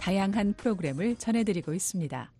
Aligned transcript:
다양한 0.00 0.54
프로그램을 0.54 1.16
전해드리고 1.16 1.74
있습니다. 1.74 2.30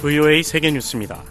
VOA 0.00 0.42
세계뉴스입니다. 0.42 1.24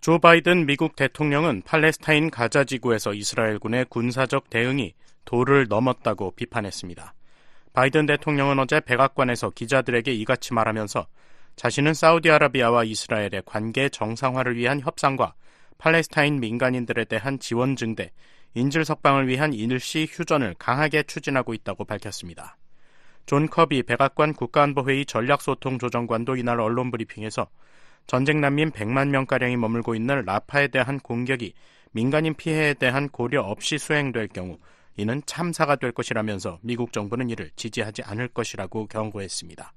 조 0.00 0.18
바이든 0.18 0.66
미국 0.66 0.96
대통령은 0.96 1.62
팔레스타인 1.64 2.30
가자 2.30 2.64
지구에서 2.64 3.14
이스라엘군의 3.14 3.86
군사적 3.88 4.50
대응이 4.50 4.94
도를 5.24 5.66
넘었다고 5.68 6.32
비판했습니다. 6.32 7.14
바이든 7.72 8.06
대통령은 8.06 8.58
어제 8.58 8.80
백악관에서 8.80 9.50
기자들에게 9.50 10.12
이같이 10.12 10.54
말하면서 10.54 11.06
자신은 11.56 11.94
사우디아라비아와 11.94 12.84
이스라엘의 12.84 13.42
관계 13.44 13.88
정상화를 13.88 14.56
위한 14.56 14.80
협상과 14.80 15.34
팔레스타인 15.78 16.40
민간인들에 16.40 17.04
대한 17.04 17.38
지원 17.38 17.76
증대, 17.76 18.10
인질 18.54 18.84
석방을 18.84 19.28
위한 19.28 19.52
일시 19.52 20.06
휴전을 20.10 20.56
강하게 20.58 21.02
추진하고 21.04 21.54
있다고 21.54 21.84
밝혔습니다. 21.84 22.56
존 23.24 23.48
커비 23.48 23.82
백악관 23.84 24.34
국가안보회의 24.34 25.06
전략소통 25.06 25.78
조정관도 25.78 26.36
이날 26.36 26.60
언론 26.60 26.90
브리핑에서 26.90 27.48
전쟁 28.06 28.40
난민 28.40 28.70
100만 28.72 29.08
명가량이 29.08 29.56
머물고 29.56 29.94
있는 29.94 30.24
라파에 30.24 30.68
대한 30.68 30.98
공격이 30.98 31.54
민간인 31.92 32.34
피해에 32.34 32.74
대한 32.74 33.08
고려 33.08 33.42
없이 33.42 33.78
수행될 33.78 34.28
경우 34.28 34.58
이는 34.96 35.22
참사가 35.24 35.76
될 35.76 35.92
것이라면서 35.92 36.58
미국 36.62 36.92
정부는 36.92 37.30
이를 37.30 37.50
지지하지 37.56 38.02
않을 38.02 38.28
것이라고 38.28 38.86
경고했습니다. 38.86 39.72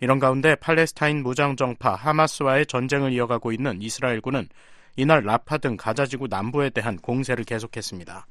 이런 0.00 0.18
가운데 0.18 0.54
팔레스타인 0.56 1.22
무장정파 1.22 1.94
하마스와의 1.94 2.66
전쟁을 2.66 3.12
이어가고 3.12 3.52
있는 3.52 3.80
이스라엘군은 3.80 4.48
이날 4.96 5.24
라파 5.24 5.58
등 5.58 5.76
가자지구 5.76 6.28
남부에 6.28 6.70
대한 6.70 6.96
공세를 6.96 7.44
계속했습니다. 7.44 8.26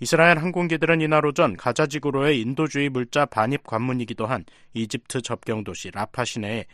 이스라엘 0.00 0.38
항공기들은 0.38 1.00
이날 1.00 1.24
오전 1.24 1.56
가자지구로의 1.56 2.40
인도주의 2.40 2.88
물자 2.88 3.26
반입 3.26 3.64
관문이기도 3.64 4.26
한 4.26 4.44
이집트 4.74 5.22
접경 5.22 5.64
도시 5.64 5.90
라파 5.90 6.24
시내의 6.24 6.66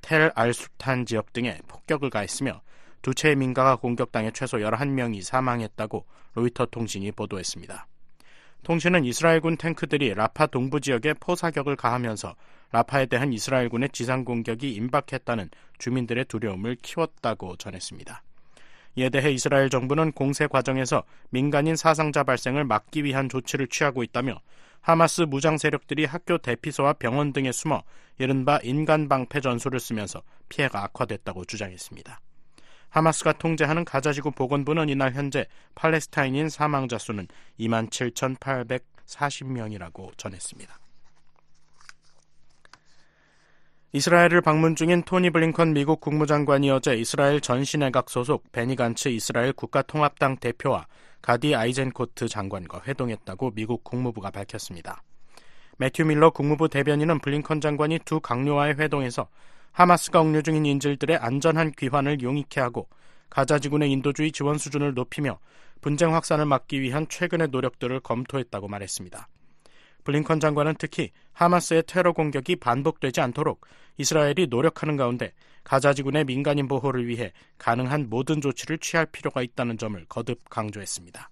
텔 0.00 0.32
알수탄 0.34 1.06
지역 1.06 1.32
등에 1.32 1.58
폭격을 1.68 2.10
가했으며 2.10 2.62
두 3.00 3.14
채의 3.14 3.36
민가가 3.36 3.76
공격당해 3.76 4.30
최소 4.32 4.56
11명이 4.56 5.22
사망했다고 5.22 6.06
로이터 6.34 6.66
통신이 6.66 7.12
보도했습니다. 7.12 7.86
통신은 8.64 9.04
이스라엘군 9.04 9.58
탱크들이 9.58 10.14
라파 10.14 10.46
동부 10.46 10.80
지역에 10.80 11.12
포사격을 11.14 11.76
가하면서 11.76 12.34
라파에 12.72 13.06
대한 13.06 13.32
이스라엘군의 13.32 13.90
지상 13.92 14.24
공격이 14.24 14.72
임박했다는 14.74 15.50
주민들의 15.78 16.24
두려움을 16.24 16.76
키웠다고 16.82 17.56
전했습니다. 17.56 18.22
이에 18.96 19.08
대해 19.08 19.32
이스라엘 19.32 19.70
정부는 19.70 20.12
공세 20.12 20.46
과정에서 20.46 21.02
민간인 21.30 21.74
사상자 21.76 22.22
발생을 22.22 22.64
막기 22.64 23.02
위한 23.04 23.28
조치를 23.28 23.66
취하고 23.68 24.02
있다며 24.02 24.40
하마스 24.80 25.22
무장 25.22 25.56
세력들이 25.56 26.04
학교 26.04 26.36
대피소와 26.38 26.94
병원 26.94 27.32
등에 27.32 27.52
숨어 27.52 27.84
이른바 28.18 28.58
인간 28.62 29.08
방패 29.08 29.40
전술을 29.40 29.80
쓰면서 29.80 30.22
피해가 30.48 30.84
악화됐다고 30.84 31.44
주장했습니다. 31.46 32.20
하마스가 32.90 33.32
통제하는 33.32 33.84
가자지구 33.84 34.30
보건부는 34.32 34.88
이날 34.88 35.12
현재 35.14 35.46
팔레스타인인 35.74 36.48
사망자 36.48 36.98
수는 36.98 37.26
27,840명이라고 37.58 40.16
전했습니다. 40.16 40.83
이스라엘을 43.96 44.40
방문 44.40 44.74
중인 44.74 45.04
토니 45.04 45.30
블링컨 45.30 45.72
미국 45.72 46.00
국무장관이 46.00 46.68
어제 46.68 46.96
이스라엘 46.96 47.40
전신내각 47.40 48.10
소속 48.10 48.50
베니 48.50 48.74
간츠 48.74 49.06
이스라엘 49.06 49.52
국가통합당 49.52 50.38
대표와 50.38 50.88
가디 51.22 51.54
아이젠코트 51.54 52.26
장관과 52.26 52.82
회동했다고 52.88 53.52
미국 53.54 53.84
국무부가 53.84 54.32
밝혔습니다. 54.32 55.00
매튜 55.78 56.06
밀러 56.06 56.30
국무부 56.30 56.68
대변인은 56.68 57.20
블링컨 57.20 57.60
장관이 57.60 58.00
두 58.04 58.18
강요와의 58.18 58.80
회동에서 58.80 59.28
하마스가 59.70 60.22
억류 60.22 60.42
중인 60.42 60.66
인질들의 60.66 61.16
안전한 61.16 61.70
귀환을 61.78 62.20
용이케 62.20 62.60
하고 62.60 62.88
가자 63.30 63.60
지구 63.60 63.78
내 63.78 63.86
인도주의 63.86 64.32
지원 64.32 64.58
수준을 64.58 64.94
높이며 64.94 65.38
분쟁 65.80 66.16
확산을 66.16 66.46
막기 66.46 66.80
위한 66.80 67.06
최근의 67.08 67.46
노력들을 67.52 68.00
검토했다고 68.00 68.66
말했습니다. 68.66 69.28
블링컨 70.04 70.38
장관은 70.38 70.74
특히 70.78 71.10
하마스의 71.32 71.82
테러 71.86 72.12
공격이 72.12 72.56
반복되지 72.56 73.20
않도록 73.22 73.62
이스라엘이 73.96 74.48
노력하는 74.48 74.96
가운데 74.96 75.32
가자지구 75.62 76.10
내 76.10 76.24
민간인 76.24 76.68
보호를 76.68 77.06
위해 77.06 77.32
가능한 77.58 78.08
모든 78.10 78.40
조치를 78.40 78.78
취할 78.78 79.06
필요가 79.06 79.42
있다는 79.42 79.78
점을 79.78 80.04
거듭 80.08 80.48
강조했습니다. 80.50 81.30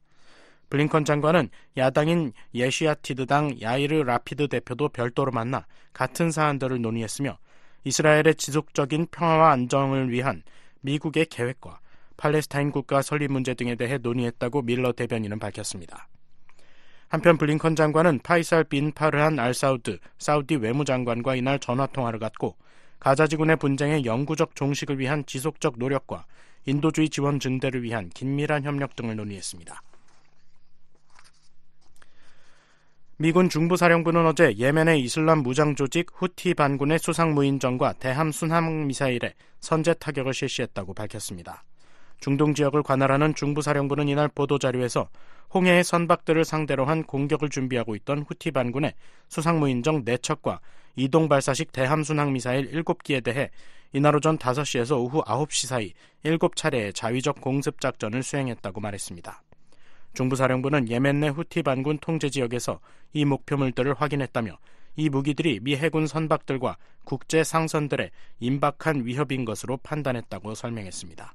블링컨 0.71 1.05
장관은 1.05 1.51
야당인 1.77 2.33
예시아티드당 2.55 3.61
야이르 3.61 4.05
라피드 4.05 4.49
대표도 4.49 4.89
별도로 4.89 5.31
만나 5.31 5.67
같은 5.93 6.31
사안들을 6.31 6.81
논의했으며 6.81 7.37
이스라엘의 7.85 8.37
지속적인 8.37 9.09
평화와 9.11 9.51
안정을 9.51 10.11
위한 10.11 10.43
미국의 10.81 11.27
계획과 11.27 11.81
팔레스타인 12.17 12.71
국가 12.71 13.03
설립 13.03 13.33
문제 13.33 13.53
등에 13.53 13.75
대해 13.75 13.99
논의했다고 13.99 14.63
밀러 14.63 14.93
대변인은 14.93 15.39
밝혔습니다. 15.39 16.09
한편 17.13 17.37
블링컨 17.37 17.77
장관은 17.77 18.21
파이살 18.21 18.65
빈 18.65 18.91
파르한 18.91 19.39
알 19.39 19.53
사우드 19.53 19.99
사우디 20.17 20.57
외무장관과 20.57 21.37
이날 21.37 21.59
전화 21.59 21.85
통화를 21.85 22.19
갖고 22.19 22.57
가자 22.99 23.27
지구 23.27 23.45
내 23.45 23.55
분쟁의 23.55 24.07
영구적 24.07 24.57
종식을 24.57 24.99
위한 24.99 25.23
지속적 25.27 25.75
노력과 25.77 26.25
인도주의 26.65 27.11
지원 27.11 27.39
증대를 27.39 27.83
위한 27.83 28.09
긴밀한 28.09 28.63
협력 28.65 28.97
등을 28.97 29.15
논의했습니다. 29.17 29.83
미군 33.19 33.51
중부사령부는 33.51 34.25
어제 34.25 34.57
예멘의 34.57 35.03
이슬람 35.03 35.41
무장 35.41 35.75
조직 35.75 36.07
후티 36.15 36.55
반군의 36.55 36.99
수상 36.99 37.35
무인정과 37.35 37.93
대함 37.99 38.33
순항 38.33 38.87
미사일에 38.87 39.35
선제 39.61 39.93
타격을 39.95 40.33
실시했다고 40.33 40.95
밝혔습니다. 40.95 41.63
중동 42.23 42.55
지역을 42.55 42.85
관할하는 42.85 43.35
중부사령부는 43.35 44.07
이날 44.07 44.29
보도자료에서 44.29 45.09
홍해의 45.53 45.83
선박들을 45.83 46.45
상대로 46.45 46.85
한 46.85 47.03
공격을 47.03 47.49
준비하고 47.49 47.97
있던 47.97 48.23
후티 48.23 48.53
반군의 48.53 48.95
수상무인정 49.29 50.05
4척과 50.05 50.61
이동 50.95 51.29
발사식 51.29 51.73
대함 51.73 52.05
순항 52.05 52.33
미사일 52.33 52.71
7기에 52.71 53.25
대해 53.25 53.51
이날 53.93 54.15
오전 54.15 54.39
5시에서 54.39 55.01
오후 55.01 55.21
9시 55.25 55.67
사이 55.67 55.93
7차례의 56.25 56.95
자위적 56.95 57.41
공습 57.41 57.81
작전을 57.81 58.23
수행했다고 58.23 58.81
말했습니다. 58.81 59.43
중부사령부는 60.15 60.91
예멘 60.91 61.19
내 61.19 61.29
후티 61.29 61.65
반군 61.65 61.99
통제 61.99 62.31
지역에서 62.31 62.79
이 63.15 63.25
목표물들을 63.25 63.95
확인했다며 63.95 64.59
이 64.95 65.09
무기들이 65.09 65.59
미 65.61 65.75
해군 65.75 66.07
선박들과 66.07 66.77
국제 67.03 67.43
상선들의 67.43 68.13
임박한 68.39 69.07
위협인 69.07 69.45
것으로 69.45 69.79
판단했다고 69.79 70.55
설명했습니다. 70.55 71.35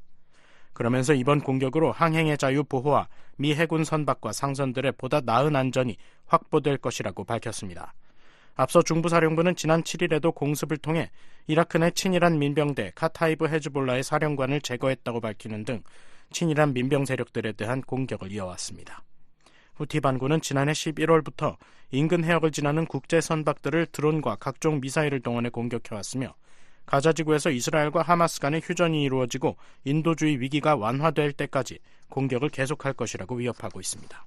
그러면서 0.78 1.16
이번 1.16 1.42
공격으로 1.42 1.92
항행의 1.92 2.38
자유 2.38 2.64
보호와 2.64 3.08
미 3.36 3.56
해군 3.56 3.84
선박과 3.84 4.32
상선들의 4.32 4.92
보다 5.00 5.22
나은 5.22 5.56
안전이 5.56 5.98
확보될 6.28 6.78
것이라고 6.78 7.24
밝혔습니다. 7.24 7.96
앞서 8.54 8.84
중부사령부는 8.84 9.56
지난 9.56 9.82
7일에도 9.82 10.36
공습을 10.36 10.78
통해 10.78 11.10
이라크 11.48 11.80
내 11.80 11.90
친이란 11.90 12.38
민병대 12.38 12.92
카타이브 12.94 13.48
헤즈볼라의 13.48 14.04
사령관을 14.04 14.62
제거했다고 14.62 15.20
밝히는 15.20 15.66
등 15.66 15.82
친이란 16.30 16.76
민병 16.76 17.06
세력들에 17.06 17.54
대한 17.54 17.82
공격을 17.82 18.32
이어왔습니다. 18.32 19.02
후티 19.78 20.00
반군은 20.00 20.42
지난해 20.42 20.74
11월부터 20.74 21.56
인근 21.90 22.24
해역을 22.24 22.52
지나는 22.52 22.86
국제 22.86 23.20
선박들을 23.20 23.88
드론과 23.88 24.36
각종 24.36 24.80
미사일을 24.80 25.22
동원해 25.22 25.50
공격해왔으며 25.50 26.36
가자 26.88 27.12
지구에서 27.12 27.52
이스라엘과 27.52 28.02
하마스 28.02 28.40
간의 28.40 28.62
휴전이 28.64 29.04
이루어지고 29.04 29.58
인도주의 29.84 30.40
위기가 30.40 30.76
완화될 30.76 31.34
때까지 31.34 31.80
공격을 32.10 32.50
계속할 32.50 32.94
것이라고 32.94 33.36
위협하고 33.36 33.80
있습니다. 33.82 34.26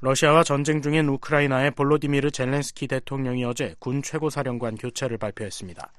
러시아와 0.00 0.42
전쟁 0.42 0.82
중인 0.82 1.08
우크라이나의 1.08 1.70
볼로디미르 1.72 2.32
젤렌스키 2.32 2.88
대통령이 2.88 3.44
어제 3.44 3.76
군 3.78 4.02
최고사령관 4.02 4.76
교체를 4.76 5.18
발표했습니다. 5.18 5.92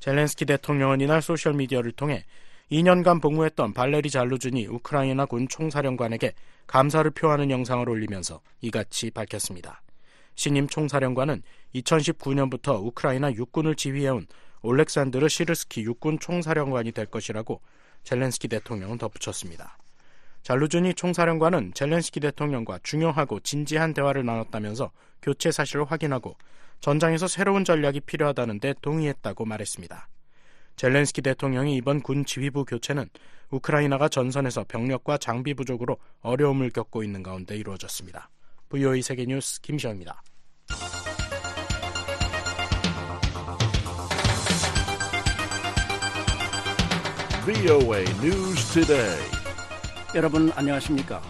젤렌스키 0.00 0.46
대통령은 0.46 1.02
이날 1.02 1.20
소셜미디어를 1.20 1.92
통해 1.92 2.24
2년간 2.70 3.20
복무했던 3.20 3.74
발레리 3.74 4.08
잘루준이 4.08 4.66
우크라이나 4.68 5.26
군 5.26 5.48
총사령관에게 5.48 6.32
감사를 6.66 7.10
표하는 7.10 7.50
영상을 7.50 7.86
올리면서 7.88 8.40
이같이 8.62 9.10
밝혔습니다. 9.10 9.82
신임 10.38 10.68
총사령관은 10.68 11.42
2019년부터 11.74 12.80
우크라이나 12.80 13.32
육군을 13.32 13.74
지휘해온 13.74 14.28
올렉산드르 14.62 15.26
시르스키 15.28 15.82
육군 15.82 16.20
총사령관이 16.20 16.92
될 16.92 17.06
것이라고 17.06 17.60
젤렌스키 18.04 18.46
대통령은 18.46 18.98
덧붙였습니다. 18.98 19.76
잘루준이 20.44 20.94
총사령관은 20.94 21.72
젤렌스키 21.74 22.20
대통령과 22.20 22.78
중요하고 22.84 23.40
진지한 23.40 23.92
대화를 23.94 24.24
나눴다면서 24.24 24.92
교체 25.22 25.50
사실을 25.50 25.84
확인하고 25.86 26.36
전장에서 26.78 27.26
새로운 27.26 27.64
전략이 27.64 27.98
필요하다는 28.02 28.60
데 28.60 28.74
동의했다고 28.80 29.44
말했습니다. 29.44 30.08
젤렌스키 30.76 31.20
대통령이 31.20 31.74
이번 31.74 32.00
군 32.00 32.24
지휘부 32.24 32.64
교체는 32.64 33.10
우크라이나가 33.50 34.08
전선에서 34.08 34.66
병력과 34.68 35.18
장비 35.18 35.54
부족으로 35.54 35.98
어려움을 36.20 36.70
겪고 36.70 37.02
있는 37.02 37.24
가운데 37.24 37.56
이루어졌습니다. 37.56 38.30
VOA 38.70 39.00
세계뉴스 39.00 39.60
김시영입니다. 39.62 40.22
VOA 47.46 48.04
News 48.22 48.72
Today. 48.72 49.18
여러분 50.14 50.52
안녕하십니까? 50.54 51.22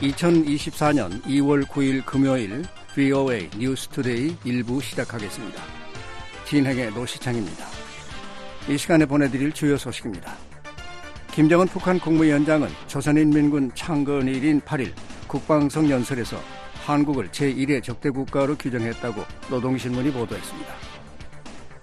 2024년 0.00 1.22
2월 1.22 1.64
9일 1.64 2.04
금요일 2.04 2.64
VOA 2.94 3.48
뉴스 3.56 3.86
투데이 3.88 4.36
일부 4.44 4.80
시작하겠습니다. 4.80 5.62
진행에 6.44 6.90
노시창입니다. 6.92 7.66
이 8.68 8.76
시간에 8.76 9.06
보내드릴 9.06 9.52
주요 9.52 9.76
소식입니다. 9.78 10.36
김정은 11.32 11.68
북한 11.68 12.00
국무위원장은 12.00 12.68
조선인민군 12.88 13.70
창건일인 13.76 14.60
8일 14.62 14.92
국방성 15.28 15.88
연설에서 15.88 16.59
한국을 16.90 17.28
제1의 17.28 17.82
적대국가로 17.82 18.56
규정했다고 18.56 19.22
노동신문이 19.50 20.12
보도했습니다. 20.12 20.74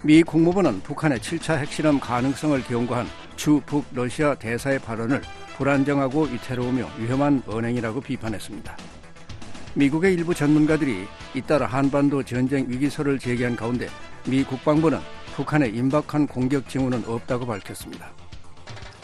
미 0.03 0.21
국무부는 0.23 0.81
북한의 0.81 1.19
7차 1.19 1.57
핵실험 1.57 1.99
가능성을 1.99 2.61
경고한 2.63 3.07
주 3.35 3.61
북 3.65 3.85
러시아 3.93 4.35
대사의 4.35 4.79
발언을 4.79 5.21
불안정하고 5.57 6.23
위태로우며 6.23 6.87
위험한 6.99 7.43
언행이라고 7.47 8.01
비판했습니다. 8.01 8.77
미국의 9.73 10.13
일부 10.13 10.33
전문가들이 10.33 11.07
잇따라 11.33 11.65
한반도 11.67 12.23
전쟁 12.23 12.65
위기설을 12.67 13.19
제기한 13.19 13.55
가운데 13.55 13.87
미 14.25 14.43
국방부는 14.43 14.99
북한의 15.35 15.75
임박한 15.75 16.27
공격 16.27 16.67
징후는 16.67 17.03
없다고 17.07 17.45
밝혔습니다. 17.45 18.11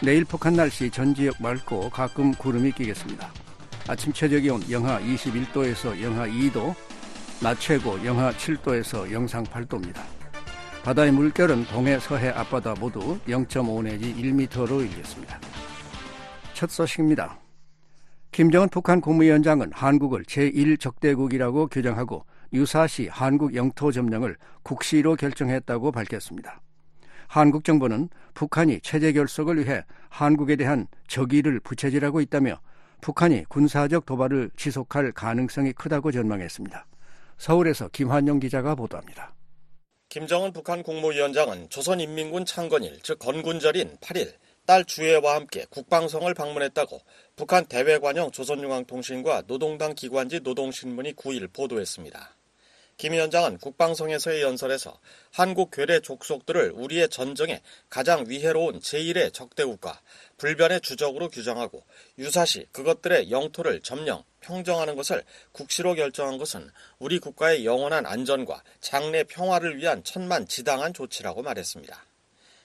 내일 0.02 0.26
북한 0.26 0.54
날씨 0.54 0.90
전 0.90 1.14
지역 1.14 1.42
맑고 1.42 1.90
가끔 1.92 2.32
구름이 2.34 2.72
끼겠습니다. 2.72 3.43
아침 3.86 4.14
최저 4.14 4.40
기온 4.40 4.62
영하 4.72 4.98
21도에서 5.02 6.02
영하 6.02 6.26
2도, 6.26 6.74
낮 7.42 7.60
최고 7.60 8.04
영하 8.06 8.32
7도에서 8.32 9.12
영상 9.12 9.44
8도입니다. 9.44 10.00
바다의 10.84 11.12
물결은 11.12 11.66
동해 11.66 12.00
서해 12.00 12.30
앞바다 12.30 12.76
모두 12.80 13.20
0.5 13.28 13.84
내지 13.84 14.16
1m로 14.16 14.82
일겠습니다. 14.82 15.38
첫 16.54 16.70
소식입니다. 16.70 17.38
김정은 18.32 18.70
북한 18.70 19.02
국무위원장은 19.02 19.72
한국을 19.74 20.24
제1적대국이라고 20.24 21.70
규정하고 21.70 22.26
유사시 22.54 23.10
한국 23.12 23.54
영토 23.54 23.92
점령을 23.92 24.38
국시로 24.64 25.18
결정했다고 25.18 25.92
밝혔습니다. 25.92 26.62
한국 27.28 27.66
정부는 27.66 28.08
북한이 28.34 28.80
체제 28.80 29.12
결속을 29.12 29.58
위해 29.60 29.84
한국에 30.08 30.56
대한 30.56 30.88
적의를 31.08 31.60
부채질하고 31.60 32.22
있다며 32.22 32.60
북한이 33.04 33.44
군사적 33.50 34.06
도발을 34.06 34.52
지속할 34.56 35.12
가능성이 35.12 35.74
크다고 35.74 36.14
전망했습니다. 36.14 36.88
서울에서 37.38 37.90
김환영 37.90 38.40
기자가 38.40 38.76
보도합니다. 38.76 39.36
김정은 40.08 40.54
북한 40.54 40.82
국무위원장은 40.84 41.68
조선인민군 41.68 42.46
창건일, 42.46 43.02
즉 43.04 43.20
건군절인 43.20 43.98
8일 43.98 44.32
딸 44.66 44.86
주혜와 44.86 45.36
함께 45.36 45.66
국방성을 45.70 46.34
방문했다고 46.34 47.02
북한 47.36 47.66
대외관영 47.66 48.32
조선중앙통신과 48.32 49.48
노동당 49.48 49.94
기관지 49.96 50.40
노동신문이 50.40 51.14
9일 51.18 51.52
보도했습니다. 51.52 52.38
김 52.98 53.14
위원장은 53.14 53.58
국방성에서의 53.58 54.42
연설에서 54.42 55.00
한국 55.32 55.72
괴뢰 55.72 56.00
족속들을 56.00 56.72
우리의 56.76 57.10
전쟁에 57.10 57.62
가장 57.90 58.26
위해로운 58.28 58.80
제1의 58.80 59.34
적대국가, 59.34 60.00
불변의 60.38 60.82
주적으로 60.82 61.30
규정하고 61.30 61.84
유사시 62.18 62.68
그것들의 62.72 63.32
영토를 63.32 63.82
점령, 63.82 64.24
평정하는 64.42 64.96
것을 64.96 65.24
국시로 65.52 65.96
결정한 65.96 66.38
것은 66.38 66.70
우리 67.00 67.20
국가의 67.20 67.66
영원한 67.66 68.06
안전과 68.06 68.64
장래 68.80 69.24
평화를 69.24 69.78
위한 69.78 70.04
천만 70.04 70.48
지당한 70.48 70.94
조치라고 70.94 71.42
말했습니다. 71.42 72.13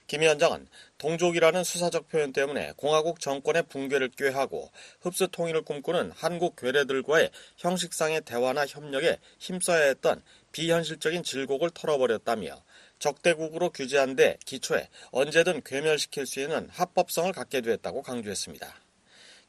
김 0.08 0.22
위원장은 0.22 0.66
동족이라는 0.96 1.64
수사적 1.64 2.08
표현 2.08 2.32
때문에 2.32 2.72
공화국 2.78 3.20
정권의 3.20 3.64
붕괴를 3.64 4.08
꾀하고 4.08 4.72
흡수 5.02 5.28
통일을 5.28 5.62
꿈꾸는 5.62 6.12
한국 6.12 6.56
괴뢰들과의 6.56 7.30
형식상의 7.58 8.22
대화나 8.22 8.64
협력에 8.66 9.18
힘써야 9.38 9.84
했던 9.84 10.22
비현실적인 10.52 11.22
질곡을 11.22 11.70
털어버렸다며 11.74 12.62
적대국으로 12.98 13.68
규제한 13.68 14.16
데 14.16 14.38
기초에 14.46 14.88
언제든 15.10 15.60
괴멸시킬 15.62 16.26
수 16.26 16.40
있는 16.40 16.70
합법성을 16.70 17.30
갖게 17.34 17.60
되었다고 17.60 18.02
강조했습니다. 18.02 18.74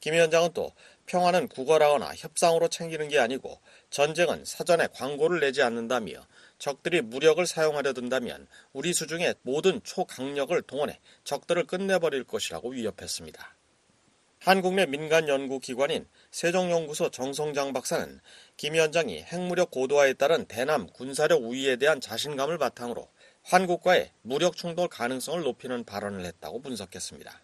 김 0.01 0.13
위원장은 0.13 0.51
또 0.53 0.73
평화는 1.05 1.47
구걸하거나 1.47 2.15
협상으로 2.15 2.67
챙기는 2.67 3.07
게 3.07 3.17
아니고 3.17 3.59
전쟁은 3.91 4.43
사전에 4.43 4.87
광고를 4.93 5.39
내지 5.39 5.61
않는다며 5.61 6.25
적들이 6.59 7.01
무력을 7.01 7.45
사용하려 7.47 7.93
든다면 7.93 8.47
우리 8.73 8.93
수중의 8.93 9.35
모든 9.41 9.81
초강력을 9.83 10.61
동원해 10.63 10.99
적들을 11.23 11.65
끝내버릴 11.65 12.25
것이라고 12.25 12.69
위협했습니다. 12.69 13.55
한국 14.41 14.73
내 14.75 14.85
민간 14.85 15.27
연구기관인 15.27 16.07
세종연구소 16.31 17.11
정성장 17.11 17.73
박사는 17.73 18.21
김 18.55 18.73
위원장이 18.73 19.23
핵무력 19.23 19.71
고도화에 19.71 20.13
따른 20.13 20.45
대남 20.45 20.87
군사력 20.87 21.43
우위에 21.43 21.75
대한 21.75 21.99
자신감을 21.99 22.57
바탕으로 22.57 23.09
한국과의 23.43 24.11
무력 24.21 24.55
충돌 24.55 24.87
가능성을 24.87 25.41
높이는 25.41 25.83
발언을 25.83 26.23
했다고 26.25 26.61
분석했습니다. 26.61 27.41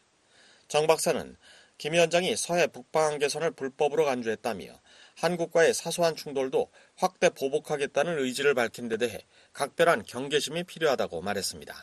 정 0.67 0.88
박사는 0.88 1.36
김 1.77 1.93
위원장이 1.93 2.36
서해 2.38 2.67
북방 2.67 3.19
개선을 3.19 3.51
불법으로 3.51 4.05
간주했다며 4.05 4.79
한국과의 5.15 5.74
사소한 5.74 6.15
충돌도 6.15 6.69
확대 6.95 7.29
보복하겠다는 7.29 8.19
의지를 8.19 8.53
밝힌 8.53 8.88
데 8.89 8.98
대해 8.98 9.19
각별한 9.53 10.03
경계심이 10.03 10.63
필요하다고 10.63 11.22
말했습니다. 11.22 11.74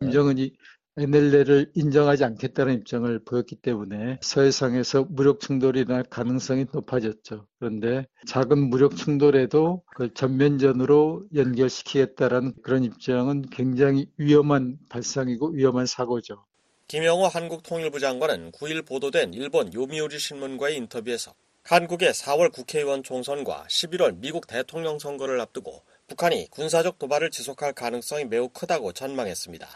김정은이 0.00 0.52
NLL을 0.98 1.70
인정하지 1.74 2.24
않겠다는 2.24 2.74
입장을 2.74 3.18
보였기 3.24 3.54
때문에 3.56 4.18
서해상에서 4.20 5.06
무력 5.08 5.38
충돌이 5.38 5.84
날 5.84 6.02
가능성이 6.02 6.66
높아졌죠. 6.72 7.46
그런데 7.60 8.06
작은 8.26 8.58
무력 8.68 8.96
충돌에도 8.96 9.82
그걸 9.86 10.12
전면전으로 10.12 11.26
연결시키겠다라는 11.36 12.54
그런 12.62 12.82
입장은 12.82 13.42
굉장히 13.50 14.06
위험한 14.16 14.78
발상이고 14.88 15.50
위험한 15.50 15.86
사고죠. 15.86 16.44
김영호 16.88 17.28
한국통일부 17.28 18.00
장관은 18.00 18.50
9일 18.50 18.84
보도된 18.84 19.34
일본 19.34 19.72
요미우리 19.72 20.18
신문과의 20.18 20.78
인터뷰에서 20.78 21.32
한국의 21.68 22.14
4월 22.14 22.50
국회의원 22.50 23.02
총선과 23.02 23.66
11월 23.68 24.16
미국 24.16 24.46
대통령 24.46 24.98
선거를 24.98 25.38
앞두고 25.38 25.82
북한이 26.06 26.48
군사적 26.48 26.98
도발을 26.98 27.30
지속할 27.30 27.74
가능성이 27.74 28.24
매우 28.24 28.48
크다고 28.48 28.94
전망했습니다. 28.94 29.68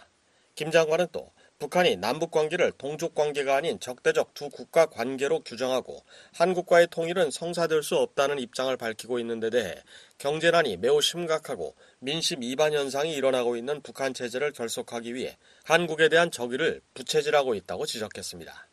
김 0.54 0.70
장관은 0.70 1.08
또 1.12 1.30
북한이 1.58 1.96
남북 1.96 2.30
관계를 2.30 2.72
동족 2.78 3.14
관계가 3.14 3.56
아닌 3.56 3.78
적대적 3.78 4.32
두 4.32 4.48
국가 4.48 4.86
관계로 4.86 5.40
규정하고 5.40 6.02
한국과의 6.32 6.88
통일은 6.90 7.30
성사될 7.30 7.82
수 7.82 7.98
없다는 7.98 8.38
입장을 8.38 8.74
밝히고 8.74 9.18
있는 9.18 9.38
데 9.38 9.50
대해 9.50 9.74
경제난이 10.16 10.78
매우 10.78 11.02
심각하고 11.02 11.74
민심 11.98 12.42
이반 12.42 12.72
현상이 12.72 13.12
일어나고 13.12 13.54
있는 13.54 13.82
북한 13.82 14.14
체제를 14.14 14.52
결속하기 14.52 15.14
위해 15.14 15.36
한국에 15.64 16.08
대한 16.08 16.30
적의를 16.30 16.80
부채질하고 16.94 17.54
있다고 17.54 17.84
지적했습니다. 17.84 18.68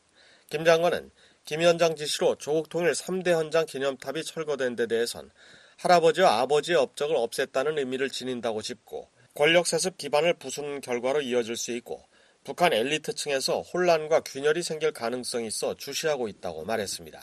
김 0.50 0.64
장관은 0.66 1.12
김 1.46 1.62
위원장 1.62 1.96
지시로 1.96 2.36
조국 2.36 2.70
통일 2.70 2.92
3대 2.92 3.34
헌장 3.34 3.66
기념탑이 3.66 4.24
철거된 4.24 4.76
데 4.76 4.88
대해선 4.88 5.32
할아버지와 5.78 6.40
아버지의 6.42 6.78
업적을 6.78 7.16
없앴다는 7.16 7.78
의미를 7.78 8.10
지닌다고 8.10 8.62
짚고 8.62 9.10
권력 9.34 9.66
세습 9.66 9.98
기반을 9.98 10.34
부순 10.34 10.82
결과로 10.82 11.22
이어질 11.22 11.56
수 11.56 11.72
있고 11.72 12.06
북한 12.44 12.74
엘리트층에서 12.74 13.62
혼란과 13.62 14.22
균열이 14.22 14.64
생길 14.64 14.92
가능성이 14.92 15.48
있어 15.48 15.76
주시하고 15.76 16.28
있다고 16.28 16.66
말했습니다. 16.66 17.22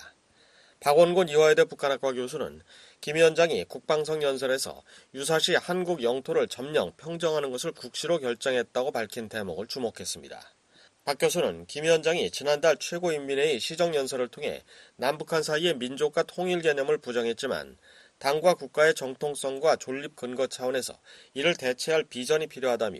박원곤 0.80 1.28
이화여대 1.28 1.64
북한학과 1.64 2.12
교수는 2.12 2.62
김 3.00 3.16
위원장이 3.16 3.64
국방성 3.64 4.22
연설에서 4.22 4.82
유사시 5.14 5.54
한국 5.54 6.02
영토를 6.02 6.48
점령, 6.48 6.92
평정하는 6.96 7.50
것을 7.50 7.72
국시로 7.72 8.18
결정했다고 8.18 8.92
밝힌 8.92 9.28
대목을 9.28 9.66
주목했습니다. 9.66 10.55
박 11.06 11.18
교수는 11.18 11.66
김 11.66 11.84
위원장이 11.84 12.32
지난달 12.32 12.76
최고인민회의 12.78 13.60
시정연설을 13.60 14.26
통해 14.26 14.62
남북한 14.96 15.40
사이의 15.40 15.76
민족과 15.76 16.24
통일 16.24 16.62
개념을 16.62 16.98
부정했지만 16.98 17.76
당과 18.18 18.54
국가의 18.54 18.92
정통성과 18.94 19.76
존립 19.76 20.16
근거 20.16 20.48
차원에서 20.48 20.98
이를 21.32 21.54
대체할 21.54 22.02
비전이 22.10 22.48
필요하다며 22.48 22.98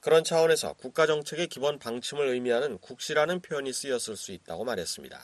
그런 0.00 0.24
차원에서 0.24 0.72
국가 0.78 1.04
정책의 1.04 1.48
기본 1.48 1.78
방침을 1.78 2.26
의미하는 2.26 2.78
국시라는 2.78 3.40
표현이 3.42 3.70
쓰였을 3.74 4.16
수 4.16 4.32
있다고 4.32 4.64
말했습니다. 4.64 5.18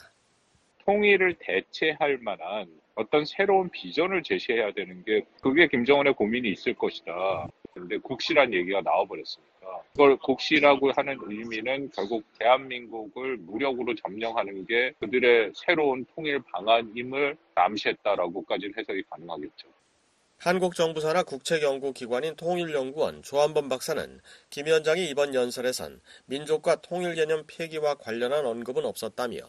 통일을 0.84 1.34
대체할 1.40 2.18
만한 2.18 2.68
어떤 2.94 3.24
새로운 3.24 3.70
비전을 3.70 4.22
제시해야 4.22 4.72
되는 4.72 5.02
게 5.02 5.24
그게 5.40 5.66
김정은의 5.66 6.12
고민이 6.12 6.50
있을 6.50 6.74
것이다. 6.74 7.48
그런데 7.78 7.96
국시란 7.98 8.52
얘기가 8.52 8.80
나와버렸으니까 8.80 9.82
그걸 9.92 10.16
국시라고 10.16 10.90
하는 10.90 11.16
의미는 11.22 11.90
결국 11.94 12.24
대한민국을 12.38 13.36
무력으로 13.38 13.94
점령하는 13.94 14.66
게 14.66 14.92
그들의 14.98 15.52
새로운 15.54 16.04
통일 16.14 16.40
방안임을 16.52 17.36
암시했다라고까지는 17.54 18.74
해석이 18.76 19.02
가능하겠죠. 19.10 19.68
한국 20.40 20.76
정부 20.76 21.00
산하 21.00 21.24
국책연구기관인 21.24 22.36
통일연구원 22.36 23.24
조한범 23.24 23.68
박사는 23.68 24.20
김 24.50 24.66
위원장이 24.66 25.08
이번 25.08 25.34
연설에선 25.34 26.00
민족과 26.26 26.76
통일 26.76 27.16
개념 27.16 27.42
폐기와 27.48 27.96
관련한 27.96 28.46
언급은 28.46 28.84
없었다며 28.84 29.40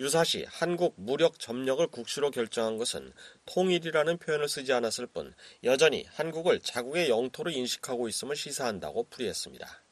유사시 0.00 0.44
한국 0.48 0.94
무력 0.96 1.38
점령을 1.38 1.86
국시로 1.86 2.32
결정한 2.32 2.76
것은 2.76 3.12
통일이라는 3.46 4.18
표현을 4.18 4.48
쓰지 4.48 4.72
않았을 4.72 5.06
뿐 5.06 5.32
여전히 5.62 6.06
한국을 6.10 6.58
자국의 6.58 7.08
영토로 7.08 7.52
인식하고 7.52 8.08
있음을 8.08 8.34
시사한다고 8.34 9.06
풀이했습니다. 9.10 9.82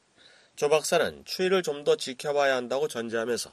조 0.56 0.68
박사는 0.68 1.24
추이를 1.26 1.62
좀 1.62 1.84
더 1.84 1.94
지켜봐야 1.94 2.56
한다고 2.56 2.88
전제하면서 2.88 3.52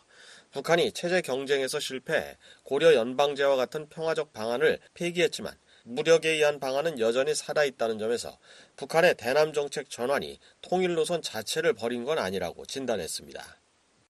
북한이 0.51 0.93
체제 0.93 1.21
경쟁에서 1.21 1.79
실패해 1.79 2.37
고려 2.63 2.95
연방제와 2.95 3.55
같은 3.55 3.87
평화적 3.87 4.33
방안을 4.33 4.79
폐기했지만 4.95 5.55
무력에 5.87 6.31
의한 6.31 6.59
방안은 6.59 6.99
여전히 6.99 7.33
살아있다는 7.33 7.97
점에서 7.97 8.37
북한의 8.75 9.15
대남 9.17 9.53
정책 9.53 9.89
전환이 9.89 10.37
통일 10.61 10.95
노선 10.95 11.21
자체를 11.21 11.73
버린 11.73 12.03
건 12.03 12.19
아니라고 12.19 12.65
진단했습니다. 12.65 13.41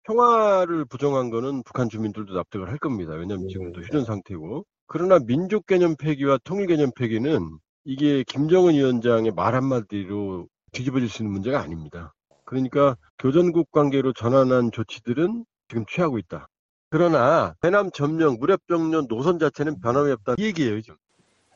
평화를 0.05 0.87
부정한 0.87 1.29
거는 1.29 1.63
북한 1.65 1.91
주민들도 1.91 2.33
납득을 2.33 2.69
할 2.71 2.79
겁니다. 2.79 3.13
왜냐하면 3.13 3.49
지금도 3.49 3.83
휴전 3.83 4.07
상태고. 4.07 4.65
그러나 4.87 5.19
민족 5.19 5.67
개념 5.67 5.97
폐기와 5.97 6.39
통일 6.43 6.67
개념 6.67 6.91
폐기는 6.97 7.59
이게 7.85 8.25
김정은 8.25 8.73
위원장의 8.73 9.33
말 9.33 9.55
한마디로 9.55 10.49
뒤집어질 10.73 11.11
수 11.11 11.23
있는 11.23 11.33
문제가 11.33 11.61
아닙니다. 11.61 12.15
그러니까 12.47 12.97
교전국 13.19 13.71
관계로 13.71 14.15
전환한 14.15 14.73
조치들은 14.73 15.45
지금 15.69 15.85
취하고 15.85 16.19
있다. 16.19 16.49
그러나 16.89 17.55
대남 17.61 17.91
점령, 17.91 18.39
무력병력 18.41 19.09
노선 19.09 19.39
자체는 19.39 19.83
변함이 19.83 20.11
없다. 20.13 20.37
이 20.39 20.45
얘기예요, 20.45 20.81
지금. 20.81 20.97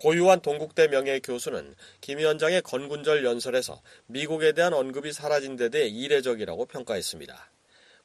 고유한 0.02 0.40
동국대 0.40 0.88
명예 0.88 1.20
교수는 1.20 1.76
김 2.00 2.18
위원장의 2.18 2.62
건군절 2.62 3.24
연설에서 3.24 3.80
미국에 4.06 4.50
대한 4.50 4.74
언급이 4.74 5.12
사라진 5.12 5.54
데 5.54 5.68
대해 5.68 5.86
이례적이라고 5.86 6.66
평가했습니다. 6.66 7.50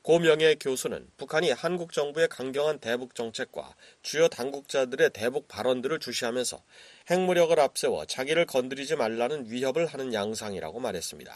고 0.04 0.20
명예 0.20 0.54
교수는 0.54 1.10
북한이 1.18 1.50
한국 1.50 1.94
정부의 1.94 2.28
강경한 2.28 2.78
대북 2.78 3.16
정책과 3.16 3.74
주요 4.04 4.28
당국자들의 4.28 5.10
대북 5.10 5.48
발언들을 5.48 5.98
주시하면서 5.98 6.62
핵무력을 7.10 7.60
앞세워 7.60 8.06
자기를 8.06 8.46
건드리지 8.46 8.96
말라는 8.96 9.50
위협을 9.50 9.88
하는 9.88 10.14
양상이라고 10.14 10.80
말했습니다. 10.80 11.36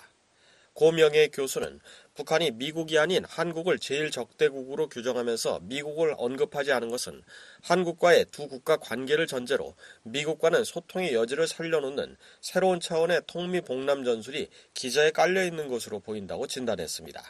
고명의 0.73 1.29
교수는 1.29 1.79
북한이 2.13 2.51
미국이 2.51 2.97
아닌 2.99 3.23
한국을 3.25 3.79
제일 3.79 4.11
적대국으로 4.11 4.87
규정하면서 4.89 5.61
미국을 5.63 6.13
언급하지 6.17 6.71
않은 6.71 6.89
것은 6.89 7.21
한국과의 7.63 8.25
두 8.31 8.47
국가 8.47 8.77
관계를 8.77 9.27
전제로 9.27 9.73
미국과는 10.03 10.63
소통의 10.63 11.13
여지를 11.13 11.47
살려놓는 11.47 12.15
새로운 12.41 12.79
차원의 12.79 13.21
통미봉남 13.27 14.03
전술이 14.03 14.49
기자에 14.73 15.11
깔려 15.11 15.43
있는 15.43 15.67
것으로 15.67 15.99
보인다고 15.99 16.47
진단했습니다. 16.47 17.21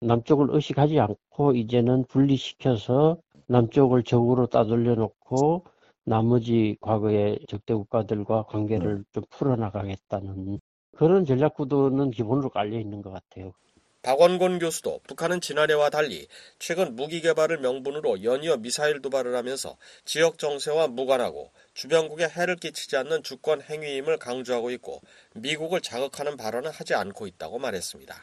남쪽을 0.00 0.48
의식하지 0.50 1.00
않고 1.00 1.54
이제는 1.54 2.04
분리시켜서 2.04 3.18
남쪽을 3.46 4.04
적으로 4.04 4.46
따돌려 4.46 4.94
놓고 4.94 5.64
나머지 6.04 6.76
과거의 6.80 7.40
적대 7.48 7.74
국가들과 7.74 8.44
관계를 8.44 9.04
좀 9.12 9.24
풀어나가겠다는 9.30 10.60
그런 10.98 11.24
전략 11.24 11.54
구도는 11.54 12.10
기본으로 12.10 12.50
깔려 12.50 12.76
있는 12.76 13.02
것 13.02 13.12
같아요. 13.12 13.54
박원곤 14.02 14.58
교수도 14.58 15.00
북한은 15.06 15.40
지난해와 15.40 15.90
달리 15.90 16.26
최근 16.58 16.96
무기 16.96 17.20
개발을 17.20 17.58
명분으로 17.58 18.24
연이어 18.24 18.56
미사일 18.56 19.00
도발을 19.00 19.36
하면서 19.36 19.76
지역 20.04 20.38
정세와 20.38 20.88
무관하고 20.88 21.52
주변국에 21.74 22.26
해를 22.28 22.56
끼치지 22.56 22.96
않는 22.96 23.22
주권 23.22 23.62
행위임을 23.62 24.18
강조하고 24.18 24.72
있고 24.72 25.00
미국을 25.36 25.80
자극하는 25.82 26.36
발언을 26.36 26.72
하지 26.72 26.94
않고 26.94 27.28
있다고 27.28 27.60
말했습니다. 27.60 28.16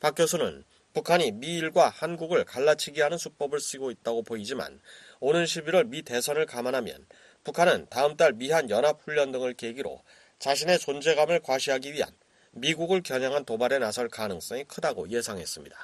박 0.00 0.16
교수는 0.16 0.64
북한이 0.94 1.30
미일과 1.32 1.90
한국을 1.90 2.44
갈라치기 2.44 3.00
하는 3.00 3.18
수법을 3.18 3.60
쓰고 3.60 3.92
있다고 3.92 4.22
보이지만 4.22 4.80
오는 5.20 5.44
11월 5.44 5.86
미 5.86 6.02
대선을 6.02 6.46
감안하면 6.46 7.06
북한은 7.44 7.86
다음 7.88 8.16
달 8.16 8.32
미한 8.32 8.68
연합훈련 8.68 9.30
등을 9.30 9.54
계기로 9.54 10.02
자신의 10.40 10.78
존재감을 10.78 11.40
과시하기 11.40 11.92
위한 11.92 12.10
미국을 12.52 13.02
겨냥한 13.02 13.44
도발에 13.44 13.78
나설 13.78 14.08
가능성이 14.08 14.64
크다고 14.64 15.08
예상했습니다. 15.10 15.76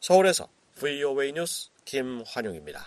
서울에서 0.00 0.48
VOA 0.74 1.32
뉴스 1.32 1.70
김환용입니다. 1.84 2.84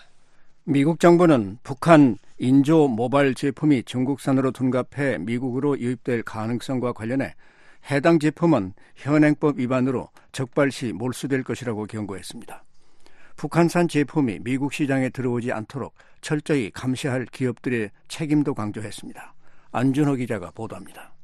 미국 0.64 1.00
정부는 1.00 1.58
북한 1.62 2.18
인조 2.38 2.88
모바일 2.88 3.34
제품이 3.34 3.84
중국산으로 3.84 4.50
둔갑해 4.50 5.18
미국으로 5.18 5.78
유입될 5.78 6.22
가능성과 6.22 6.92
관련해 6.92 7.34
해당 7.90 8.18
제품은 8.18 8.74
현행법 8.96 9.58
위반으로 9.58 10.10
적발시 10.32 10.92
몰수될 10.92 11.44
것이라고 11.44 11.86
경고했습니다. 11.86 12.62
북한산 13.36 13.88
제품이 13.88 14.40
미국 14.40 14.74
시장에 14.74 15.08
들어오지 15.08 15.52
않도록 15.52 15.94
철저히 16.20 16.70
감시할 16.70 17.26
기업들의 17.26 17.90
책임도 18.08 18.54
강조했습니다. 18.54 19.35
안준호 19.72 20.14
기자가 20.14 20.50
보도합니다. 20.50 21.14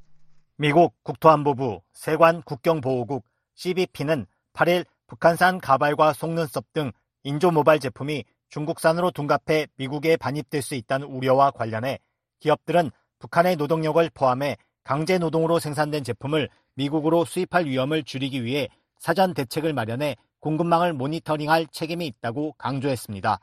미국 0.56 0.94
국토안보부 1.02 1.80
세관 1.92 2.42
국경보호국 2.42 3.24
CBP는 3.54 4.26
8일 4.52 4.84
북한산 5.06 5.58
가발과 5.58 6.12
속눈썹 6.12 6.72
등 6.72 6.92
인조 7.24 7.50
모바일 7.50 7.80
제품이 7.80 8.24
중국산으로 8.48 9.10
둔갑해 9.10 9.68
미국에 9.76 10.16
반입될 10.16 10.62
수 10.62 10.74
있다는 10.74 11.06
우려와 11.06 11.52
관련해 11.52 11.98
기업들은 12.40 12.90
북한의 13.18 13.56
노동력을 13.56 14.10
포함해 14.12 14.56
강제 14.84 15.18
노동으로 15.18 15.58
생산된 15.58 16.04
제품을 16.04 16.48
미국으로 16.74 17.24
수입할 17.24 17.66
위험을 17.66 18.02
줄이기 18.02 18.44
위해 18.44 18.68
사전 18.98 19.34
대책을 19.34 19.72
마련해 19.72 20.16
공급망을 20.40 20.92
모니터링할 20.92 21.68
책임이 21.68 22.06
있다고 22.06 22.54
강조했습니다. 22.58 23.38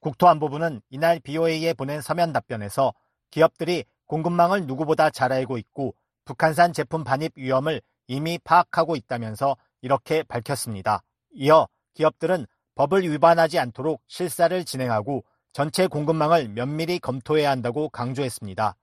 국토안보부는 0.00 0.82
이날 0.90 1.20
BOA에 1.20 1.74
보낸 1.74 2.00
서면 2.00 2.32
답변에서 2.32 2.92
기업들이 3.30 3.84
공급망을 4.12 4.66
누구보다 4.66 5.08
잘 5.08 5.32
알고 5.32 5.56
있고 5.56 5.94
북한산 6.26 6.74
제품 6.74 7.02
반입 7.02 7.32
위험을 7.34 7.80
이미 8.08 8.38
파악하고 8.44 8.94
있다면서 8.94 9.56
이렇게 9.80 10.22
밝혔습니다. 10.22 11.02
이어 11.30 11.66
기업들은 11.94 12.46
법을 12.74 13.10
위반하지 13.10 13.58
않도록 13.58 14.02
실사를 14.08 14.64
진행하고 14.66 15.24
전체 15.54 15.86
공급망을 15.86 16.48
면밀히 16.48 16.98
검토해야 16.98 17.50
한다고 17.50 17.88
강조했습니다. 17.88 18.76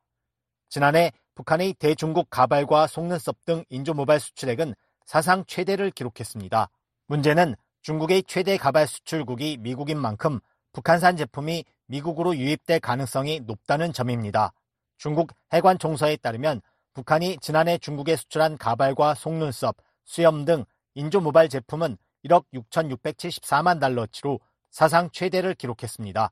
지난해 0.68 1.12
북한의 1.36 1.76
대중국 1.76 2.32
가발과 2.32 2.88
속눈썹 2.88 3.46
등 3.46 3.64
인조 3.70 3.94
모바일 3.94 4.20
수출액은 4.20 4.74
사상 5.06 5.46
최대를 5.46 5.92
기록했습니다. 5.92 6.70
문제는 7.06 7.56
중국의 7.84 8.24
최대 8.24 8.58
가발 8.58 8.88
수출국이 8.88 9.58
미국인 9.60 10.00
만큼 10.00 10.40
북한산 10.74 11.18
제품이 11.18 11.66
미국으로 11.86 12.36
유입될 12.36 12.80
가능성이 12.80 13.42
높다는 13.42 13.94
점입니다. 13.94 14.54
중국 15.00 15.32
해관 15.54 15.80
총서에 15.80 16.18
따르면 16.18 16.62
북한이 16.94 17.38
지난해 17.40 17.78
중국에 17.78 18.18
수출한 18.18 18.58
가발과 18.58 19.16
속눈썹, 19.16 19.78
수염 20.04 20.44
등 20.44 20.66
인조 20.94 21.22
모바일 21.22 21.48
제품은 21.48 21.98
1억 22.26 22.44
6,674만 22.54 23.80
달러치로 23.80 24.42
사상 24.70 25.10
최대를 25.12 25.56
기록했습니다. 25.56 26.32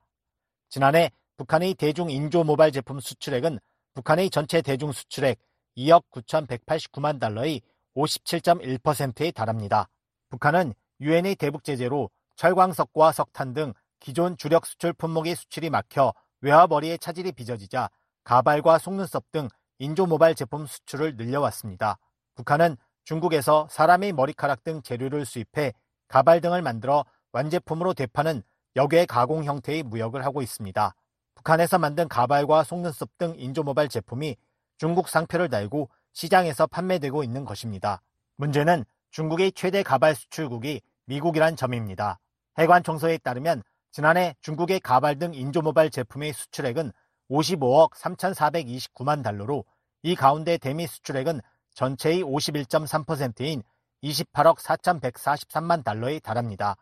지난해 0.67 1.11
북한의 1.37 1.75
대중 1.75 2.09
인조 2.09 2.43
모바일 2.43 2.73
제품 2.73 2.99
수출액은 2.99 3.59
북한의 3.93 4.29
전체 4.29 4.61
대중 4.61 4.91
수출액 4.91 5.39
2억 5.77 6.03
9,189만 6.11 7.21
달러의 7.21 7.61
57.1%에 7.95 9.31
달합니다. 9.31 9.87
북한은 10.29 10.73
유엔의 10.99 11.35
대북 11.35 11.63
제재로 11.63 12.09
철광석과 12.35 13.13
석탄 13.13 13.53
등 13.53 13.73
기존 14.01 14.35
주력 14.35 14.65
수출 14.65 14.91
품목의 14.91 15.35
수출이 15.35 15.69
막혀 15.69 16.13
외화벌이의 16.41 16.99
차질이 16.99 17.31
빚어지자 17.31 17.89
가발과 18.27 18.77
속눈썹 18.77 19.31
등 19.31 19.47
인조 19.79 20.05
모바일 20.05 20.35
제품 20.35 20.65
수출을 20.65 21.15
늘려왔습니다. 21.15 21.97
북한은 22.35 22.75
중국에서 23.05 23.69
사람의 23.71 24.11
머리카락 24.11 24.65
등 24.65 24.81
재료를 24.81 25.25
수입해 25.25 25.71
가발 26.09 26.41
등을 26.41 26.61
만들어 26.61 27.05
완제품으로 27.31 27.93
대파는 27.93 28.43
역외 28.75 29.05
가공 29.05 29.45
형태의 29.45 29.83
무역을 29.83 30.25
하고 30.25 30.41
있습니다. 30.41 30.93
북한에서 31.35 31.79
만든 31.79 32.09
가발과 32.09 32.65
속눈썹 32.65 33.17
등 33.17 33.33
인조 33.37 33.63
모바일 33.63 33.87
제품이 33.87 34.35
중국 34.77 35.07
상표를 35.07 35.47
달고 35.47 35.89
시장에서 36.11 36.67
판매되고 36.67 37.23
있는 37.23 37.45
것입니다. 37.45 38.01
문제는 38.35 38.83
중국의 39.11 39.53
최대 39.53 39.83
가발 39.83 40.15
수출국이 40.15 40.81
미국이란 41.05 41.55
점입니다. 41.55 42.19
해관 42.57 42.83
청소에 42.83 43.19
따르면 43.19 43.63
지난해 43.93 44.35
중국의 44.41 44.81
가발 44.81 45.17
등 45.17 45.33
인조 45.33 45.61
모바일 45.61 45.89
제품의 45.89 46.33
수출액은 46.33 46.91
55억 47.29 47.91
3,429만 47.91 49.23
달러로 49.23 49.65
이 50.03 50.15
가운데 50.15 50.57
대미 50.57 50.87
수출액은 50.87 51.41
전체의 51.73 52.23
51.3%인 52.23 53.63
28억 54.03 54.57
4,143만 54.57 55.83
달러에 55.83 56.19
달합니다. 56.19 56.75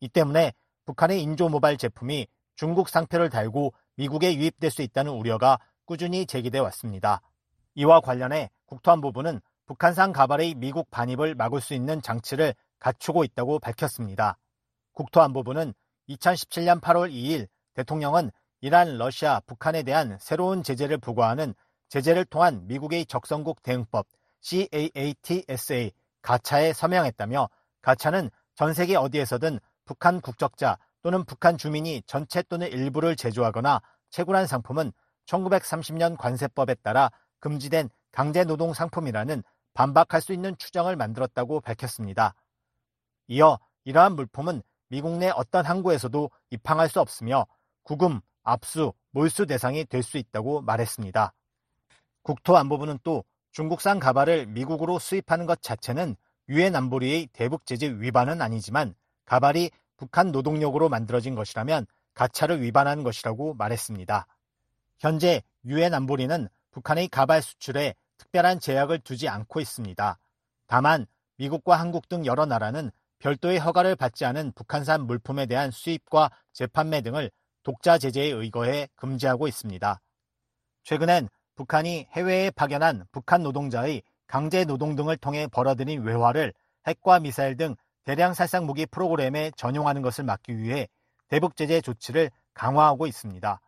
이 0.00 0.08
때문에 0.08 0.52
북한의 0.86 1.22
인조 1.22 1.48
모바일 1.48 1.76
제품이 1.76 2.26
중국 2.56 2.88
상표를 2.88 3.30
달고 3.30 3.74
미국에 3.96 4.34
유입될 4.34 4.70
수 4.70 4.82
있다는 4.82 5.12
우려가 5.12 5.58
꾸준히 5.84 6.26
제기돼 6.26 6.58
왔습니다. 6.58 7.20
이와 7.74 8.00
관련해 8.00 8.50
국토안보부는 8.66 9.40
북한산 9.66 10.12
가발의 10.12 10.54
미국 10.54 10.90
반입을 10.90 11.34
막을 11.34 11.60
수 11.60 11.74
있는 11.74 12.02
장치를 12.02 12.54
갖추고 12.78 13.24
있다고 13.24 13.58
밝혔습니다. 13.60 14.36
국토안보부는 14.92 15.74
2017년 16.08 16.80
8월 16.80 17.12
2일 17.12 17.46
대통령은 17.74 18.30
이란, 18.62 18.98
러시아, 18.98 19.40
북한에 19.46 19.82
대한 19.82 20.18
새로운 20.20 20.62
제재를 20.62 20.98
부과하는 20.98 21.54
제재를 21.88 22.24
통한 22.26 22.66
미국의 22.66 23.06
적성국 23.06 23.62
대응법 23.62 24.06
CAATSA 24.40 25.92
가차에 26.22 26.72
서명했다며 26.72 27.48
가차는 27.82 28.30
전 28.54 28.74
세계 28.74 28.96
어디에서든 28.96 29.58
북한 29.86 30.20
국적자 30.20 30.78
또는 31.02 31.24
북한 31.24 31.56
주민이 31.56 32.02
전체 32.06 32.42
또는 32.42 32.68
일부를 32.68 33.16
제조하거나 33.16 33.80
채굴한 34.10 34.46
상품은 34.46 34.92
1930년 35.26 36.18
관세법에 36.18 36.74
따라 36.76 37.10
금지된 37.38 37.88
강제노동 38.12 38.74
상품이라는 38.74 39.42
반박할 39.72 40.20
수 40.20 40.32
있는 40.32 40.56
추정을 40.58 40.96
만들었다고 40.96 41.60
밝혔습니다. 41.60 42.34
이어 43.28 43.58
이러한 43.84 44.14
물품은 44.16 44.62
미국 44.88 45.16
내 45.18 45.30
어떤 45.30 45.64
항구에서도 45.64 46.30
입항할 46.50 46.88
수 46.88 47.00
없으며 47.00 47.46
구금, 47.84 48.20
압수, 48.50 48.92
몰수 49.12 49.46
대상이 49.46 49.84
될 49.84 50.02
수 50.02 50.18
있다고 50.18 50.62
말했습니다. 50.62 51.32
국토안보부는 52.22 52.98
또 53.02 53.24
중국산 53.52 53.98
가발을 53.98 54.46
미국으로 54.46 54.98
수입하는 54.98 55.46
것 55.46 55.62
자체는 55.62 56.16
유엔 56.48 56.74
안보리의 56.76 57.28
대북 57.32 57.66
제재 57.66 57.88
위반은 57.88 58.42
아니지만 58.42 58.94
가발이 59.24 59.70
북한 59.96 60.32
노동력으로 60.32 60.88
만들어진 60.88 61.34
것이라면 61.34 61.86
가차를 62.14 62.60
위반한 62.62 63.02
것이라고 63.02 63.54
말했습니다. 63.54 64.26
현재 64.98 65.42
유엔 65.64 65.94
안보리는 65.94 66.48
북한의 66.72 67.08
가발 67.08 67.42
수출에 67.42 67.94
특별한 68.18 68.60
제약을 68.60 69.00
두지 69.00 69.28
않고 69.28 69.60
있습니다. 69.60 70.18
다만 70.66 71.06
미국과 71.36 71.76
한국 71.76 72.08
등 72.08 72.26
여러 72.26 72.46
나라는 72.46 72.90
별도의 73.18 73.58
허가를 73.58 73.96
받지 73.96 74.24
않은 74.24 74.52
북한산 74.52 75.06
물품에 75.06 75.46
대한 75.46 75.70
수입과 75.70 76.30
재판매 76.52 77.00
등을 77.02 77.30
독자 77.62 77.98
제재에 77.98 78.26
의거해 78.26 78.88
금지하고 78.96 79.48
있습니다. 79.48 80.00
최근엔 80.84 81.28
북한이 81.56 82.08
해외에 82.12 82.50
파견한 82.50 83.04
북한 83.12 83.42
노동자의 83.42 84.02
강제 84.26 84.64
노동 84.64 84.96
등을 84.96 85.16
통해 85.16 85.46
벌어들인 85.46 86.02
외화를 86.02 86.54
핵과 86.86 87.20
미사일 87.20 87.56
등 87.56 87.74
대량 88.04 88.32
살상 88.32 88.64
무기 88.64 88.86
프로그램에 88.86 89.50
전용하는 89.56 90.02
것을 90.02 90.24
막기 90.24 90.56
위해 90.56 90.88
대북 91.28 91.56
제재 91.56 91.80
조치를 91.80 92.30
강화하고 92.54 93.06
있습니다. 93.06 93.60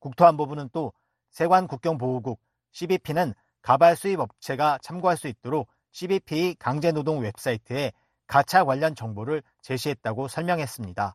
국토안보부는 0.00 0.70
또 0.72 0.92
세관 1.30 1.66
국경보호국 1.66 2.40
CBP는 2.72 3.34
가발 3.62 3.96
수입 3.96 4.18
업체가 4.20 4.78
참고할 4.82 5.16
수 5.16 5.28
있도록 5.28 5.68
CBP 5.92 6.56
강제노동 6.58 7.20
웹사이트에 7.20 7.92
가차 8.26 8.64
관련 8.64 8.94
정보를 8.94 9.42
제시했다고 9.62 10.28
설명했습니다. 10.28 11.14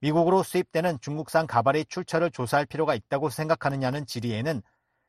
미국으로 0.00 0.42
수입되는 0.42 1.00
중국산 1.00 1.46
가발의 1.46 1.86
출처를 1.86 2.30
조사할 2.30 2.66
필요가 2.66 2.94
있다고 2.94 3.30
생각하느냐는 3.30 4.06
질의에는 4.06 4.62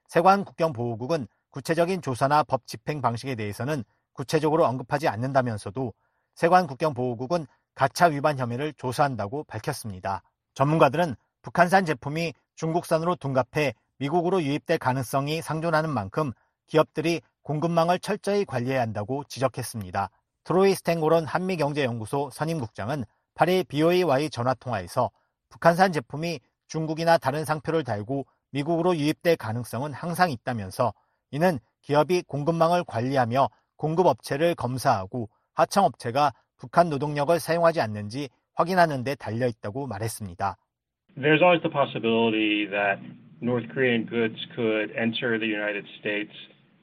세관 0.07 0.45
국경보호국은 0.45 1.27
구체적인 1.49 2.01
조사나 2.01 2.43
법 2.43 2.65
집행 2.65 3.01
방식에 3.01 3.35
대해서는 3.35 3.83
구체적으로 4.13 4.65
언급하지 4.65 5.07
않는다면서도 5.07 5.93
세관 6.35 6.67
국경보호국은 6.67 7.47
가차 7.75 8.05
위반 8.07 8.37
혐의를 8.37 8.73
조사한다고 8.73 9.43
밝혔습니다. 9.43 10.23
전문가들은 10.53 11.15
북한산 11.41 11.85
제품이 11.85 12.33
중국산으로 12.55 13.15
둔갑해 13.15 13.73
미국으로 13.99 14.41
유입될 14.41 14.77
가능성이 14.79 15.41
상존하는 15.41 15.89
만큼 15.89 16.31
기업들이 16.67 17.21
공급망을 17.43 17.99
철저히 17.99 18.45
관리해야 18.45 18.81
한다고 18.81 19.23
지적했습니다. 19.25 20.09
트로이 20.43 20.75
스탱고론 20.75 21.25
한미경제연구소 21.25 22.29
선임국장은 22.31 23.05
8일 23.37 23.67
BOA와의 23.67 24.31
전화통화에서 24.31 25.11
북한산 25.49 25.91
제품이 25.91 26.39
중국이나 26.67 27.17
다른 27.17 27.45
상표를 27.45 27.83
달고 27.83 28.25
미국으로 28.51 28.97
유입될 28.97 29.37
가능성은 29.37 29.93
항상 29.93 30.31
있다면서 30.31 30.93
이는 31.31 31.59
기업이 31.81 32.23
공급망을 32.23 32.83
관리하며 32.83 33.49
공급업체를 33.77 34.55
검사하고 34.55 35.29
하청업체가 35.53 36.33
북한 36.57 36.89
노동력을 36.89 37.39
사용하지 37.39 37.79
않는지 37.79 38.29
확인하는 38.55 39.03
데 39.03 39.13
달려 39.13 39.47
있다고 39.47 39.85
말했습니다. 39.85 40.57
There's 41.15 41.41
always 41.41 41.61
the 41.61 41.71
possibility 41.71 42.67
that 42.69 42.99
North 43.41 43.67
Korean 43.71 44.07
goods 44.07 44.37
could 44.55 44.91
enter 44.97 45.37
the 45.37 45.47
United 45.47 45.85
States 45.99 46.33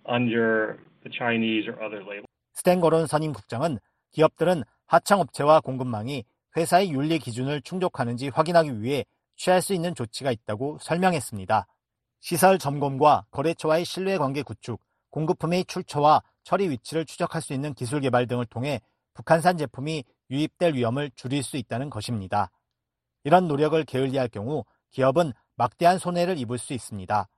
under 0.08 0.78
the 1.02 1.10
Chinese 1.10 1.66
or 1.66 1.82
other 1.82 2.00
label. 2.02 2.26
스탠 2.52 2.80
거론 2.80 3.06
선임 3.06 3.32
국장은 3.32 3.78
기업들은 4.12 4.62
하청업체와 4.86 5.60
공급망이 5.60 6.24
회사의 6.56 6.90
윤리 6.92 7.18
기준을 7.18 7.62
충족하는지 7.62 8.28
확인하기 8.28 8.80
위해 8.80 9.04
취할 9.36 9.60
수 9.60 9.74
있는 9.74 9.94
조치가 9.94 10.30
있다고 10.30 10.78
설명했습니다. 10.80 11.66
시설 12.20 12.58
점검과 12.58 13.26
거래처와의 13.30 13.84
신뢰관계 13.84 14.42
구축, 14.42 14.80
공급품의 15.10 15.66
출처와 15.66 16.22
처리 16.42 16.68
위치를 16.70 17.04
추적할 17.04 17.42
수 17.42 17.52
있는 17.52 17.74
기술 17.74 18.00
개발 18.00 18.26
등을 18.26 18.46
통해 18.46 18.80
북한산 19.14 19.56
제품이 19.58 20.04
유입될 20.30 20.74
위험을 20.74 21.10
줄일 21.14 21.42
수 21.42 21.56
있다는 21.56 21.90
것입니다. 21.90 22.50
이런 23.24 23.48
노력을 23.48 23.82
게을리할 23.84 24.28
경우 24.28 24.64
기업은 24.90 25.32
막대한 25.56 25.98
손해를 25.98 26.38
입을 26.38 26.58
수 26.58 26.72
있습니다. 26.72 27.28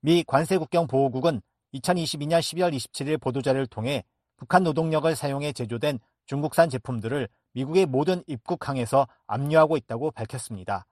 미 0.00 0.24
관세국경보호국은 0.26 1.40
2022년 1.74 2.40
12월 2.40 2.74
27일 2.74 3.20
보도자료를 3.20 3.66
통해 3.66 4.04
북한 4.36 4.62
노동력을 4.62 5.14
사용해 5.14 5.52
제조된 5.52 5.98
중국산 6.26 6.70
제품들을 6.70 7.28
미국의 7.58 7.86
모든 7.86 8.22
입국항에서 8.26 9.08
압류하고 9.26 9.76
있다고 9.76 10.10
밝혔습니다. 10.12 10.86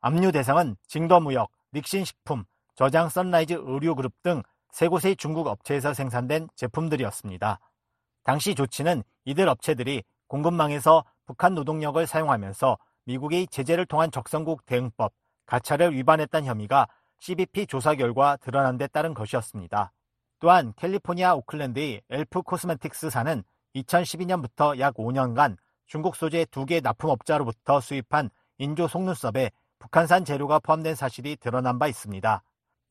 압류 0.00 0.32
대상은 0.32 0.76
징더무역, 0.86 1.50
릭신식품, 1.72 2.44
저장 2.74 3.08
선라이즈 3.08 3.54
의류그룹 3.54 4.22
등 4.22 4.42
세 4.76 4.88
곳의 4.88 5.16
중국 5.16 5.46
업체에서 5.46 5.94
생산된 5.94 6.48
제품들이었습니다. 6.54 7.60
당시 8.24 8.54
조치는 8.54 9.04
이들 9.24 9.48
업체들이 9.48 10.04
공급망에서 10.26 11.02
북한 11.24 11.54
노동력을 11.54 12.06
사용하면서 12.06 12.76
미국의 13.06 13.46
제재를 13.46 13.86
통한 13.86 14.10
적성국 14.10 14.66
대응법, 14.66 15.14
가차를 15.46 15.94
위반했다는 15.94 16.46
혐의가 16.46 16.88
CBP 17.20 17.68
조사 17.68 17.94
결과 17.94 18.36
드러난 18.36 18.76
데 18.76 18.86
따른 18.86 19.14
것이었습니다. 19.14 19.92
또한 20.40 20.74
캘리포니아 20.76 21.34
오클랜드의 21.34 22.02
엘프 22.10 22.42
코스메틱스사는 22.42 23.44
2012년부터 23.76 24.78
약 24.78 24.96
5년간 24.96 25.56
중국 25.86 26.16
소재 26.16 26.44
두 26.46 26.66
개 26.66 26.80
납품업자로부터 26.80 27.80
수입한 27.80 28.30
인조 28.58 28.88
속눈썹에 28.88 29.50
북한산 29.78 30.24
재료가 30.24 30.58
포함된 30.60 30.94
사실이 30.94 31.36
드러난 31.36 31.78
바 31.78 31.86
있습니다. 31.86 32.42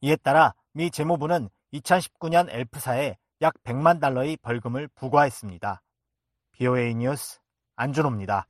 이에 0.01 0.15
따라 0.17 0.53
미 0.73 0.89
재무부는 0.91 1.49
2019년 1.73 2.47
엘프사에 2.49 3.17
약 3.41 3.53
100만 3.63 3.99
달러의 3.99 4.37
벌금을 4.37 4.87
부과했습니다. 4.95 5.81
VOA 6.53 6.95
뉴스 6.95 7.39
안준호입니다. 7.75 8.45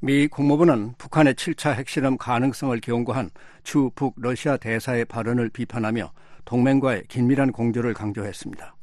미 0.00 0.28
국무부는 0.28 0.94
북한의 0.98 1.34
7차 1.34 1.74
핵실험 1.74 2.16
가능성을 2.16 2.78
경고한 2.80 3.30
주북 3.64 4.14
러시아 4.16 4.56
대사의 4.56 5.04
발언을 5.06 5.50
비판하며 5.50 6.12
동맹과의 6.44 7.04
긴밀한 7.08 7.52
공조를 7.52 7.92
강조했습니다. 7.92 8.76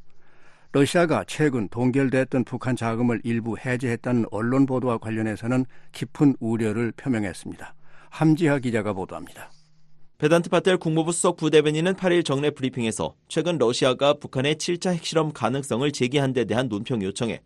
러시아가 0.74 1.22
최근 1.28 1.68
동결됐던 1.68 2.42
북한 2.42 2.74
자금을 2.74 3.20
일부 3.22 3.56
해제했다는 3.56 4.26
언론 4.32 4.66
보도와 4.66 4.98
관련해서는 4.98 5.66
깊은 5.92 6.34
우려를 6.40 6.90
표명했습니다. 6.96 7.76
함지하 8.10 8.58
기자가 8.58 8.92
보도합니다. 8.92 9.52
베단트 10.18 10.50
파텔 10.50 10.76
국무부 10.78 11.12
수석 11.12 11.36
부대변인은 11.36 11.94
8일 11.94 12.24
정례 12.24 12.50
브리핑에서 12.50 13.14
최근 13.28 13.56
러시아가 13.56 14.14
북한의 14.14 14.56
7차 14.56 14.94
핵실험 14.94 15.32
가능성을 15.32 15.88
제기한 15.92 16.32
데 16.32 16.44
대한 16.44 16.68
논평 16.68 17.04
요청에 17.04 17.38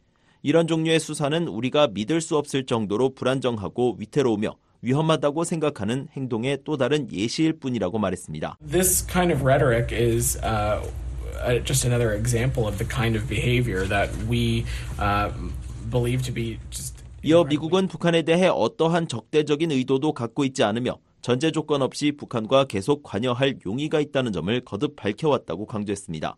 이런 0.43 0.67
종류의 0.67 0.99
수사는 0.99 1.49
우리가 1.49 1.88
믿을 1.88 2.23
수 2.23 2.38
없을 2.38 2.64
정도로 2.64 3.11
불안정하고 3.11 3.97
위태로우며 3.99 4.57
위험하다고 4.81 5.45
생각하는 5.45 6.09
행동의 6.17 6.61
또 6.64 6.79
다른 6.79 7.12
예시일 7.12 7.59
뿐이라고 7.59 7.99
말했습니다. 7.99 8.57
This 8.67 9.07
kind 9.07 9.31
of 9.35 9.43
rhetoric 9.43 9.95
is 9.95 10.38
uh, 10.38 10.81
just 11.64 11.85
another 11.87 12.12
example 12.14 12.66
of 12.66 12.79
the 12.79 12.85
kind 12.85 13.16
of 13.16 13.29
behavior 13.29 13.87
that 13.87 14.11
we 14.29 14.64
uh, 14.98 15.31
believe 15.90 16.22
to 16.22 16.33
be 16.33 16.59
just 16.70 16.98
이어 17.22 17.44
미국은 17.44 17.88
북한에 17.88 18.22
대해 18.22 18.46
어떠한 18.46 19.09
적대적인 19.09 19.72
의도도 19.72 20.12
갖고 20.12 20.44
있지 20.44 20.62
않으며 20.62 20.98
전제 21.20 21.51
조건 21.51 21.83
없이 21.83 22.12
북한과 22.12 22.64
계속 22.64 23.03
관여할 23.03 23.59
용의가 23.66 24.01
있다는 24.01 24.33
점을 24.33 24.61
거듭 24.64 24.94
밝혀왔다고 24.94 25.66
강조했습니다. 25.66 26.37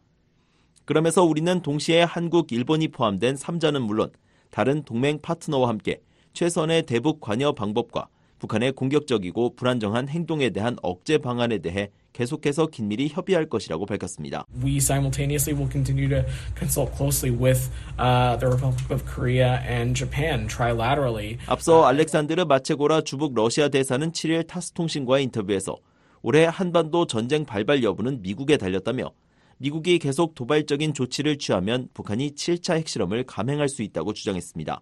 그러면서 0.86 1.22
우리는 1.22 1.60
동시에 1.60 2.02
한국, 2.02 2.50
일본이 2.50 2.88
포함된 2.88 3.34
3자는 3.34 3.80
물론 3.82 4.10
다른 4.50 4.82
동맹 4.82 5.20
파트너와 5.20 5.68
함께 5.68 6.00
최선의 6.32 6.86
대북 6.86 7.20
관여 7.20 7.52
방법과 7.52 8.08
북한의 8.40 8.72
공격적이고 8.72 9.54
불안정한 9.54 10.08
행동에 10.08 10.50
대한 10.50 10.76
억제 10.82 11.18
방안에 11.18 11.58
대해 11.58 11.90
계속해서 12.12 12.66
긴밀히 12.66 13.08
협의할 13.08 13.46
것이라고 13.48 13.86
밝혔습니다. 13.86 14.44
We 14.64 14.78
simultaneously 14.78 15.56
will 15.56 15.70
continue 15.70 16.08
to 16.08 16.24
consult 16.58 16.92
closely 16.96 17.36
with 17.36 17.70
uh, 17.98 18.36
the 18.40 18.48
Republic 18.48 18.90
of 18.90 19.04
Korea 19.04 19.60
and 19.64 19.94
Japan 19.94 20.48
trilaterally. 20.48 21.38
앞서 21.46 21.84
알렉산드르 21.84 22.46
마체고라 22.46 23.02
주북 23.02 23.34
러시아 23.34 23.68
대사는 23.68 24.10
7일 24.10 24.46
타스 24.46 24.72
통신과의 24.72 25.24
인터뷰에서 25.24 25.76
올해 26.22 26.44
한반도 26.44 27.06
전쟁 27.06 27.44
발발 27.44 27.82
여부는 27.84 28.22
미국에 28.22 28.56
달렸다며 28.56 29.12
미국이 29.58 29.98
계속 29.98 30.34
도발적인 30.34 30.94
조치를 30.94 31.36
취하면 31.36 31.88
북한이 31.92 32.30
7차 32.30 32.76
핵실험을 32.76 33.24
감행할 33.24 33.68
수 33.68 33.82
있다고 33.82 34.14
주장했습니다. 34.14 34.80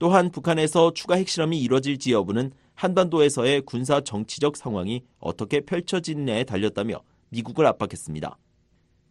또한 0.00 0.30
북한에서 0.30 0.92
추가 0.92 1.14
핵실험이 1.14 1.60
이뤄질지 1.60 2.12
여부는 2.12 2.50
한반도에서의 2.74 3.62
군사 3.62 4.00
정치적 4.00 4.56
상황이 4.56 5.02
어떻게 5.18 5.60
펼쳐지느냐에 5.60 6.44
달렸다며 6.44 7.02
미국을 7.30 7.66
압박했습니다. 7.66 8.38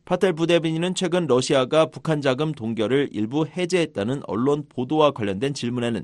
파텔 0.06 0.34
부대변인은 0.34 0.96
최근 0.96 1.28
러시아가 1.28 1.86
북한 1.86 2.22
자금 2.22 2.52
동결을 2.52 3.10
일부 3.14 3.46
해제했다는 3.46 4.24
언론 4.28 4.66
보도와 4.68 5.12
관련된 5.12 5.54
질문에는 5.54 6.04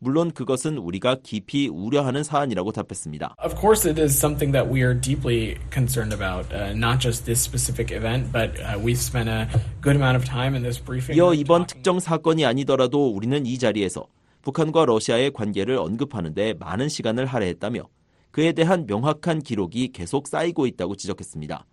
물론 0.00 0.30
그것은 0.30 0.78
우리가 0.78 1.16
깊이 1.22 1.66
우려하는 1.66 2.22
사안이라고 2.22 2.72
답했습니다. 2.72 3.34
Of 3.42 3.58
course, 3.58 3.88
it 3.88 4.00
is 4.00 4.16
something 4.16 4.52
that 4.52 4.70
we 4.72 4.82
are 4.82 4.94
deeply 4.94 5.56
concerned 5.72 6.14
about, 6.14 6.46
uh, 6.54 6.72
not 6.72 7.00
just 7.00 7.24
this 7.24 7.42
specific 7.42 7.90
event, 7.90 8.30
but 8.30 8.52
uh, 8.60 8.78
we've 8.78 9.00
spent 9.00 9.28
a 9.28 9.48
good 9.80 9.96
amount 9.96 10.16
of 10.16 10.24
time 10.24 10.54
in 10.54 10.62
this 10.62 10.78
briefing. 10.78 11.16
이어 11.18 11.34
이번 11.34 11.66
특정 11.66 11.98
사건이 11.98 12.44
아니더라도 12.44 13.08
우리는 13.08 13.44
이 13.44 13.58
자리에서 13.58 14.06
북한과 14.48 14.86
러시아의 14.86 15.32
관계를 15.32 15.76
언급하는데 15.76 16.54
많은 16.54 16.88
시간을 16.88 17.26
할애했다며 17.26 17.82
그에 18.30 18.52
대한 18.52 18.86
명확한 18.86 19.42
기록이 19.42 19.92
계속 19.92 20.26
쌓이고 20.26 20.66
있다고 20.66 20.96
지적했습니다. 20.96 21.66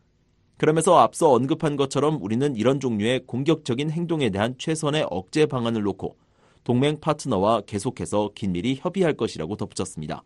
그러면서 0.57 0.97
앞서 0.97 1.31
언급한 1.31 1.77
것처럼 1.77 2.21
우리는 2.21 2.53
이런 2.57 2.81
종류의 2.81 3.21
공격적인 3.27 3.91
행동에 3.91 4.29
대한 4.29 4.55
최선의 4.57 5.07
억제 5.09 5.45
방안을 5.45 5.83
놓고 5.83 6.17
동맹 6.65 6.99
파트너와 6.99 7.61
계속해서 7.61 8.31
긴밀히 8.35 8.75
협의할 8.81 9.13
것이라고 9.13 9.55
덧붙였습니다. 9.55 10.23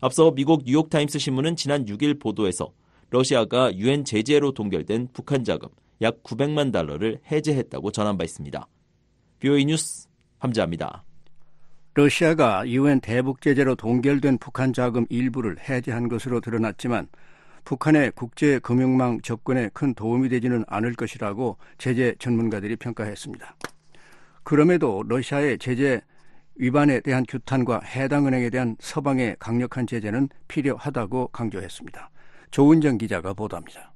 앞서 0.00 0.32
미국 0.32 0.64
뉴욕타임스 0.66 1.18
신문은 1.18 1.56
지난 1.56 1.86
6일 1.86 2.20
보도에서 2.20 2.72
러시아가 3.08 3.74
유엔 3.74 4.04
제재로 4.04 4.52
동결된 4.52 5.08
북한 5.14 5.44
자금 5.44 5.70
약 6.02 6.22
900만 6.22 6.72
달러를 6.72 7.20
해제했다고 7.32 7.90
전한 7.90 8.18
바 8.18 8.24
있습니다. 8.24 8.66
VOA 9.40 9.64
뉴스 9.64 10.08
함지하입니다. 10.38 11.04
러시아가 11.96 12.66
유엔 12.68 13.00
대북 13.00 13.40
제재로 13.40 13.76
동결된 13.76 14.38
북한 14.38 14.72
자금 14.72 15.06
일부를 15.10 15.56
해제한 15.60 16.08
것으로 16.08 16.40
드러났지만 16.40 17.06
북한의 17.64 18.10
국제 18.16 18.58
금융망 18.58 19.20
접근에 19.20 19.70
큰 19.72 19.94
도움이 19.94 20.28
되지는 20.28 20.64
않을 20.66 20.94
것이라고 20.94 21.56
제재 21.78 22.16
전문가들이 22.18 22.74
평가했습니다. 22.76 23.56
그럼에도 24.42 25.04
러시아의 25.06 25.58
제재 25.58 26.00
위반에 26.56 26.98
대한 26.98 27.24
규탄과 27.28 27.80
해당 27.84 28.26
은행에 28.26 28.50
대한 28.50 28.76
서방의 28.80 29.36
강력한 29.38 29.86
제재는 29.86 30.28
필요하다고 30.48 31.28
강조했습니다. 31.28 32.10
조은정 32.50 32.98
기자가 32.98 33.34
보도합니다. 33.34 33.93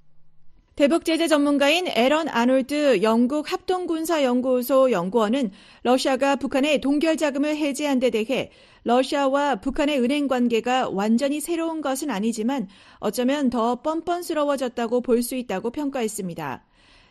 대북 0.79 1.05
제재 1.05 1.27
전문가인 1.27 1.89
에런 1.89 2.29
아놀드 2.29 3.03
영국 3.03 3.51
합동군사연구소 3.51 4.93
연구원은 4.93 5.51
러시아가 5.83 6.37
북한의 6.37 6.81
동결 6.81 7.17
자금을 7.17 7.57
해제한 7.57 7.99
데 7.99 8.11
대해 8.11 8.53
러시아와 8.85 9.57
북한의 9.57 9.99
은행 10.01 10.29
관계가 10.29 10.91
완전히 10.91 11.41
새로운 11.41 11.81
것은 11.81 12.11
아니지만 12.11 12.69
어쩌면 13.01 13.51
더 13.51 13.83
뻔뻔스러워졌다고 13.83 15.01
볼 15.01 15.21
수 15.21 15.35
있다고 15.35 15.73
평가했습니다. 15.73 16.68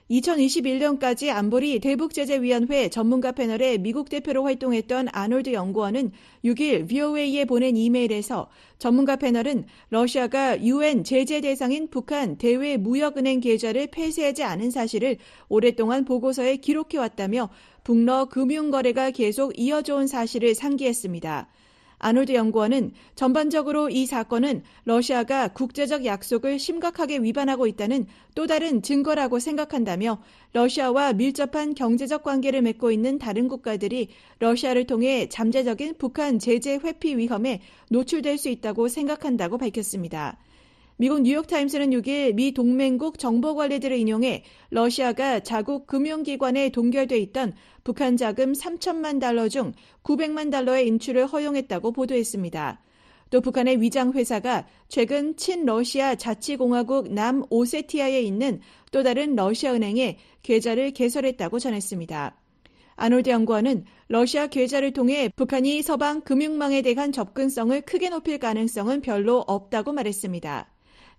2021년까지 0.10 1.30
안보리 1.30 1.80
대북제재위원회 1.80 2.90
전문가 2.90 3.34
패널의 3.34 3.80
미국 3.80 4.10
대표로 4.10 4.44
활동했던 4.44 5.10
아놀드 5.12 5.52
연구원은 5.52 6.12
6일 6.46 6.88
VOA에 6.88 7.44
보낸 7.46 7.76
이메일에서 7.76 8.48
전문가 8.80 9.18
패널은 9.18 9.66
러시아가 9.90 10.62
유엔 10.64 11.04
제재 11.04 11.42
대상인 11.42 11.90
북한 11.90 12.38
대외 12.38 12.78
무역은행 12.78 13.42
계좌를 13.42 13.88
폐쇄하지 13.88 14.44
않은 14.44 14.72
사실을 14.72 15.18
오랫동안 15.50 16.06
보고서에 16.06 16.58
기록해왔다며 16.58 17.50
북러 17.84 18.26
금융거래가 18.26 19.12
계속 19.12 19.60
이어져 19.60 19.98
온 19.98 20.08
사실을 20.08 20.56
상기했습니다. 20.56 21.50
아놀드 22.00 22.34
연구원은 22.34 22.92
전반적으로 23.16 23.90
이 23.90 24.06
사건은 24.06 24.64
러시아가 24.86 25.48
국제적 25.48 26.06
약속을 26.06 26.60
심각하게 26.60 27.18
위반하고 27.20 27.66
있다는 27.66 28.06
또 28.36 28.46
다른 28.46 28.82
증거라고 28.82 29.40
생각한다며 29.40 30.22
러시아와 30.54 31.14
밀접한 31.14 31.74
경제적 31.74 32.24
관계를 32.24 32.62
맺고 32.62 32.92
있는 32.92 33.18
다른 33.18 33.48
국가들이 33.48 34.10
러시아를 34.40 34.86
통해 34.86 35.28
잠재적인 35.28 35.96
북한 35.98 36.38
제재 36.38 36.80
회피 36.84 37.18
위험에 37.18 37.62
노출될 37.90 38.38
수 38.38 38.50
있다고 38.50 38.88
생각한다고 38.88 39.58
밝혔습니다. 39.58 40.38
미국 41.00 41.22
뉴욕타임스는 41.22 41.92
6일 41.92 42.34
미 42.34 42.54
동맹국 42.54 43.20
정보관리들을 43.20 43.96
인용해 43.96 44.44
러시아가 44.72 45.40
자국 45.42 45.86
금융기관에 45.86 46.70
동결돼 46.70 47.20
있던 47.20 47.54
북한 47.84 48.18
자금 48.18 48.54
3천만 48.54 49.20
달러 49.20 49.48
중 49.48 49.74
900만 50.02 50.50
달러의 50.50 50.88
인출을 50.88 51.28
허용했다고 51.28 51.92
보도했습니다. 51.92 52.82
또 53.30 53.42
북한의 53.42 53.80
위장회사가 53.80 54.66
최근 54.88 55.36
친러시아 55.38 56.16
자치공화국 56.16 57.14
남오세티아에 57.14 58.20
있는 58.22 58.60
또 58.92 59.04
다른 59.04 59.36
러시아 59.36 59.74
은행에 59.74 60.18
계좌를 60.42 60.92
개설했다고 60.94 61.60
전했습니다. 61.60 62.36
아놀드 62.96 63.30
연구원은 63.30 63.86
러시아 64.08 64.48
계좌를 64.48 64.94
통해 64.94 65.30
북한이 65.36 65.84
서방 65.84 66.22
금융망에 66.22 66.82
대한 66.82 67.12
접근성을 67.12 67.80
크게 67.82 68.10
높일 68.10 68.40
가능성은 68.40 69.02
별로 69.02 69.44
없다고 69.46 69.94
말했습니다. 69.94 70.72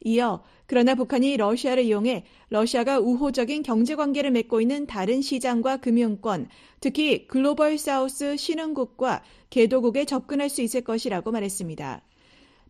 이어 0.05 0.43
그러나 0.67 0.95
북한이 0.95 1.37
러시아를 1.39 1.85
이용해 1.85 2.25
러시아가 2.51 2.99
우호적인 2.99 3.63
경제 3.63 3.95
관계를 3.95 4.31
맺고 4.31 4.61
있는 4.61 4.87
다른 4.87 5.23
시장과 5.23 5.79
금융권, 5.79 6.49
특히 6.81 7.27
글로벌 7.27 7.79
사우스 7.79 8.37
신흥국과 8.37 9.23
개도국에 9.51 10.05
접근할 10.05 10.51
수 10.51 10.61
있을 10.63 10.83
것이라고 10.83 11.31
말했습니다. 11.31 12.03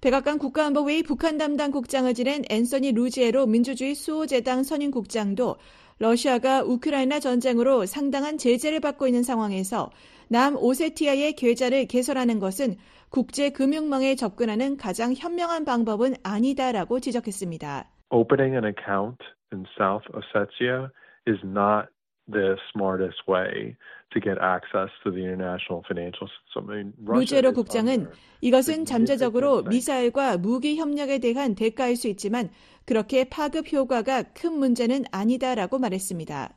백악관 0.01 0.39
국가안보회의 0.39 1.03
북한 1.03 1.39
담당 1.39 1.73
국장을 1.73 2.13
지낸 2.15 2.45
앤서니 2.49 2.93
루지에로 2.93 3.47
민주주의 3.47 3.97
수호재당 3.97 4.63
선임국장도 4.63 5.57
러시아가 5.99 6.63
우크라이나 6.63 7.19
전쟁으로 7.19 7.85
상당한 7.85 8.39
제재를 8.39 8.79
받고 8.79 9.09
있는 9.09 9.25
상황에서 9.25 9.91
남오세티아의 10.29 11.33
계좌를 11.35 11.87
개설하는 11.87 12.39
것은 12.39 12.77
국제 13.11 13.51
금융망에 13.51 14.15
접근하는 14.15 14.77
가장 14.77 15.15
현명한 15.17 15.65
방법은 15.65 16.15
아니다라고 16.23 17.01
지적했습니다. 17.01 17.91
Opening 18.11 18.55
an 18.55 18.65
account 18.65 19.19
in 19.53 19.65
South 19.77 20.05
Ossetia 20.13 20.91
is 21.27 21.39
not 21.45 21.89
the 22.31 22.57
smartest 22.73 23.17
way 23.27 23.77
to 24.13 24.21
get 24.21 24.39
access 24.41 24.91
to 25.05 25.11
the 25.11 25.25
international 25.25 25.83
financial 25.89 26.29
system. 26.29 26.71
I 26.71 26.77
mean, 26.77 26.93
Russia 27.01 27.41
루제로 27.41 27.53
국장은 27.53 28.09
이것은 28.41 28.85
잠재적으로 28.85 29.63
미사일과 29.63 30.37
무기 30.37 30.77
협력에 30.77 31.19
대한 31.19 31.55
대가일 31.55 31.97
수 31.97 32.09
있지만 32.09 32.51
그렇게 32.85 33.25
파급 33.25 33.73
효과가 33.73 34.35
큰 34.35 34.53
문제는 34.53 35.05
아니다라고 35.11 35.79
말했습니다. 35.79 36.55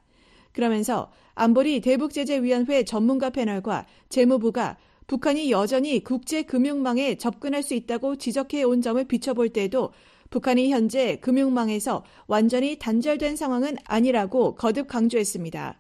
그러면서 0.53 1.11
안보리 1.35 1.79
대북제재위원회 1.79 2.83
전문가 2.83 3.29
패널과 3.29 3.85
재무부가 4.09 4.77
북한이 5.12 5.52
여전히 5.52 6.02
국제 6.02 6.43
금융망에 6.43 7.15
접근할 7.15 7.63
수 7.63 7.74
있다고 7.74 8.15
지적해 8.15 8.63
온 8.63 8.82
점을 8.82 9.04
비춰볼 9.04 9.50
때도 9.50 9.91
북한이 10.30 10.71
현재 10.71 11.17
금융망에서 11.17 12.06
완전히 12.28 12.80
단절된 12.80 13.36
상황은 13.36 13.76
아니라고 13.84 14.56
거듭 14.56 14.88
강조했습니다. 14.88 15.78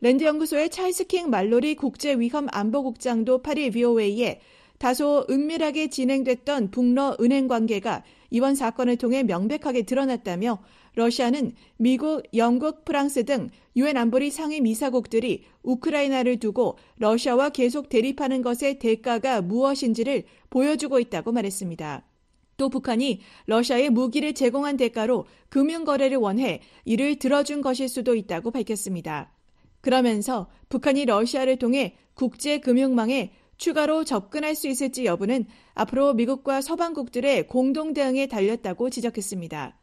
랜드 0.00 0.22
연구소의 0.22 0.70
찰스킹 0.70 1.28
말로리 1.28 1.74
국제 1.74 2.14
위험 2.14 2.46
안보국장도 2.52 3.42
8일 3.42 3.72
VOA에 3.72 4.38
다소 4.78 5.26
은밀하게 5.28 5.90
진행됐던 5.90 6.70
북러 6.70 7.16
은행 7.20 7.48
관계가 7.48 8.04
이번 8.30 8.54
사건을 8.54 8.96
통해 8.96 9.22
명백하게 9.22 9.82
드러났다며 9.82 10.58
러시아는 10.94 11.52
미국, 11.76 12.22
영국, 12.34 12.84
프랑스 12.84 13.24
등 13.24 13.48
유엔 13.76 13.96
안보리 13.96 14.30
상위 14.30 14.60
미사국들이 14.60 15.44
우크라이나를 15.62 16.38
두고 16.38 16.78
러시아와 16.96 17.50
계속 17.50 17.88
대립하는 17.88 18.42
것의 18.42 18.78
대가가 18.80 19.40
무엇인지를 19.40 20.24
보여주고 20.50 20.98
있다고 20.98 21.32
말했습니다. 21.32 22.04
또 22.56 22.68
북한이 22.68 23.20
러시아에 23.46 23.88
무기를 23.88 24.34
제공한 24.34 24.76
대가로 24.76 25.26
금융 25.48 25.84
거래를 25.84 26.16
원해 26.18 26.60
이를 26.84 27.16
들어준 27.16 27.62
것일 27.62 27.88
수도 27.88 28.16
있다고 28.16 28.50
밝혔습니다. 28.50 29.32
그러면서 29.80 30.48
북한이 30.68 31.04
러시아를 31.04 31.56
통해 31.56 31.96
국제 32.14 32.58
금융망에 32.58 33.30
추가로 33.58 34.04
접근할 34.04 34.54
수 34.54 34.68
있을지 34.68 35.04
여부는 35.04 35.46
앞으로 35.74 36.14
미국과 36.14 36.60
서방국들의 36.60 37.48
공동 37.48 37.92
대응에 37.92 38.26
달렸다고 38.26 38.88
지적했습니다. 38.88 39.76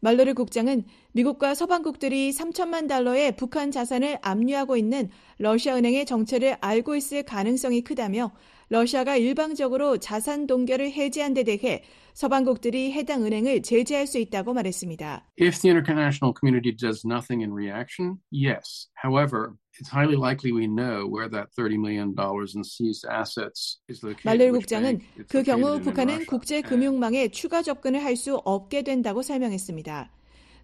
말로르 0.00 0.34
국장은 0.34 0.84
미국과 1.12 1.54
서방국들이 1.54 2.30
3천만 2.30 2.88
달러의 2.88 3.36
북한 3.36 3.70
자산을 3.70 4.18
압류하고 4.22 4.76
있는 4.76 5.10
러시아 5.38 5.76
은행의 5.76 6.06
정체를 6.06 6.56
알고 6.60 6.96
있을 6.96 7.24
가능성이 7.24 7.82
크다며 7.82 8.32
러시아가 8.70 9.16
일방적으로 9.16 9.96
자산 9.96 10.46
동결을 10.46 10.92
해제한 10.92 11.32
데 11.34 11.42
대해 11.42 11.82
서방국들이 12.12 12.92
해당 12.92 13.24
은행을 13.24 13.62
제재할 13.62 14.06
수 14.06 14.18
있다고 14.18 14.52
말했습니다. 14.52 15.24
If 15.40 15.60
the 15.60 15.70
international 15.70 16.34
community 16.38 16.76
does 16.76 17.06
nothing 17.06 17.42
in 17.42 17.52
reaction, 17.52 18.18
yes. 18.30 18.88
However, 18.94 19.54
it's 19.80 19.88
highly 19.88 20.16
likely 20.16 20.52
we 20.52 20.66
know 20.66 21.06
where 21.06 21.30
that 21.30 21.48
$30 21.56 21.78
million 21.78 22.12
in 22.12 22.64
seized 22.64 23.06
assets 23.08 23.80
is 23.88 24.04
located. 24.04 24.28
말렐 24.28 24.52
국장은 24.52 25.00
그 25.28 25.42
경우 25.42 25.80
북한은 25.80 26.26
국제 26.26 26.60
금융망에 26.60 27.28
추가 27.28 27.62
접근을 27.62 28.04
할 28.04 28.16
수 28.16 28.36
없게 28.44 28.82
된다고 28.82 29.22
설명했습니다. 29.22 30.10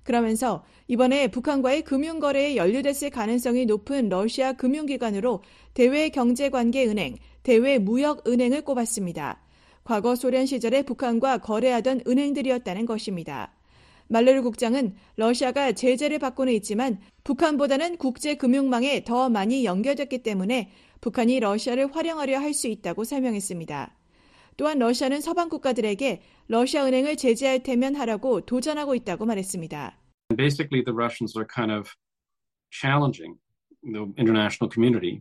그러면서 0.03 0.65
이번에 0.89 1.29
북한과의 1.29 1.83
금융 1.83 2.19
거래에 2.19 2.57
연루됐을 2.57 3.11
가능성이 3.11 3.65
높은 3.65 4.09
러시아 4.09 4.53
금융기관으로 4.53 5.43
대외 5.73 6.11
경제관계 6.11 6.87
은행, 6.87 7.17
대외 7.45 7.79
무역 7.79 8.27
은행을 8.27 8.63
꼽았습니다. 8.63 9.39
과거 9.85 10.17
소련 10.17 10.47
시절에 10.47 10.83
북한과 10.83 11.39
거래하던 11.39 12.01
은행들이었다는 12.07 12.87
것입니다. 12.87 13.53
말레르 14.09 14.43
국장은 14.43 14.95
러시아가 15.17 15.73
제재를 15.73 16.19
받고는 16.19 16.55
있지만 16.55 16.99
북한보다는 17.23 17.99
국제 17.99 18.37
금융망에 18.37 19.05
더 19.05 19.29
많이 19.29 19.67
연결됐기 19.67 20.23
때문에 20.23 20.71
북한이 21.03 21.39
러시아를 21.41 21.95
활용하려 21.95 22.41
할 22.41 22.55
수 22.55 22.67
있다고 22.67 23.05
설명했습니다. 23.05 23.95
또한 24.57 24.79
러시아는 24.79 25.21
서방 25.21 25.51
국가들에게 25.51 26.23
러시아 26.49 26.87
은행을 26.87 27.17
제재할 27.17 27.63
테면 27.63 27.95
하라고 27.97 28.41
도전하고 28.41 28.95
있다고 28.95 29.27
말했습니다. 29.27 29.99
Basically, 30.35 30.83
the 30.83 30.97
Russians 30.97 31.37
are 31.37 31.47
kind 31.47 31.71
of 31.71 31.91
challenging 32.71 33.37
the 33.83 34.07
international 34.17 34.73
community 34.73 35.21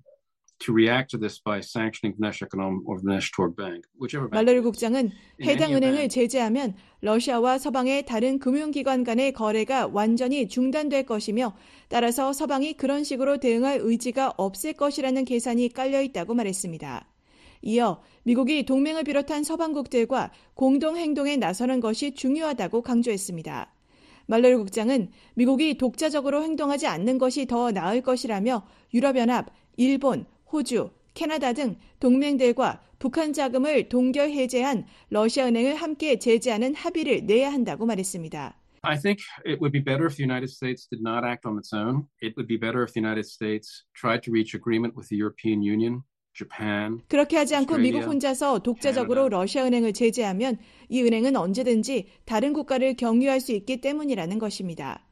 to 0.60 0.74
react 0.74 1.12
to 1.12 1.18
this 1.18 1.40
by 1.44 1.60
sanctioning 1.60 2.16
Vneshekon 2.18 2.82
or 2.86 3.00
Vneshtorg 3.00 3.56
Bank, 3.56 3.86
whichever 4.00 4.30
bank. 4.30 4.34
말레르 4.34 4.62
국장은 4.62 5.12
해당 5.44 5.74
은행을 5.74 6.10
제재하면 6.10 6.76
러시아와 7.02 7.58
서방의 7.58 8.06
다른 8.06 8.40
금융기관 8.40 9.04
간의 9.04 9.34
거래가 9.34 9.88
완전히 9.88 10.48
중단될 10.48 11.06
것이며 11.06 11.54
따라서 11.90 12.32
서방이 12.32 12.74
그런 12.74 13.04
식으로 13.04 13.38
대응할 13.38 13.80
의지가 13.82 14.36
없을 14.38 14.74
것이라는 14.74 15.26
계산이 15.26 15.70
깔려 15.70 16.02
있다고 16.02 16.34
말했습니다. 16.34 17.08
이어 17.64 18.02
미국이 18.24 18.66
동맹을 18.66 19.04
비롯한 19.04 19.44
서방국들과 19.44 20.32
공동 20.54 20.98
행동에 20.98 21.38
나서는 21.38 21.80
것이 21.80 22.14
중요하다고 22.14 22.82
강조했습니다. 22.82 23.74
말레르 24.28 24.58
국장은 24.58 25.10
미국이 25.34 25.78
독자적으로 25.78 26.44
행동하지 26.44 26.88
않는 26.88 27.18
것이 27.18 27.46
더 27.46 27.72
나을 27.72 28.02
것이라며 28.02 28.66
유럽연합, 28.94 29.50
일본, 29.76 30.26
호주, 30.54 30.92
캐나다 31.16 31.52
등 31.54 31.76
동맹들과 32.00 32.82
북한 33.00 33.34
자금을 33.34 33.90
동결 33.90 34.30
해제한 34.30 34.86
러시아 35.10 35.48
은행을 35.48 35.76
함께 35.76 36.20
제재하는 36.20 36.76
합의를 36.76 37.26
내야 37.26 37.52
한다고 37.52 37.88
말했습니다. 37.88 38.60
I 38.84 38.98
think 39.00 39.24
it 39.46 39.60
would 39.60 39.72
be 39.72 39.84
better 39.84 40.06
if 40.06 40.16
the 40.16 40.24
United 40.24 40.52
States 40.52 40.88
did 40.88 41.02
not 41.02 41.26
act 41.26 41.48
on 41.48 41.58
its 41.58 41.74
own. 41.74 42.06
It 42.22 42.36
would 42.38 42.48
be 42.48 42.60
better 42.60 42.84
if 42.84 42.94
the 42.94 43.02
United 43.02 43.26
States 43.28 43.84
tried 43.98 44.22
to 44.24 44.32
reach 44.32 44.56
agreement 44.56 44.96
with 44.96 45.10
the 45.10 45.18
European 45.20 45.64
Union. 45.64 46.04
그렇게 47.10 47.38
하지 47.38 47.56
않고 47.56 47.78
미국 47.78 48.06
혼자서 48.08 48.64
독자적으로 48.64 49.30
러시아 49.30 49.66
은행을 49.68 49.94
제재하면 49.94 50.58
이 50.90 51.04
은행은 51.04 51.36
언제든지 51.36 52.08
다른 52.26 52.54
국가를 52.54 52.96
경유할 52.96 53.40
수 53.40 53.52
있기 53.52 53.82
때문이라는 53.82 54.40
것입니다. 54.40 55.06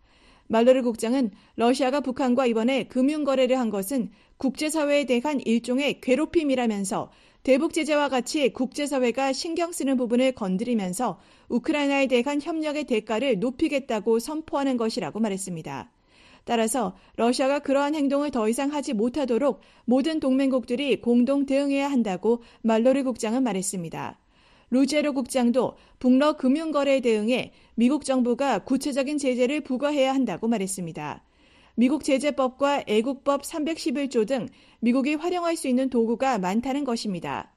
말로르 0.51 0.81
국장은 0.81 1.31
러시아가 1.55 2.01
북한과 2.01 2.45
이번에 2.45 2.83
금융 2.83 3.23
거래를 3.23 3.57
한 3.57 3.69
것은 3.69 4.09
국제사회에 4.35 5.05
대한 5.05 5.39
일종의 5.39 6.01
괴롭힘이라면서 6.01 7.09
대북 7.43 7.71
제재와 7.71 8.09
같이 8.09 8.51
국제사회가 8.51 9.31
신경 9.31 9.71
쓰는 9.71 9.95
부분을 9.95 10.33
건드리면서 10.33 11.21
우크라이나에 11.47 12.07
대한 12.07 12.41
협력의 12.41 12.83
대가를 12.83 13.39
높이겠다고 13.39 14.19
선포하는 14.19 14.75
것이라고 14.75 15.21
말했습니다. 15.21 15.89
따라서 16.43 16.97
러시아가 17.15 17.59
그러한 17.59 17.95
행동을 17.95 18.29
더 18.29 18.49
이상 18.49 18.73
하지 18.73 18.91
못하도록 18.91 19.61
모든 19.85 20.19
동맹국들이 20.19 20.99
공동 20.99 21.45
대응해야 21.45 21.89
한다고 21.89 22.43
말로르 22.61 23.05
국장은 23.05 23.41
말했습니다. 23.43 24.19
루제로 24.71 25.13
국장도 25.13 25.75
북러 25.99 26.37
금융거래에 26.37 27.01
대응해 27.01 27.51
미국 27.81 28.05
정부가 28.05 28.59
구체적인 28.59 29.17
제재를 29.17 29.61
부과해야 29.61 30.13
한다고 30.13 30.47
말했습니다. 30.47 31.23
미국 31.73 32.03
제재법과 32.03 32.83
애국법 32.85 33.41
311조 33.41 34.27
등 34.27 34.47
미국이 34.81 35.15
활용할 35.15 35.55
수 35.55 35.67
있는 35.67 35.89
도구가 35.89 36.37
많다는 36.37 36.83
것입니다. 36.83 37.51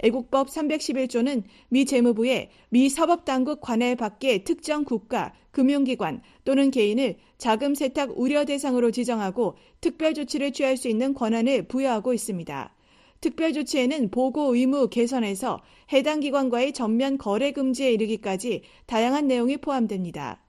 애국법 0.00 0.48
311조는 0.48 1.44
미 1.70 1.86
재무부에 1.86 2.50
미 2.68 2.90
사법당국 2.90 3.62
관할 3.62 3.96
밖의 3.96 4.44
특정 4.44 4.84
국가, 4.84 5.32
금융기관 5.52 6.20
또는 6.44 6.70
개인을 6.70 7.16
자금 7.38 7.74
세탁 7.74 8.20
우려 8.20 8.44
대상으로 8.44 8.90
지정하고 8.90 9.56
특별 9.80 10.12
조치를 10.12 10.52
취할 10.52 10.76
수 10.76 10.88
있는 10.88 11.14
권한을 11.14 11.66
부여하고 11.68 12.12
있습니다. 12.12 12.74
특별 13.22 13.52
조치에는 13.52 14.10
보고 14.10 14.54
의무 14.54 14.88
개선에서 14.90 15.62
해당 15.92 16.20
기관과의 16.20 16.72
전면 16.72 17.16
거래 17.16 17.52
금지에 17.52 17.92
이르기까지 17.92 18.64
다양한 18.86 19.28
내용이 19.28 19.58
포함됩니다. 19.58 20.42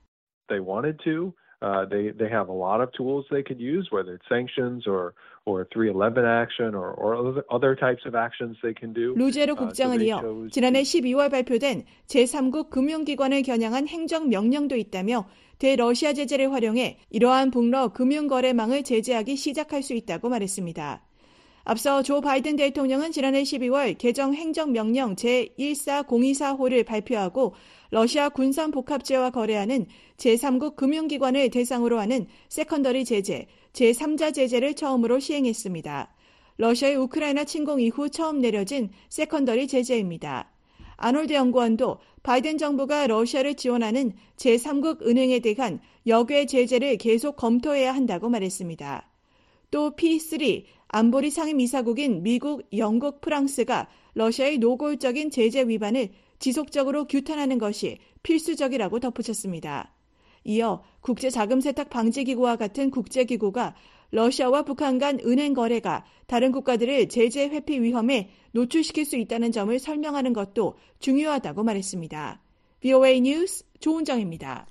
They 0.49 0.59
wanted 0.59 0.97
to. 1.05 1.33
Uh, 1.63 1.87
they 1.87 2.11
they 2.11 2.27
have 2.27 2.49
a 2.49 2.53
lot 2.53 2.83
of 2.83 2.91
tools 2.91 3.23
they 3.31 3.41
could 3.41 3.61
use, 3.61 3.87
whether 3.93 4.11
it's 4.11 4.27
sanctions 4.27 4.83
or 4.85 5.13
or 5.45 5.63
311 5.71 6.25
action 6.25 6.75
or 6.75 6.91
or 6.91 7.15
other 7.47 7.73
types 7.73 8.03
of 8.05 8.17
actions 8.17 8.59
they 8.61 8.75
can 8.77 8.91
do. 8.91 9.15
루제로 9.15 9.55
국장은 9.55 10.01
이어 10.01 10.19
지난해 10.51 10.81
12월 10.81 11.31
발표된 11.31 11.85
제3국 12.07 12.69
금융기관을 12.69 13.43
겨냥한 13.43 13.87
행정 13.87 14.27
명령도 14.27 14.75
있다며 14.75 15.25
대러시아 15.59 16.11
제재를 16.11 16.51
활용해 16.51 16.99
이러한 17.11 17.51
북러 17.51 17.93
금융거래망을 17.93 18.83
제재하기 18.83 19.37
시작할 19.37 19.83
수 19.83 19.93
있다고 19.93 20.27
말했습니다. 20.27 21.01
앞서 21.65 22.03
조 22.03 22.19
바이든 22.19 22.57
대통령은 22.57 23.13
지난해 23.13 23.43
12월 23.43 23.97
개정 23.97 24.33
행정명령 24.33 25.15
제14024호를 25.15 26.85
발표하고 26.85 27.53
러시아 27.89 28.27
군산 28.27 28.71
복합체와 28.71 29.29
거래하는 29.29 29.85
제3국 30.17 30.75
금융기관을 30.75 31.49
대상으로 31.51 31.99
하는 31.99 32.27
secondary 32.49 33.05
제재, 33.05 33.47
제3자 33.71 34.33
제재를 34.33 34.73
처음으로 34.73 35.19
시행했습니다. 35.19 36.13
러시아의 36.57 36.97
우크라이나 36.97 37.45
침공 37.45 37.79
이후 37.79 38.09
처음 38.09 38.41
내려진 38.41 38.89
secondary 39.09 39.67
제재입니다. 39.67 40.51
아놀드 40.97 41.33
연구원도 41.33 41.97
바이든 42.23 42.57
정부가 42.57 43.07
러시아를 43.07 43.55
지원하는 43.55 44.11
제3국 44.35 45.07
은행에 45.07 45.39
대한 45.39 45.79
역외 46.07 46.45
제재를 46.45 46.97
계속 46.97 47.37
검토해야 47.37 47.95
한다고 47.95 48.29
말했습니다. 48.29 49.09
또 49.71 49.95
P3 49.95 50.65
안보리 50.95 51.31
상임이사국인 51.31 52.21
미국, 52.21 52.67
영국, 52.77 53.19
프랑스가 53.19 53.89
러시아의 54.13 54.59
노골적인 54.59 55.31
제재 55.31 55.67
위반을 55.67 56.09
지속적으로 56.37 57.07
규탄하는 57.07 57.57
것이 57.57 57.97
필수적이라고 58.21 58.99
덧붙였습니다. 58.99 59.91
이어 60.43 60.83
국제자금세탁 61.01 61.89
방지기구와 61.89 62.57
같은 62.57 62.91
국제기구가 62.91 63.73
러시아와 64.11 64.61
북한 64.61 64.99
간 64.99 65.19
은행 65.25 65.55
거래가 65.55 66.05
다른 66.27 66.51
국가들을 66.51 67.09
제재 67.09 67.45
회피 67.45 67.81
위험에 67.81 68.29
노출시킬 68.51 69.05
수 69.05 69.17
있다는 69.17 69.51
점을 69.51 69.77
설명하는 69.79 70.31
것도 70.31 70.75
중요하다고 70.99 71.63
말했습니다. 71.63 72.39
VOA 72.81 73.19
뉴스 73.21 73.65
조은정입니다. 73.79 74.67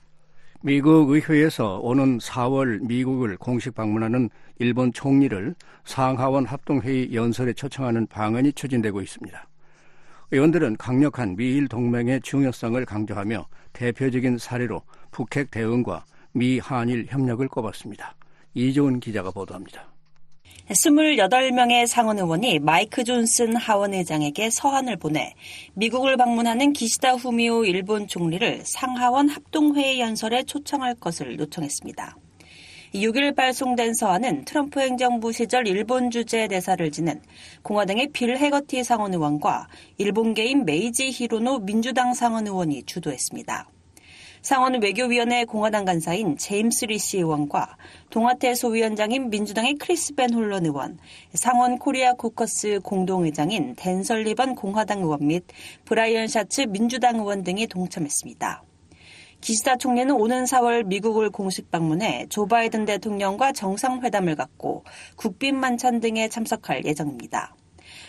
미국 0.64 1.11
의회에서 1.11 1.81
오는 1.81 2.18
4월 2.18 2.87
미국을 2.87 3.37
공식 3.37 3.75
방문하는 3.75 4.31
일본 4.61 4.92
총리를 4.92 5.57
상하원 5.85 6.46
합동회의 6.46 7.12
연설에 7.12 7.53
초청하는 7.53 8.07
방안이 8.07 8.53
추진되고 8.53 9.01
있습니다. 9.01 9.48
의원들은 10.31 10.77
강력한 10.77 11.35
미일 11.35 11.66
동맹의 11.66 12.20
중요성을 12.20 12.85
강조하며 12.85 13.44
대표적인 13.72 14.38
사례로 14.38 14.83
북핵 15.11 15.51
대응과 15.51 16.05
미 16.31 16.61
한일 16.61 17.07
협력을 17.09 17.46
꼽았습니다. 17.48 18.14
이조은 18.55 19.01
기자가 19.01 19.33
보도합니다. 19.33 19.91
28명의 20.73 21.87
상원 21.87 22.19
의원이 22.19 22.59
마이크 22.61 23.05
존슨 23.05 23.57
하원 23.57 23.93
의장에게 23.93 24.51
서한을 24.51 24.97
보내 24.97 25.35
미국을 25.75 26.17
방문하는 26.17 26.73
기시다 26.73 27.13
후미오 27.13 27.65
일본 27.65 28.07
총리를 28.07 28.63
상하원 28.65 29.29
합동회의 29.29 30.01
연설에 30.01 30.45
초청할 30.45 30.95
것을 30.95 31.39
요청했습니다. 31.39 32.17
6일 32.95 33.35
발송된 33.35 33.95
서한은 33.95 34.45
트럼프 34.45 34.81
행정부 34.81 35.33
시절 35.33 35.67
일본 35.67 36.11
주재 36.11 36.49
대사를 36.49 36.91
지낸 36.91 37.23
공화당의 37.63 38.09
빌 38.13 38.37
해거티 38.37 38.85
상원 38.85 39.15
의원과 39.15 39.69
일본계인 39.99 40.65
메이지 40.65 41.11
히로노 41.11 41.61
민주당 41.61 42.13
상원 42.13 42.47
의원이 42.47 42.85
주도했습니다. 42.85 43.69
상원 44.42 44.83
외교위원회 44.83 45.44
공화당 45.44 45.85
간사인 45.85 46.37
제임스 46.37 46.87
리시 46.87 47.18
의원과 47.18 47.76
동아태 48.11 48.57
소위원장인 48.57 49.31
민주당의 49.31 49.74
크리스 49.74 50.16
밴 50.16 50.35
홀런 50.35 50.66
의원, 50.66 50.98
상원 51.33 51.78
코리아 51.78 52.12
코커스 52.14 52.81
공동의장인 52.83 53.76
댄 53.76 54.02
설리번 54.03 54.57
공화당 54.57 54.98
의원 54.98 55.28
및 55.28 55.44
브라이언 55.85 56.26
샤츠 56.26 56.62
민주당 56.62 57.20
의원 57.20 57.44
등이 57.44 57.68
동참했습니다. 57.68 58.64
기시다 59.40 59.76
총리는 59.76 60.12
오는 60.12 60.42
4월 60.42 60.87
미국을 60.87 61.31
공식 61.31 61.70
방문해 61.70 62.26
조 62.28 62.46
바이든 62.46 62.85
대통령과 62.85 63.52
정상회담을 63.52 64.35
갖고 64.35 64.83
국빈 65.14 65.57
만찬 65.57 66.00
등에 66.00 66.28
참석할 66.28 66.85
예정입니다. 66.85 67.55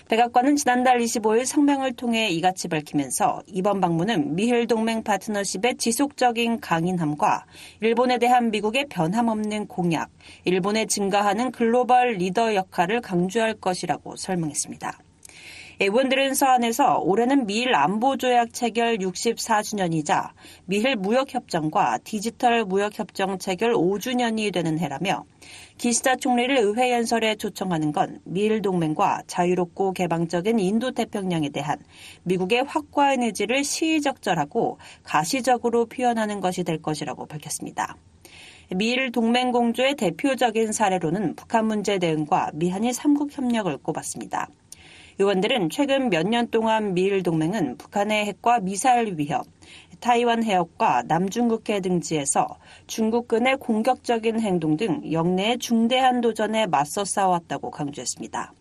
백악관은 0.09 0.57
지난달 0.57 0.99
25일 0.99 1.45
성명을 1.45 1.93
통해 1.93 2.29
이같이 2.29 2.67
밝히면서 2.67 3.41
이번 3.47 3.79
방문은 3.79 4.35
미일 4.35 4.67
동맹 4.67 5.01
파트너십의 5.01 5.77
지속적인 5.77 6.59
강인함과 6.59 7.45
일본에 7.79 8.17
대한 8.17 8.51
미국의 8.51 8.87
변함없는 8.89 9.67
공약, 9.67 10.09
일본의 10.43 10.87
증가하는 10.87 11.51
글로벌 11.51 12.13
리더 12.13 12.53
역할을 12.53 12.99
강조할 12.99 13.53
것이라고 13.55 14.17
설명했습니다. 14.17 14.99
의원들은 15.83 16.33
서한에서 16.33 16.99
올해는 16.99 17.45
미일 17.45 17.75
안보조약 17.75 18.53
체결 18.53 18.99
64주년이자 18.99 20.29
미일 20.65 20.95
무역협정과 20.95 21.99
디지털 22.05 22.63
무역협정 22.63 23.37
체결 23.37 23.73
5주년이 23.73 24.53
되는 24.53 24.79
해라며 24.79 25.25
기시다 25.77 26.15
총리를 26.15 26.57
의회 26.57 26.93
연설에 26.93 27.35
초청하는 27.35 27.91
건 27.91 28.21
미일 28.23 28.61
동맹과 28.61 29.23
자유롭고 29.27 29.91
개방적인 29.91 30.57
인도 30.57 30.91
태평양에 30.91 31.49
대한 31.49 31.79
미국의 32.23 32.63
확고한 32.63 33.21
의지를 33.23 33.65
시의적절하고 33.65 34.77
가시적으로 35.03 35.87
표현하는 35.87 36.39
것이 36.39 36.63
될 36.63 36.81
것이라고 36.81 37.25
밝혔습니다. 37.25 37.97
미일 38.73 39.11
동맹 39.11 39.51
공조의 39.51 39.95
대표적인 39.95 40.71
사례로는 40.71 41.35
북한 41.35 41.65
문제 41.65 41.99
대응과 41.99 42.51
미한일 42.53 42.93
삼국 42.93 43.37
협력을 43.37 43.75
꼽았습니다. 43.79 44.47
의원들은 45.19 45.69
최근 45.69 46.09
몇 46.09 46.27
년 46.27 46.47
동안 46.49 46.93
미일 46.93 47.21
동맹은 47.21 47.77
북한의 47.77 48.25
핵과 48.25 48.59
미사일 48.59 49.15
위협, 49.17 49.45
타이완 49.99 50.43
해역과 50.43 51.03
남중국해 51.03 51.81
등지에서 51.81 52.57
중국군의 52.87 53.57
공격적인 53.57 54.39
행동 54.39 54.75
등 54.75 55.11
영내의 55.11 55.59
중대한 55.59 56.19
도전에 56.21 56.65
맞서 56.65 57.05
싸웠다고 57.05 57.71
강조했습니다. 57.71 58.53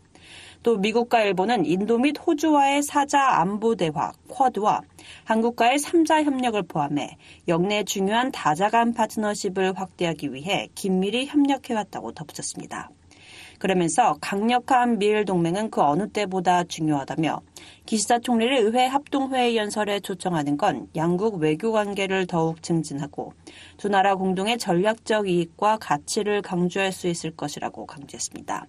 또 0.62 0.76
미국과 0.76 1.22
일본은 1.22 1.66
인도 1.66 1.98
및 1.98 2.16
호주와의 2.24 2.84
사자 2.84 3.40
안보 3.40 3.74
대화 3.74 4.12
쿼드와 4.28 4.82
한국과의 5.24 5.78
3자 5.78 6.22
협력을 6.22 6.62
포함해 6.62 7.16
영내 7.48 7.82
중요한 7.84 8.30
다자간 8.30 8.92
파트너십을 8.94 9.72
확대하기 9.76 10.32
위해 10.32 10.68
긴밀히 10.76 11.26
협력해왔다고 11.26 12.12
덧붙였습니다. 12.12 12.90
그러면서 13.62 14.18
강력한 14.20 14.98
미일 14.98 15.24
동맹은 15.24 15.70
그 15.70 15.80
어느 15.82 16.08
때보다 16.08 16.64
중요하다며 16.64 17.42
기시다 17.86 18.18
총리를 18.18 18.56
의회 18.56 18.86
합동회의 18.86 19.56
연설에 19.56 20.00
초청하는 20.00 20.56
건 20.56 20.88
양국 20.96 21.36
외교 21.36 21.70
관계를 21.70 22.26
더욱 22.26 22.60
증진하고 22.60 23.34
두 23.76 23.88
나라 23.88 24.16
공동의 24.16 24.58
전략적 24.58 25.28
이익과 25.28 25.76
가치를 25.76 26.42
강조할 26.42 26.90
수 26.90 27.06
있을 27.06 27.30
것이라고 27.36 27.86
강조했습니다. 27.86 28.66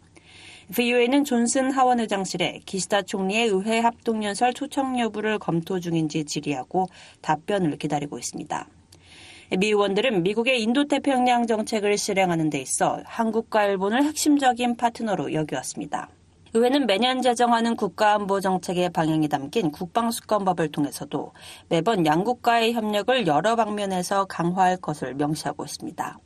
VOA는 0.75 1.23
존슨 1.23 1.71
하원 1.71 1.99
의장실에 1.99 2.59
기시다 2.63 3.01
총리의 3.01 3.47
의회 3.47 3.79
합동연설 3.79 4.53
초청 4.53 4.99
여부를 4.99 5.39
검토 5.39 5.79
중인지 5.79 6.25
질의하고 6.25 6.85
답변을 7.21 7.77
기다리고 7.79 8.19
있습니다. 8.19 8.67
미 9.57 9.67
의원들은 9.67 10.23
미국의 10.23 10.63
인도태평양 10.63 11.45
정책을 11.45 11.97
실행하는 11.97 12.49
데 12.49 12.59
있어 12.59 13.01
한국과 13.05 13.65
일본을 13.65 14.03
핵심적인 14.03 14.77
파트너로 14.77 15.33
여겨왔습니다. 15.33 16.09
의회는 16.55 16.87
매년 16.87 17.21
제정하는 17.21 17.75
국가안보 17.75 18.39
정책의 18.39 18.89
방향이 18.91 19.27
담긴 19.27 19.71
국방수권법을 19.71 20.71
통해서도 20.71 21.33
매번 21.69 22.05
양국과의 22.05 22.73
협력을 22.73 23.27
여러 23.27 23.55
방면에서 23.55 24.25
강화할 24.25 24.77
것을 24.77 25.15
명시하고 25.15 25.65
있습니다. 25.65 26.19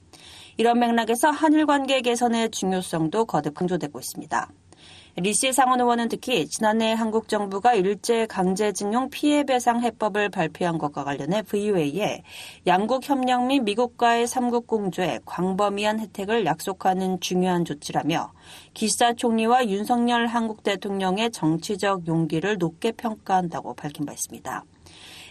이런 0.57 0.79
맥락에서 0.79 1.29
한일 1.29 1.65
관계 1.65 2.01
개선의 2.01 2.51
중요성도 2.51 3.25
거듭 3.25 3.55
강조되고 3.55 3.99
있습니다. 3.99 4.49
리시 5.19 5.51
상원 5.51 5.81
의원은 5.81 6.09
특히 6.09 6.47
지난해 6.47 6.93
한국 6.93 7.27
정부가 7.27 7.73
일제 7.73 8.27
강제징용 8.27 9.09
피해배상 9.09 9.81
해법을 9.81 10.29
발표한 10.29 10.77
것과 10.77 11.03
관련해 11.03 11.41
VOA에 11.41 12.21
양국 12.67 13.03
협력 13.03 13.47
및 13.47 13.61
미국과의 13.61 14.27
삼국 14.27 14.67
공조에 14.67 15.21
광범위한 15.25 15.99
혜택을 16.01 16.45
약속하는 16.45 17.19
중요한 17.19 17.65
조치라며 17.65 18.31
기시다 18.75 19.13
총리와 19.13 19.65
윤석열 19.69 20.27
한국 20.27 20.61
대통령의 20.61 21.31
정치적 21.31 22.07
용기를 22.07 22.59
높게 22.59 22.91
평가한다고 22.91 23.73
밝힌 23.73 24.05
바 24.05 24.13
있습니다. 24.13 24.65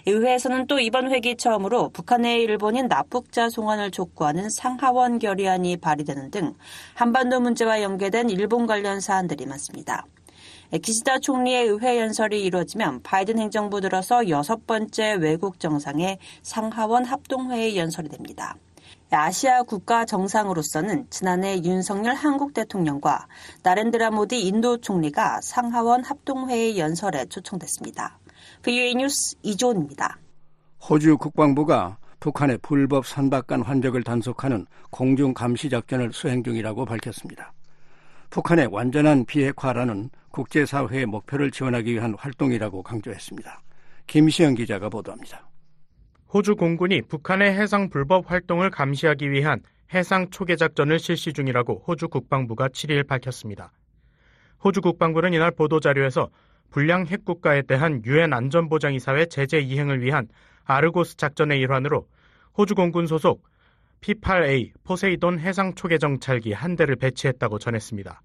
의회에서는 0.09 0.69
또 0.69 0.79
이번 0.79 1.11
회기 1.11 1.37
처음으로 1.37 1.89
북한의 1.89 2.41
일본인 2.43 2.87
납북자 2.87 3.51
송환을 3.51 3.91
촉구하는 3.91 4.51
상하원 4.51 5.19
결의안이 5.19 5.79
발의되는 5.79 6.31
등 6.31 6.55
한반도 6.95 7.41
문제와 7.41 7.83
연계된 7.83 8.31
일본 8.31 8.67
관련 8.67 9.01
사안들이 9.01 9.47
많습니다. 9.47 10.07
기시다 10.81 11.19
총리의 11.19 11.67
의회 11.67 12.01
연설이 12.01 12.41
이루어지면 12.45 13.03
바이든 13.03 13.41
행정부 13.41 13.81
들어서 13.81 14.29
여섯 14.29 14.65
번째 14.65 15.15
외국 15.15 15.59
정상의 15.59 16.19
상하원 16.43 17.05
합동회의 17.05 17.77
연설이 17.77 18.09
됩니다. 18.09 18.55
아시아 19.11 19.63
국가 19.63 20.05
정상으로서는 20.05 21.09
지난해 21.11 21.59
윤석열 21.65 22.15
한국 22.15 22.55
대통령과 22.55 23.27
나렌드라 23.65 24.13
모디 24.13 24.41
인도 24.47 24.81
총리가 24.81 25.41
상하원 25.43 26.05
합동회의 26.05 26.79
연설에 26.79 27.25
초청됐습니다. 27.27 28.19
VOA 28.67 28.97
뉴스 28.97 29.37
이조은입니다. 29.45 30.19
호주 30.91 31.19
국방부가 31.19 31.99
북한의 32.19 32.59
불법 32.63 33.07
선박간 33.07 33.63
환적을 33.63 34.03
단속하는 34.03 34.67
공중 34.91 35.33
감시 35.35 35.71
작전을 35.71 36.13
수행 36.13 36.43
중이라고 36.43 36.85
밝혔습니다. 36.85 37.53
북한의 38.31 38.67
완전한 38.73 39.25
비핵화라는 39.25 40.11
국제사회의 40.33 41.07
목표를 41.07 41.53
지원하기 41.53 41.93
위한 41.93 42.17
활동이라고 42.19 42.83
강조했습니다. 42.83 43.63
김시영 44.09 44.57
기자가 44.57 44.89
보도합니다. 44.89 45.49
호주 46.35 46.57
공군이 46.57 47.03
북한의 47.03 47.55
해상 47.55 47.89
불법 47.89 48.29
활동을 48.29 48.71
감시하기 48.71 49.31
위한 49.31 49.61
해상 49.95 50.29
초계 50.31 50.57
작전을 50.57 50.99
실시 50.99 51.33
중이라고 51.33 51.85
호주 51.87 52.09
국방부가 52.09 52.67
7일 52.67 53.07
밝혔습니다. 53.07 53.71
호주 54.65 54.81
국방부는 54.81 55.35
이날 55.35 55.53
보도자료에서 55.53 56.31
불량 56.71 57.07
핵 57.07 57.25
국가에 57.25 57.63
대한 57.63 58.03
유엔 58.05 58.33
안전보장이사회 58.33 59.27
제재 59.27 59.59
이행을 59.59 60.03
위한 60.03 60.29
아르고스 60.65 61.17
작전의 61.17 61.61
일환으로 61.61 62.07
호주 62.59 62.75
공군 62.75 63.07
소속 63.07 63.45
P-8A 64.01 64.73
포세이돈 64.85 65.39
해상 65.41 65.75
초계 65.75 65.99
정찰기 65.99 66.53
한 66.53 66.77
대를 66.77 66.97
배치했다고 66.97 67.59
전했습니다. 67.59 68.21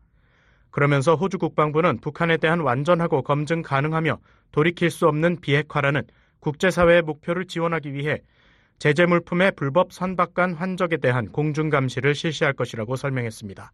그러면서 0.70 1.16
호주 1.16 1.38
국방부는 1.38 2.00
북한에 2.00 2.38
대한 2.38 2.62
완전하고 2.62 3.24
검증 3.24 3.62
가능하며 3.62 4.20
돌이킬 4.52 4.90
수 4.90 5.08
없는 5.08 5.42
비핵화라는 5.42 6.04
국제사회의 6.40 7.02
목표를 7.02 7.46
지원하기 7.46 7.94
위해 7.94 8.20
제재 8.80 9.06
물품의 9.06 9.52
불법 9.56 9.94
선박간 9.94 10.56
환적에 10.56 10.98
대한 10.98 11.28
공중 11.32 11.70
감시를 11.70 12.16
실시할 12.16 12.54
것이라고 12.54 12.96
설명했습니다. 12.96 13.72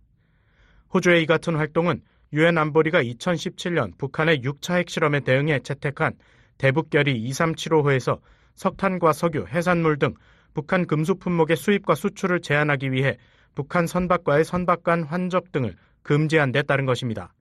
호주의 0.94 1.24
이 1.24 1.26
같은 1.26 1.56
활동은 1.56 2.02
유엔 2.34 2.58
안보리가 2.58 3.02
2017년 3.04 3.98
북한의 3.98 4.42
6차 4.42 4.76
핵실험에 4.80 5.22
대응해 5.22 5.60
채택한 5.60 6.14
대북결의 6.58 7.16
2375호에서 7.30 8.20
석탄과 8.56 9.14
석유, 9.14 9.46
해산물 9.48 10.00
등 10.00 10.14
북한 10.54 10.88
금수 10.88 11.16
품목의 11.16 11.56
수입과 11.56 11.96
수출을 11.96 12.42
제한하기 12.42 12.92
위해 12.92 13.18
북한 13.56 13.88
선박과의 13.88 14.44
선박 14.44 14.84
간 14.84 15.04
환적 15.04 15.52
등을 15.52 15.76
금지한 16.04 16.52
데 16.52 16.64
따른 16.64 16.86
것입니다. 16.86 17.34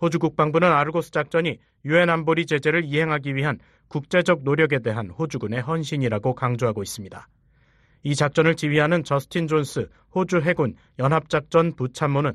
호주 0.00 0.18
국방부는 0.18 0.70
아르고스 0.70 1.10
작전이 1.10 1.58
유엔 1.84 2.10
안보리 2.10 2.46
제재를 2.46 2.84
이행하기 2.84 3.36
위한 3.36 3.58
국제적 3.88 4.42
노력에 4.42 4.80
대한 4.80 5.10
호주군의 5.10 5.60
헌신이라고 5.60 6.34
강조하고 6.34 6.82
있습니다. 6.82 7.28
이 8.02 8.14
작전을 8.14 8.56
지휘하는 8.56 9.04
저스틴 9.04 9.46
존스 9.46 9.88
호주 10.14 10.40
해군 10.40 10.74
연합작전 10.98 11.74
부참모는 11.76 12.32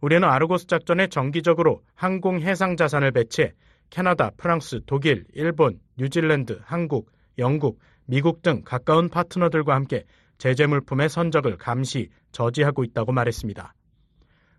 우리는 0.00 0.24
아르고스 0.28 0.66
작전에 0.66 1.06
정기적으로 1.06 1.82
항공 1.94 2.40
해상 2.40 2.76
자산을 2.76 3.12
배치해 3.12 3.52
캐나다, 3.90 4.30
프랑스, 4.36 4.80
독일, 4.86 5.24
일본, 5.34 5.80
뉴질랜드, 5.96 6.60
한국, 6.64 7.10
영국, 7.38 7.78
미국 8.06 8.42
등 8.42 8.62
가까운 8.64 9.08
파트너들과 9.08 9.74
함께 9.74 10.04
제재 10.38 10.66
물품의 10.66 11.08
선적을 11.08 11.56
감시, 11.56 12.08
저지하고 12.32 12.84
있다고 12.84 13.12
말했습니다. 13.12 13.74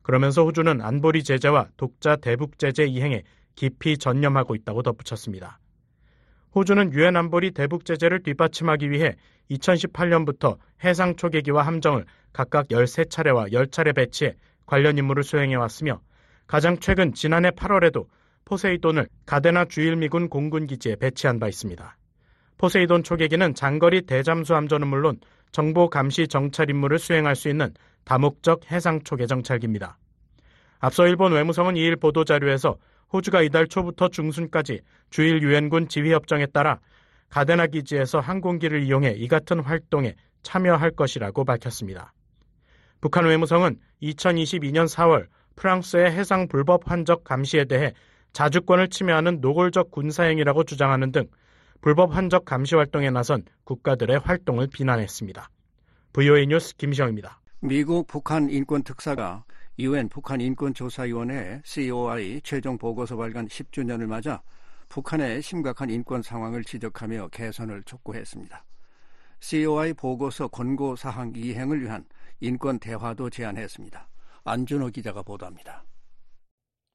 그러면서 0.01 0.43
호주는 0.43 0.81
안보리 0.81 1.23
제재와 1.23 1.67
독자 1.77 2.15
대북 2.15 2.57
제재 2.57 2.85
이행에 2.85 3.23
깊이 3.55 3.97
전념하고 3.97 4.55
있다고 4.55 4.81
덧붙였습니다. 4.81 5.59
호주는 6.55 6.93
유엔 6.93 7.15
안보리 7.15 7.51
대북 7.51 7.85
제재를 7.85 8.23
뒷받침하기 8.23 8.89
위해 8.89 9.15
2018년부터 9.51 10.57
해상 10.83 11.15
초계기와 11.15 11.63
함정을 11.63 12.05
각각 12.33 12.67
13차례와 12.67 13.51
10차례 13.51 13.95
배치해 13.95 14.35
관련 14.67 14.97
임무를 14.99 15.23
수행해 15.23 15.55
왔으며 15.55 16.01
가장 16.45 16.77
최근 16.79 17.13
지난해 17.13 17.49
8월에도 17.49 18.05
포세이돈을 18.45 19.07
가데나 19.25 19.65
주일미군 19.65 20.29
공군기지에 20.29 20.97
배치한 20.97 21.39
바 21.39 21.47
있습니다. 21.47 21.97
포세이돈 22.57 23.03
초계기는 23.03 23.55
장거리 23.55 24.03
대잠수 24.03 24.55
함전은 24.55 24.87
물론 24.87 25.19
정보 25.51 25.89
감시 25.89 26.27
정찰 26.27 26.69
임무를 26.69 26.99
수행할 26.99 27.35
수 27.35 27.49
있는 27.49 27.73
다목적 28.03 28.71
해상 28.71 29.01
초계 29.03 29.25
정찰기입니다. 29.25 29.97
앞서 30.79 31.07
일본 31.07 31.33
외무성은 31.33 31.73
2일 31.75 31.99
보도자료에서 31.99 32.77
호주가 33.11 33.41
이달 33.41 33.67
초부터 33.67 34.09
중순까지 34.09 34.81
주일 35.09 35.41
유엔군 35.41 35.87
지휘협정에 35.87 36.47
따라 36.47 36.79
가데나 37.29 37.67
기지에서 37.67 38.19
항공기를 38.19 38.83
이용해 38.83 39.13
이 39.17 39.27
같은 39.27 39.59
활동에 39.59 40.15
참여할 40.43 40.91
것이라고 40.91 41.43
밝혔습니다. 41.45 42.13
북한 43.01 43.25
외무성은 43.25 43.77
2022년 44.01 44.87
4월 44.87 45.27
프랑스의 45.55 46.11
해상 46.11 46.47
불법 46.47 46.89
환적 46.89 47.23
감시에 47.23 47.65
대해 47.65 47.93
자주권을 48.33 48.89
침해하는 48.89 49.41
노골적 49.41 49.91
군사행위라고 49.91 50.63
주장하는 50.63 51.11
등 51.11 51.27
불법 51.81 52.15
환적 52.15 52.45
감시 52.45 52.75
활동에 52.75 53.09
나선 53.09 53.43
국가들의 53.63 54.19
활동을 54.19 54.67
비난했습니다. 54.67 55.49
VOA 56.13 56.47
뉴스 56.47 56.75
김시영입니다. 56.75 57.39
미국 57.59 58.07
북한 58.07 58.49
인권 58.49 58.83
특사가 58.83 59.43
유엔 59.79 60.09
북한 60.09 60.41
인권조사위원회 60.41 61.61
COI 61.63 62.41
최종 62.43 62.77
보고서 62.77 63.15
발간 63.15 63.47
10주년을 63.47 64.07
맞아 64.07 64.41
북한의 64.89 65.41
심각한 65.41 65.89
인권 65.89 66.21
상황을 66.21 66.63
지적하며 66.63 67.29
개선을 67.29 67.83
촉구했습니다. 67.83 68.63
COI 69.39 69.93
보고서 69.93 70.47
권고 70.47 70.95
사항 70.95 71.33
이행을 71.35 71.81
위한 71.81 72.05
인권 72.39 72.77
대화도 72.77 73.31
제안했습니다. 73.31 74.07
안준호 74.43 74.89
기자가 74.89 75.23
보도합니다. 75.23 75.85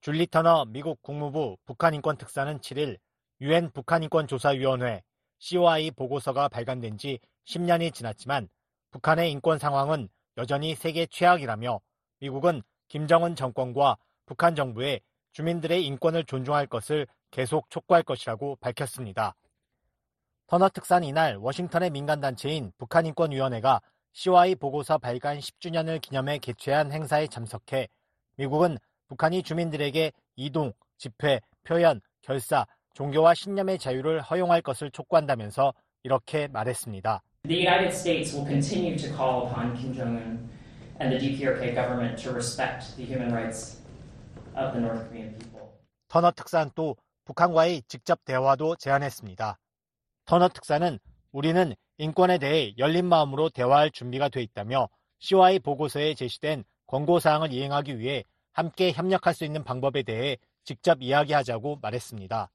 줄리 0.00 0.26
터너 0.28 0.66
미국 0.66 1.02
국무부 1.02 1.56
북한인권 1.64 2.16
특사는 2.16 2.60
7일 2.60 2.98
유엔 3.40 3.70
북한인권조사위원회 3.72 5.02
COI 5.38 5.90
보고서가 5.90 6.48
발간된 6.48 6.96
지 6.96 7.18
10년이 7.46 7.92
지났지만 7.92 8.48
북한의 8.92 9.32
인권 9.32 9.58
상황은 9.58 10.08
여전히 10.36 10.76
세계 10.76 11.06
최악이라며 11.06 11.80
미국은 12.20 12.62
김정은 12.86 13.34
정권과 13.34 13.96
북한 14.26 14.54
정부의 14.54 15.00
주민들의 15.32 15.84
인권을 15.84 16.24
존중할 16.24 16.68
것을 16.68 17.08
계속 17.32 17.68
촉구할 17.68 18.04
것이라고 18.04 18.56
밝혔습니다. 18.60 19.34
터너 20.46 20.68
특사는 20.68 21.06
이날 21.06 21.36
워싱턴의 21.36 21.90
민간단체인 21.90 22.72
북한인권위원회가 22.78 23.80
COI 24.14 24.54
보고서 24.56 24.98
발간 24.98 25.38
10주년을 25.38 26.00
기념해 26.00 26.38
개최한 26.38 26.92
행사에 26.92 27.26
참석해 27.26 27.88
미국은 28.36 28.78
북한이 29.08 29.42
주민들에게 29.42 30.12
이동, 30.36 30.72
집회, 30.98 31.40
표현, 31.64 32.00
결사, 32.22 32.66
종교와 32.94 33.34
신념의 33.34 33.78
자유를 33.78 34.20
허용할 34.20 34.60
것을 34.62 34.90
촉구한다면서 34.90 35.72
이렇게 36.02 36.48
말했습니다. 36.48 37.22
The 37.44 37.66
United 37.66 37.94
States 37.94 38.34
will 38.34 38.46
continue 38.46 38.96
to 38.96 39.08
call 39.16 39.46
upon 39.46 39.74
Kim 39.74 39.94
Jong-un 39.94 40.48
and 41.00 41.10
the 41.10 41.18
DPRK 41.18 41.74
government 41.74 42.22
to 42.22 42.32
respect 42.32 42.96
the 42.96 43.04
human 43.04 43.32
rights 43.32 43.82
of 44.54 44.72
the 44.72 44.80
North 44.80 45.08
Korean 45.08 45.36
people. 45.38 45.68
터너 46.08 46.30
특사는 46.32 46.70
또 46.74 46.96
북한과의 47.24 47.82
직접 47.88 48.24
대화도 48.24 48.76
제안했습니다. 48.76 49.58
터너 50.26 50.48
특사는 50.48 50.98
우리는 51.32 51.74
인권에 52.02 52.38
대해 52.38 52.74
열린 52.78 53.04
마음으로 53.06 53.48
대화할 53.48 53.92
준비가 53.92 54.28
돼 54.28 54.42
있다며 54.42 54.88
COI 55.20 55.60
보고서에 55.60 56.14
제시된 56.14 56.64
권고사항을 56.88 57.52
이행하기 57.52 58.00
위해 58.00 58.24
함께 58.50 58.90
협력할 58.90 59.34
수 59.34 59.44
있는 59.44 59.62
방법에 59.62 60.02
대해 60.02 60.36
직접 60.64 61.00
이야기하자고 61.00 61.78
말했습니다. 61.80 62.50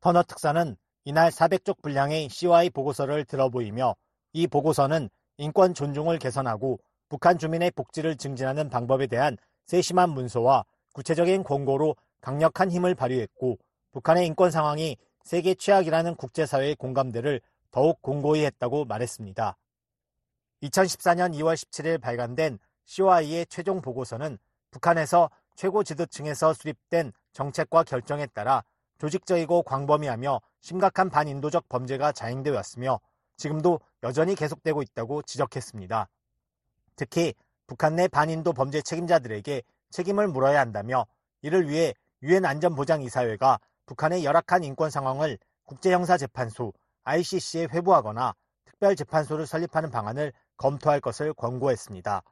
터너 0.00 0.22
특사는 0.24 0.76
이날 1.06 1.30
400쪽 1.30 1.80
분량의 1.80 2.28
COI 2.28 2.68
보고서를 2.68 3.24
들어보이며 3.24 3.96
이 4.34 4.46
보고서는 4.46 5.08
인권 5.38 5.72
존중을 5.72 6.18
개선하고 6.18 6.78
북한 7.08 7.38
주민의 7.38 7.70
복지를 7.70 8.16
증진하는 8.16 8.68
방법에 8.68 9.06
대한 9.06 9.38
세심한 9.64 10.10
문서와 10.10 10.66
구체적인 10.92 11.44
권고로 11.44 11.96
강력한 12.20 12.70
힘을 12.70 12.94
발휘했고 12.94 13.56
북한의 13.92 14.26
인권 14.26 14.50
상황이 14.50 14.98
세계 15.24 15.54
최악이라는 15.54 16.16
국제사회의 16.16 16.74
공감대를 16.74 17.40
더욱 17.70 18.00
공고히 18.02 18.44
했다고 18.44 18.84
말했습니다. 18.84 19.56
2014년 20.62 21.34
2월 21.34 21.54
17일 21.54 22.00
발간된 22.00 22.58
COI의 22.86 23.46
최종 23.46 23.82
보고서는 23.82 24.38
북한에서 24.70 25.30
최고 25.54 25.82
지도층에서 25.82 26.54
수립된 26.54 27.12
정책과 27.32 27.84
결정에 27.84 28.26
따라 28.26 28.62
조직적이고 28.98 29.62
광범위하며 29.62 30.40
심각한 30.60 31.10
반인도적 31.10 31.68
범죄가 31.68 32.12
자행되어 32.12 32.54
왔으며 32.54 33.00
지금도 33.36 33.80
여전히 34.02 34.34
계속되고 34.34 34.82
있다고 34.82 35.22
지적했습니다. 35.22 36.08
특히 36.96 37.34
북한 37.66 37.96
내 37.96 38.08
반인도 38.08 38.52
범죄 38.52 38.80
책임자들에게 38.80 39.62
책임을 39.90 40.28
물어야 40.28 40.60
한다며 40.60 41.06
이를 41.42 41.68
위해 41.68 41.94
유엔 42.22 42.44
안전보장이사회가 42.44 43.58
북한의 43.86 44.24
열악한 44.24 44.64
인권 44.64 44.90
상황을 44.90 45.38
국제형사재판소 45.64 46.72
ICC에 47.06 47.68
회부하거나 47.72 48.34
특별재판소를 48.66 49.46
설립하는 49.46 49.90
방안을 49.90 50.32
검토할 50.56 51.00
것을 51.00 51.32
권고했습니다. 51.34 52.22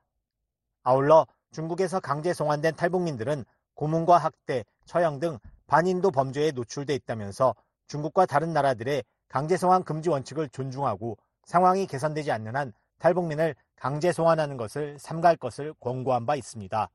아울러 0.82 1.26
중국에서 1.52 2.00
강제 2.00 2.34
송환된 2.34 2.74
탈북민들은 2.74 3.44
고문과 3.74 4.18
학대, 4.18 4.64
처형 4.84 5.20
등 5.20 5.38
반인도 5.66 6.10
범죄에 6.10 6.50
노출돼 6.50 6.94
있다면서 6.94 7.54
중국과 7.86 8.26
다른 8.26 8.52
나라들의 8.52 9.04
강제 9.28 9.56
송환 9.56 9.84
금지 9.84 10.10
원칙을 10.10 10.48
존중하고 10.50 11.16
상황이 11.44 11.86
개선되지 11.86 12.32
않는 12.32 12.56
한 12.56 12.72
탈북민을 12.98 13.54
강제 13.76 14.12
송환하는 14.12 14.56
것을 14.56 14.98
삼가할 14.98 15.36
것을 15.36 15.74
권고한 15.80 16.26
바 16.26 16.36
있습니다. 16.36 16.88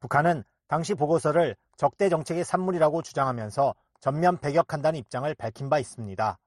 북한은 0.00 0.42
당시 0.66 0.94
보고서를 0.94 1.56
적대 1.76 2.08
정책의 2.08 2.44
산물이라고 2.44 3.02
주장하면서 3.02 3.74
전면 4.00 4.38
배격한다는 4.38 4.98
입장을 4.98 5.32
밝힌 5.34 5.68
바 5.68 5.78
있습니다. 5.78 6.38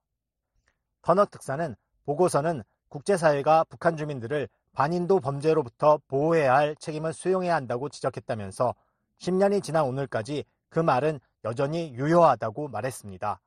터너 1.07 1.23
특사는 1.23 1.73
보고서는 2.03 2.63
국제사회가 2.89 3.63
북한 3.69 3.95
주민들을 3.95 4.49
반인도 4.73 5.21
범죄로부터 5.21 6.01
보호해야 6.09 6.53
할 6.53 6.75
책임을 6.75 7.13
수용해야 7.13 7.55
한다고 7.55 7.87
지적했다면서 7.87 8.75
10년이 9.19 9.63
지난 9.63 9.85
오늘까지 9.85 10.43
그 10.67 10.79
말은 10.79 11.21
여전히 11.45 11.93
유효하다고 11.93 12.67
말했습니다. 12.67 13.39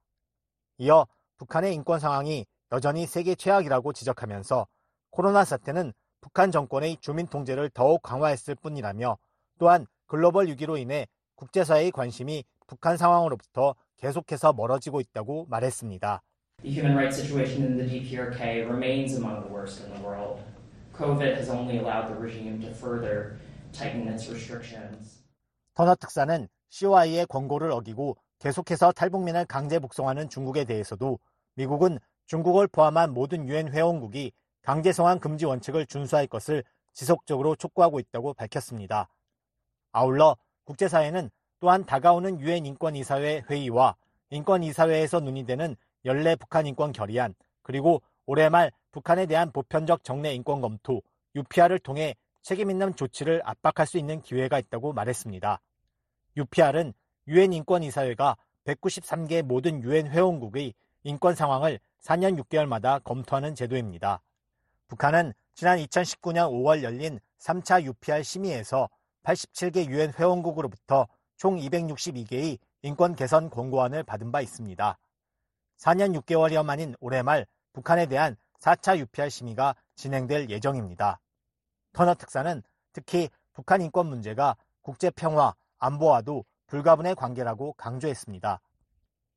이어 0.79 1.07
북한의 1.37 1.75
인권 1.75 2.01
상황이 2.01 2.47
여전히 2.73 3.07
세계 3.07 3.35
최악이라고 3.35 3.93
지적하면서 3.93 4.67
코로나 5.11 5.45
사태는 5.45 5.93
북한 6.23 6.51
정권의 6.51 6.97
주민 7.03 7.27
통제를 7.27 7.69
더욱 7.69 8.01
강화했을 8.01 8.55
뿐이라며 8.55 9.19
또한 9.59 9.87
글로벌 10.07 10.47
위기로 10.47 10.79
인해 10.79 11.07
국제사회의 11.35 11.91
관심이 11.91 12.43
북한 12.67 12.97
상황으로부터 12.97 13.75
계속해서 13.99 14.55
멀어지고 14.55 15.01
있다고 15.01 15.45
말했습니다. 15.51 16.23
The 16.63 16.71
human 16.71 16.95
rights 16.95 17.17
situation 17.17 17.65
in 17.65 17.79
the 17.79 17.85
DPRK 17.85 18.69
remains 18.69 19.17
among 19.17 19.41
the 19.41 19.49
worst 19.49 19.83
in 19.83 19.95
the 19.95 20.01
world. 20.07 20.43
COVID 20.93 21.35
has 21.37 21.49
only 21.49 21.79
allowed 21.79 22.09
the 22.09 22.21
regime 22.21 22.61
to 22.61 22.75
further 22.75 23.39
tighten 23.73 24.07
its 24.07 24.29
restrictions. 24.29 25.23
터너 25.75 25.95
특사는 25.95 26.49
COI의 26.69 27.27
권고를 27.29 27.71
어기고 27.71 28.19
계속해서 28.41 28.93
탈북민을 28.93 29.47
강제 29.47 29.79
북송하는 29.79 30.29
중국에 30.29 30.65
대해서도 30.65 31.19
미국은 31.55 31.99
중국을 32.27 32.69
포함한 32.69 33.15
모든 33.15 33.49
유엔 33.49 33.73
회원국이 33.73 34.33
강제 34.61 34.93
송환 34.93 35.19
금지 35.19 35.47
원칙을 35.47 35.87
준수할 35.87 36.27
것을 36.27 36.63
지속적으로 36.93 37.57
촉구하고 37.57 38.01
있다고 38.01 38.35
밝혔습니다. 38.35 39.09
아울러 39.93 40.37
국제사회는 40.65 41.31
또한 41.59 41.87
다가오는 41.87 42.39
유엔 42.41 42.67
인권이사회 42.67 43.45
회의와 43.49 43.97
인권이사회에서 44.29 45.21
논의되는 45.21 45.77
연례 46.05 46.37
북한 46.37 46.67
인권 46.67 46.93
결의안 46.93 47.35
그리고 47.63 48.03
올해 48.27 48.49
말 48.49 48.71
북한에 48.93 49.27
대한 49.27 49.53
보편적 49.53 50.05
정례 50.05 50.35
인권 50.35 50.61
검토 50.61 51.03
UPR을 51.35 51.79
통해 51.79 52.15
책임 52.43 52.71
있는 52.71 52.95
조치를 52.95 53.43
압박할 53.45 53.87
수 53.87 53.99
있는 53.99 54.21
기회가 54.21 54.59
있다고 54.59 54.93
말했습니다. 54.93 55.61
UPR은 56.37 56.93
유엔 57.29 57.53
인권이사회가 57.53 58.37
193개 58.65 59.43
모든 59.43 59.83
유엔 59.83 60.09
회원국의 60.09 60.75
인권 61.05 61.35
상황을 61.35 61.79
4년 62.01 62.43
6개월마다 62.43 63.03
검토하는 63.05 63.55
제도입니다. 63.55 64.23
북한은 64.89 65.33
지난 65.55 65.79
2019년 65.79 66.51
5월 66.51 66.83
열린 66.83 67.21
3차 67.39 67.85
UPR 67.85 68.23
심의에서 68.23 68.89
87개 69.23 69.89
유엔 69.89 70.13
회원국으로부터 70.13 71.07
총 71.37 71.57
262개의 71.57 72.59
인권 72.83 73.15
개선 73.15 73.51
권고안을 73.51 74.03
받은 74.03 74.33
바 74.33 74.41
있습니다. 74.41 74.99
4년 75.81 76.19
6개월여 76.21 76.65
만인 76.65 76.95
올해 77.01 77.23
말 77.23 77.47
북한에 77.73 78.07
대한 78.07 78.37
4차 78.61 78.99
UPR 78.99 79.31
심의가 79.31 79.75
진행될 79.97 80.51
예정입니다. 80.51 81.21
터너 81.93 82.15
특사는 82.15 82.63
특히 82.93 83.31
북한 83.53 83.81
인권 83.81 84.07
문제가 84.07 84.57
국제 84.83 85.11
평화, 85.11 85.55
안보와도 85.79 86.45
불가분의 86.67 87.15
관계라고 87.15 87.73
강조했습니다. 87.75 88.61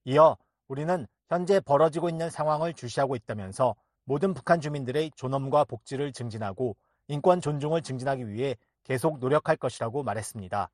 이어 0.06 0.38
우리는 0.68 1.08
현재 1.30 1.60
벌어지고 1.62 2.10
있는 2.10 2.30
상황을 2.30 2.74
주시하고 2.74 3.16
있다면서 3.16 3.76
모든 4.04 4.34
북한 4.34 4.60
주민들의 4.60 5.12
존엄과 5.16 5.64
복지를 5.64 6.12
증진하고 6.12 6.76
인권 7.08 7.40
존중을 7.40 7.82
증진하기 7.82 8.28
위해 8.30 8.56
계속 8.84 9.20
노력할 9.20 9.56
것이라고 9.56 10.04
말했습니다. 10.04 10.70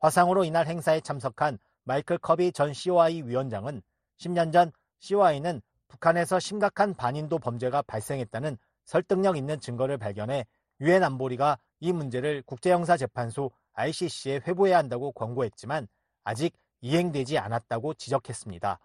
화상으로 0.00 0.44
이날 0.44 0.66
행사에 0.66 1.00
참석한 1.00 1.58
마이클 1.84 2.16
커비 2.16 2.52
전 2.52 2.72
COI 2.72 3.22
위원장은 3.22 3.82
10년 4.18 4.52
전 4.52 4.72
COI는 5.02 5.60
북한에서 5.88 6.38
심각한 6.38 6.94
반인도 6.94 7.38
범죄가 7.38 7.82
발생했다는 7.82 8.56
설득력 8.84 9.36
있는 9.36 9.60
증거를 9.60 9.98
발견해 9.98 10.46
유엔 10.80 11.04
안보리가 11.04 11.58
이 11.80 11.92
문제를 11.92 12.42
국제형사재판소 12.42 13.50
ICC에 13.74 14.40
회부해야 14.46 14.78
한다고 14.78 15.12
권고했지만 15.12 15.88
아직 16.24 16.54
이행되지 16.80 17.38
않았다고 17.38 17.94
지적했습니다. 17.94 18.78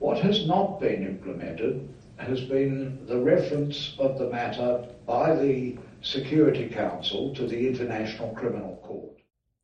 What 0.00 0.22
has 0.22 0.44
not 0.44 0.78
been 0.80 1.02
implemented 1.02 1.88
has 2.20 2.46
been 2.48 3.06
the 3.06 3.20
reference 3.20 3.96
of 3.98 4.18
the 4.18 4.30
matter 4.30 4.86
by 5.06 5.34
the 5.36 5.78
Security 6.02 6.68
Council 6.68 7.32
to 7.34 7.46
the 7.46 7.68
International 7.68 8.34
Criminal 8.34 8.80
Court. 8.82 9.22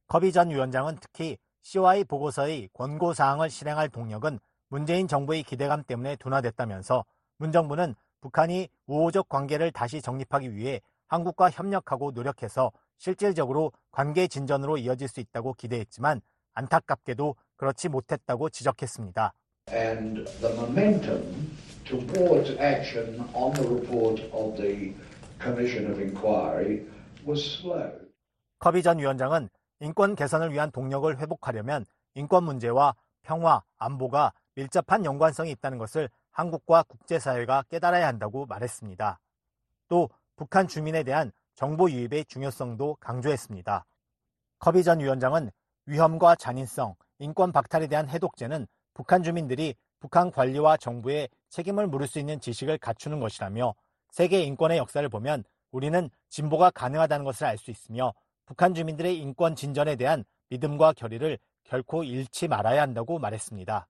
커비 0.08 0.32
전 0.32 0.50
위원장은 0.50 0.98
특히 1.00 1.38
COI 1.62 2.04
보고서의 2.04 2.68
권고 2.72 3.14
사항을 3.14 3.50
실행할 3.50 3.88
동력은 3.88 4.38
문재인 4.68 5.08
정부의 5.08 5.42
기대감 5.42 5.84
때문에 5.84 6.16
둔화됐다면서 6.16 7.04
문 7.38 7.52
정부는 7.52 7.94
북한이 8.20 8.68
우호적 8.86 9.28
관계를 9.28 9.70
다시 9.70 10.00
정립하기 10.00 10.54
위해 10.54 10.80
한국과 11.08 11.50
협력하고 11.50 12.12
노력해서 12.12 12.72
실질적으로 12.98 13.72
관계 13.90 14.26
진전으로 14.26 14.78
이어질 14.78 15.08
수 15.08 15.20
있다고 15.20 15.54
기대했지만 15.54 16.20
안타깝게도 16.54 17.36
그렇지 17.56 17.88
못했다고 17.88 18.48
지적했습니다. 18.50 19.32
And 19.72 20.24
the 20.40 20.54
momentum 20.54 21.52
towards 21.84 22.50
action 22.58 23.20
on 23.32 23.52
the 23.54 23.68
report 23.68 24.22
of 24.32 24.56
the 24.56 24.94
Commission 25.40 25.90
of 25.90 26.00
Inquiry 26.00 26.86
was 27.26 27.44
slow. 27.60 27.90
커비 28.58 28.82
전 28.82 28.98
위원장은 28.98 29.48
인권 29.80 30.14
개선을 30.14 30.52
위한 30.52 30.70
동력을 30.70 31.18
회복하려면 31.18 31.84
인권 32.14 32.44
문제와 32.44 32.94
평화, 33.22 33.62
안보가 33.76 34.32
밀접한 34.54 35.04
연관성이 35.04 35.50
있다는 35.52 35.78
것을 35.78 36.08
한국과 36.30 36.84
국제사회가 36.84 37.64
깨달아야 37.68 38.06
한다고 38.06 38.46
말했습니다. 38.46 39.20
또 39.88 40.08
북한 40.36 40.66
주민에 40.66 41.02
대한 41.02 41.32
정보 41.54 41.90
유입의 41.90 42.24
중요성도 42.26 42.96
강조했습니다. 43.00 43.86
커비 44.58 44.82
전 44.82 45.00
위원장은 45.00 45.50
위험과 45.86 46.36
잔인성, 46.36 46.94
인권 47.18 47.52
박탈에 47.52 47.86
대한 47.86 48.08
해독제는 48.08 48.66
북한 48.94 49.22
주민들이 49.22 49.74
북한 50.00 50.30
관리와 50.30 50.76
정부에 50.76 51.28
책임을 51.50 51.86
물을 51.86 52.06
수 52.06 52.18
있는 52.18 52.40
지식을 52.40 52.78
갖추는 52.78 53.20
것이라며 53.20 53.74
세계 54.10 54.42
인권의 54.42 54.78
역사를 54.78 55.08
보면 55.08 55.44
우리는 55.70 56.10
진보가 56.30 56.70
가능하다는 56.70 57.24
것을 57.24 57.46
알 57.46 57.58
수 57.58 57.70
있으며 57.70 58.12
북한 58.46 58.74
주민들의 58.74 59.18
인권 59.18 59.56
진전에 59.56 59.96
대한 59.96 60.24
믿음과 60.50 60.92
결의를 60.92 61.38
결코 61.64 62.04
잃지 62.04 62.48
말아야 62.48 62.82
한다고 62.82 63.18
말했습니다. 63.18 63.86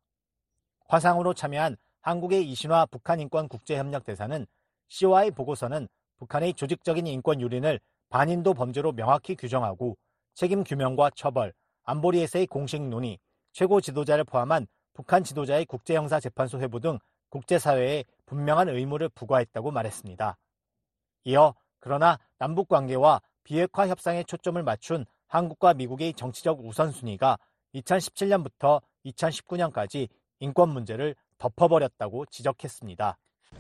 화상으로 0.87 1.35
참여한 1.35 1.77
한국의 2.03 2.49
이신화 2.51 2.87
북한 2.87 3.21
인권 3.21 3.49
국제협력 3.49 4.05
대사는 4.05 4.47
COI 4.89 5.31
보고서는 5.31 5.89
북한의 6.19 6.55
조직적인 6.55 7.07
인권 7.07 7.41
유린을 7.41 7.81
반인도 8.09 8.55
범죄로 8.55 8.93
명확히 8.93 9.35
규정하고 9.35 9.97
책임 10.35 10.65
규명과 10.65 11.11
처벌, 11.15 11.53
안보리에서의 11.85 12.47
공식 12.47 12.83
논의, 12.83 13.19
최고 13.53 13.81
지도자를 13.81 14.25
포함한 14.25 14.67
북한 14.93 15.25
지도자의 15.25 15.65
국제형사재판소 15.67 16.61
회부 16.61 16.81
등 16.81 16.99
국제사회에 17.31 18.05
분명한 18.27 18.69
의무를 18.69 19.09
부과했다고 19.09 19.71
말했습니다. 19.71 20.37
이어 21.25 21.55
그러나 21.81 22.19
남북 22.39 22.69
관계와 22.69 23.21
비핵화 23.43 23.89
협상에 23.89 24.23
초점을 24.23 24.63
맞춘 24.63 25.05
한국과 25.27 25.75
미국의 25.75 26.15
정치적 26.15 26.65
우선순위가 26.65 27.39
2017년부터 27.75 28.81
2019년까지 29.07 30.09
인권 30.41 30.71
문제를 30.71 31.15
덮어버렸다고 31.39 32.27
지적했습니다. 32.27 33.17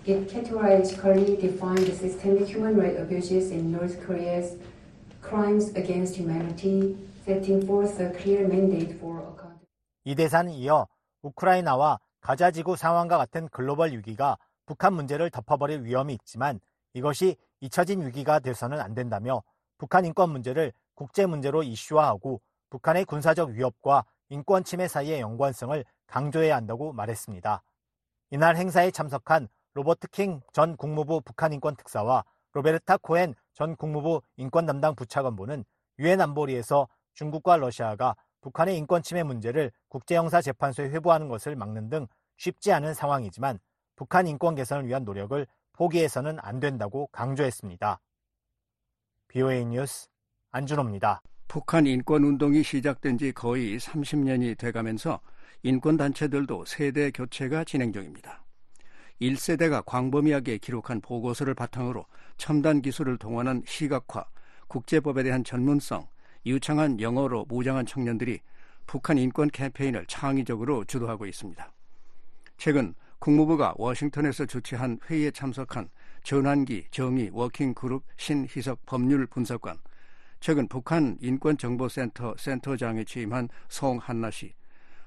It 0.06 0.28
categorically 0.28 1.36
defined 1.38 1.90
systemic 1.92 2.46
human 2.48 2.76
rights 2.76 3.00
abuses 3.00 3.52
in 3.52 3.70
North 3.70 4.04
Korea's 4.04 4.58
crimes 5.22 5.74
against 5.76 6.20
humanity, 6.20 6.96
setting 7.24 7.64
forth 7.64 8.00
a 8.02 8.12
clear 8.12 8.44
mandate 8.46 8.98
for 8.98 9.20
accountability. 9.20 9.66
이 10.04 10.14
대사는 10.14 10.52
이어 10.52 10.86
우크라이나와 11.22 12.00
가자 12.20 12.50
지구 12.50 12.76
상황과 12.76 13.16
같은 13.18 13.48
글로벌 13.48 13.92
위기가 13.92 14.36
북한 14.66 14.94
문제를 14.94 15.30
덮어버릴 15.30 15.84
위험이 15.84 16.14
있지만 16.14 16.60
이것이 16.92 17.36
잊혀진 17.60 18.06
위기가 18.06 18.38
돼서는 18.40 18.80
안 18.80 18.94
된다며 18.94 19.42
북한 19.78 20.04
인권 20.04 20.30
문제를 20.30 20.72
국제 20.94 21.26
문제로 21.26 21.62
이슈화하고 21.62 22.40
북한의 22.70 23.04
군사적 23.04 23.50
위협과 23.50 24.04
인권 24.28 24.64
침해 24.64 24.88
사이의 24.88 25.20
연관성을 25.20 25.84
강조해야 26.06 26.56
한다고 26.56 26.92
말했습니다. 26.92 27.62
이날 28.30 28.56
행사에 28.56 28.90
참석한 28.90 29.48
로버트 29.74 30.08
킹 30.08 30.40
전 30.52 30.76
국무부 30.76 31.20
북한 31.20 31.52
인권 31.52 31.76
특사와 31.76 32.24
로베르타 32.52 32.98
코엔 32.98 33.34
전 33.52 33.76
국무부 33.76 34.22
인권 34.36 34.66
담당 34.66 34.94
부차관보는 34.94 35.64
유엔 35.98 36.20
안보리에서 36.20 36.88
중국과 37.14 37.56
러시아가 37.56 38.16
북한의 38.40 38.76
인권 38.76 39.02
침해 39.02 39.22
문제를 39.22 39.72
국제형사재판소에 39.88 40.90
회부하는 40.90 41.28
것을 41.28 41.56
막는 41.56 41.88
등 41.88 42.06
쉽지 42.36 42.72
않은 42.72 42.94
상황이지만 42.94 43.58
북한 43.96 44.26
인권 44.26 44.54
개선을 44.54 44.86
위한 44.86 45.04
노력을 45.04 45.46
포기해서는 45.72 46.38
안 46.40 46.60
된다고 46.60 47.08
강조했습니다. 47.08 48.00
BOA 49.28 49.64
뉴스 49.64 50.08
안준호입니다. 50.50 51.22
북한 51.54 51.86
인권 51.86 52.24
운동이 52.24 52.64
시작된 52.64 53.16
지 53.16 53.30
거의 53.30 53.78
30년이 53.78 54.58
돼가면서 54.58 55.20
인권 55.62 55.96
단체들도 55.96 56.64
세대 56.64 57.12
교체가 57.12 57.62
진행 57.62 57.92
중입니다. 57.92 58.42
1세대가 59.22 59.84
광범위하게 59.86 60.58
기록한 60.58 61.00
보고서를 61.00 61.54
바탕으로 61.54 62.06
첨단 62.38 62.82
기술을 62.82 63.18
동원한 63.18 63.62
시각화, 63.66 64.24
국제법에 64.66 65.22
대한 65.22 65.44
전문성, 65.44 66.08
유창한 66.44 67.00
영어로 67.00 67.44
무장한 67.48 67.86
청년들이 67.86 68.40
북한 68.84 69.16
인권 69.16 69.48
캠페인을 69.48 70.06
창의적으로 70.06 70.82
주도하고 70.86 71.24
있습니다. 71.24 71.72
최근 72.56 72.96
국무부가 73.20 73.74
워싱턴에서 73.76 74.46
주최한 74.46 74.98
회의에 75.08 75.30
참석한 75.30 75.88
전환기 76.24 76.88
정의 76.90 77.30
워킹그룹 77.32 78.02
신희석 78.16 78.84
법률 78.86 79.28
분석관, 79.28 79.78
최근 80.44 80.68
북한 80.68 81.16
인권정보센터 81.22 82.34
센터장에 82.36 83.04
취임한 83.04 83.48
송한나 83.70 84.30
씨, 84.30 84.52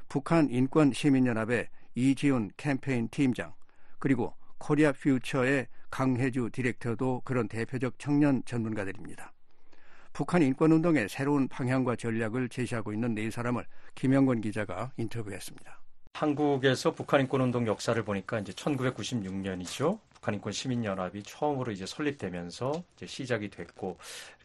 북한 0.10 0.50
인권시민연합의 0.50 1.68
이지훈 1.94 2.50
캠페인 2.58 3.08
팀장, 3.10 3.54
그리고 4.00 4.34
코리아 4.58 4.92
퓨처의 4.94 5.68
강혜주 5.92 6.50
디렉터도 6.52 7.22
그런 7.24 7.48
대표적 7.48 8.00
청년 8.00 8.42
전문가들입니다. 8.46 9.32
북한 10.12 10.42
인권운동의 10.42 11.08
새로운 11.08 11.48
방향과 11.48 11.98
전략을 11.98 12.50
제시하고 12.50 12.92
있는 12.92 13.14
네 13.14 13.30
사람을 13.30 13.64
김영건 13.94 14.42
기자가 14.42 14.92
인터뷰했습니다. 14.98 15.80
한국에서 16.14 16.96
북한 16.96 17.22
인권운동 17.22 17.68
역사를 17.68 18.04
보니까 18.04 18.40
이제 18.40 18.54
1996년이죠. 18.54 20.00
북한 20.16 20.34
인권 20.34 20.52
시민연합이 20.52 21.22
처음으로 21.22 21.72
이제 21.72 21.86
설립되면서 21.86 22.84
이제 22.96 23.06
시작이 23.06 23.50
됐고 23.50 23.98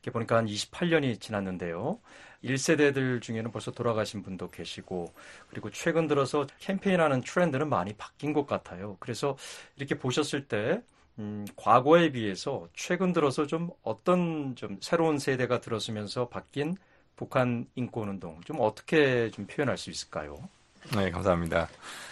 이렇게 0.03 0.11
보니까 0.11 0.37
한 0.37 0.47
28년이 0.47 1.21
지났는데요. 1.21 2.01
1세대들 2.45 3.23
중에는 3.23 3.53
벌써 3.53 3.71
돌아가신 3.71 4.23
분도 4.23 4.51
계시고 4.51 5.13
그리고 5.49 5.71
최근 5.71 6.09
들어서 6.09 6.47
캠페인하는 6.59 7.21
트렌드는 7.21 7.69
많이 7.69 7.93
바뀐 7.95 8.33
것 8.33 8.47
같아요. 8.47 8.97
그래서 8.99 9.37
이렇게 9.77 9.97
보셨을 9.97 10.49
때 10.49 10.83
음, 11.19 11.47
과거에 11.57 12.11
비해서 12.11 12.69
최근 12.75 13.13
들어서 13.13 13.47
좀 13.47 13.71
어떤 13.83 14.57
좀 14.57 14.79
새로운 14.81 15.19
세대가 15.19 15.61
들어서면서 15.61 16.29
바뀐 16.29 16.75
북한 17.15 17.67
인권운동 17.77 18.41
좀 18.45 18.57
어떻게 18.61 19.31
좀 19.31 19.47
표현할 19.47 19.79
수 19.79 19.91
있을까요? 19.91 20.49
네, 20.97 21.11
감사합니다. 21.11 21.69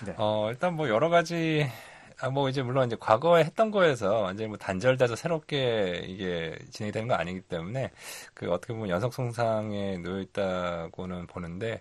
네. 0.07 0.15
어, 0.17 0.49
일단 0.51 0.75
뭐 0.75 0.89
여러 0.89 1.09
가지 1.09 1.67
아, 2.23 2.29
뭐 2.29 2.49
이제 2.49 2.63
물론 2.63 2.87
이제 2.87 2.97
과거에 2.99 3.45
했던 3.45 3.71
거에서 3.71 4.21
완전히 4.21 4.49
뭐 4.49 4.59
단절돼서 4.59 5.17
새롭게 5.17 6.05
이게 6.07 6.57
진행이 6.71 6.93
되는 6.93 7.09
건 7.09 7.19
아니기 7.19 7.41
때문에 7.41 7.91
그 8.35 8.51
어떻게 8.53 8.75
보면 8.75 8.91
연속성상에 8.91 9.99
놓여 9.99 10.21
있다고는 10.21 11.27
보는데 11.27 11.81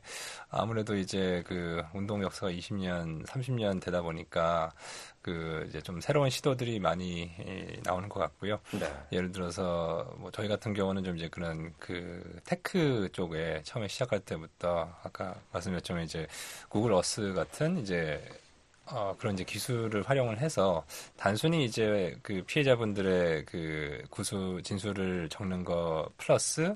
아무래도 0.49 0.95
이제 0.95 1.43
그 1.45 1.83
운동 1.93 2.23
역사가 2.23 2.51
20년, 2.51 3.25
30년 3.25 3.81
되다 3.81 4.01
보니까 4.01 4.71
그 5.21 5.65
이제 5.67 5.81
좀 5.81 5.99
새로운 5.99 6.29
시도들이 6.29 6.79
많이 6.79 7.29
나오는 7.83 8.07
것 8.07 8.19
같고요. 8.21 8.59
네. 8.79 8.91
예를 9.11 9.31
들어서 9.31 10.09
뭐 10.17 10.31
저희 10.31 10.47
같은 10.47 10.73
경우는 10.73 11.03
좀 11.03 11.17
이제 11.17 11.27
그런 11.27 11.73
그 11.79 12.39
tech 12.45 13.09
쪽에 13.11 13.61
처음에 13.63 13.89
시작할 13.89 14.21
때부터 14.21 14.89
아까 15.03 15.35
말씀드렸지만 15.51 16.03
이제 16.03 16.25
구글 16.69 16.93
어스 16.93 17.33
같은 17.33 17.79
이제 17.79 18.23
어, 18.91 19.15
그런 19.19 19.35
이제 19.35 19.43
기술을 19.43 20.01
활용을 20.03 20.39
해서 20.39 20.83
단순히 21.15 21.63
이제 21.65 22.17
그 22.23 22.41
피해자분들의 22.47 23.45
그 23.45 24.01
구술 24.09 24.59
진술을 24.63 25.29
적는 25.29 25.63
거 25.63 26.09
플러스 26.17 26.75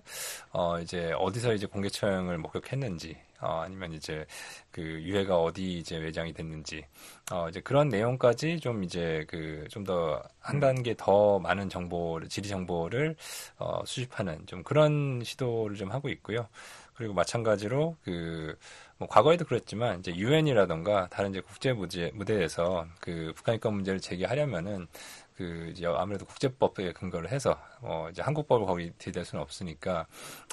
어 0.52 0.80
이제 0.80 1.12
어디서 1.18 1.54
이제 1.54 1.66
공개 1.66 1.90
처형을 1.90 2.38
목격했는지 2.38 3.18
어 3.42 3.62
아니면 3.66 3.94
이제 3.94 4.26
그 4.72 4.82
유해가 4.82 5.38
어디 5.42 5.80
이제 5.80 5.98
외장이 5.98 6.34
됐는지 6.34 6.86
어 7.32 7.50
이제 7.50 7.60
그런 7.62 7.90
내용까지 7.90 8.60
좀 8.60 8.84
이제 8.84 9.26
그 9.28 9.66
좀 9.72 9.84
더 9.84 10.22
한 10.40 10.60
단계 10.60 10.94
더 10.98 11.40
많은 11.40 11.68
정보를 11.70 12.30
지리 12.30 12.48
정보를 12.50 13.16
어 13.58 13.82
수집하는 13.86 14.46
좀 14.46 14.62
그런 14.64 15.22
시도를 15.24 15.76
좀 15.78 15.92
하고 15.92 16.10
있고요. 16.10 16.48
그리고 16.96 17.14
마찬가지로 17.14 17.98
그 18.04 18.56
뭐 19.04 19.08
과거에도 19.10 19.44
그랬지만 19.44 20.00
이제 20.00 20.16
유엔이라던가 20.16 21.10
다른 21.10 21.32
이제 21.32 21.42
국제 21.42 21.74
무대, 21.74 22.10
무대에서 22.14 22.88
그 23.02 23.34
북한 23.36 23.56
인권 23.56 23.74
문제를 23.74 24.00
제기하려면은 24.00 24.88
그 25.36 25.72
이제 25.72 25.86
아무래도 25.88 26.26
국제법에 26.26 26.94
근거를 26.94 27.30
해서 27.30 27.60
어 27.82 28.08
이제 28.10 28.22
한국법을 28.22 28.66
거기 28.66 28.94
들이댈 28.98 29.26
수는 29.26 29.42
없으니까 29.42 30.06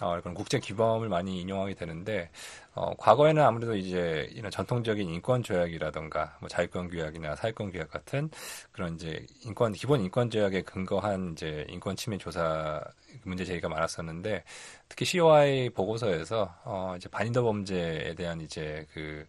어 0.03 0.20
그런 0.20 0.34
국제 0.34 0.59
기범을 0.59 1.09
많이 1.09 1.40
인용하게 1.40 1.74
되는데 1.74 2.30
어 2.74 2.94
과거에는 2.96 3.42
아무래도 3.42 3.74
이제 3.74 4.28
이런 4.32 4.50
전통적인 4.50 5.08
인권 5.08 5.42
조약이라던가 5.42 6.36
뭐 6.40 6.48
자유권 6.48 6.88
규약이나 6.88 7.34
사회권 7.34 7.72
규약 7.72 7.90
같은 7.90 8.30
그런 8.70 8.94
이제 8.94 9.26
인권 9.42 9.72
기본 9.72 10.00
인권 10.00 10.30
조약에 10.30 10.62
근거한 10.62 11.32
이제 11.32 11.66
인권 11.68 11.96
침해 11.96 12.16
조사 12.16 12.80
문제 13.24 13.44
제기가 13.44 13.68
많았었는데 13.68 14.44
특히 14.88 15.04
COI 15.04 15.70
보고서에서 15.70 16.54
어 16.64 16.94
이제 16.96 17.08
반인도 17.08 17.42
범죄에 17.42 18.14
대한 18.14 18.40
이제 18.40 18.86
그 18.92 19.26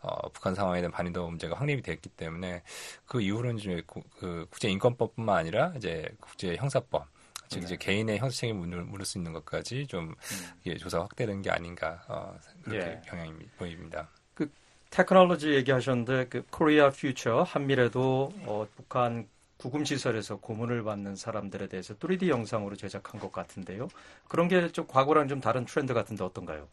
어, 0.00 0.28
북한 0.28 0.54
상황에 0.54 0.80
대한 0.80 0.92
반인도 0.92 1.24
범죄가 1.24 1.56
확립이 1.56 1.82
됐기 1.82 2.10
때문에 2.10 2.62
그 3.06 3.20
이후로는 3.20 3.58
이제 3.58 3.82
그 4.18 4.46
국제 4.50 4.68
인권법뿐만 4.68 5.36
아니라 5.36 5.72
이제 5.76 6.08
국제 6.20 6.56
형사법 6.56 7.06
즉 7.48 7.60
네. 7.60 7.64
이제 7.64 7.76
개인의 7.76 8.18
형사 8.18 8.36
책임을 8.36 8.84
물을 8.84 9.04
수 9.04 9.18
있는 9.18 9.32
것까지 9.32 9.86
좀 9.86 10.14
음. 10.32 10.54
조사 10.78 11.00
확대된 11.00 11.42
게 11.42 11.50
아닌가 11.50 12.02
어, 12.08 12.36
그렇게 12.62 12.90
예. 12.90 13.00
경향이 13.06 13.34
보입니다. 13.56 14.10
그 14.34 14.50
테크놀로지 14.90 15.54
얘기하셨는데 15.54 16.28
그 16.28 16.44
코리아 16.50 16.90
퓨처 16.90 17.42
한미래도 17.42 18.32
어, 18.42 18.66
북한 18.76 19.28
구금 19.56 19.84
시설에서 19.84 20.36
고문을 20.38 20.82
받는 20.84 21.16
사람들에 21.16 21.68
대해서 21.68 21.94
3D 21.94 22.28
영상으로 22.28 22.76
제작한 22.76 23.20
것 23.20 23.32
같은데요. 23.32 23.88
그런 24.28 24.48
게 24.48 24.68
좀 24.70 24.86
과거랑 24.86 25.28
좀 25.28 25.40
다른 25.40 25.64
트렌드 25.64 25.94
같은데 25.94 26.24
어떤가요? 26.24 26.68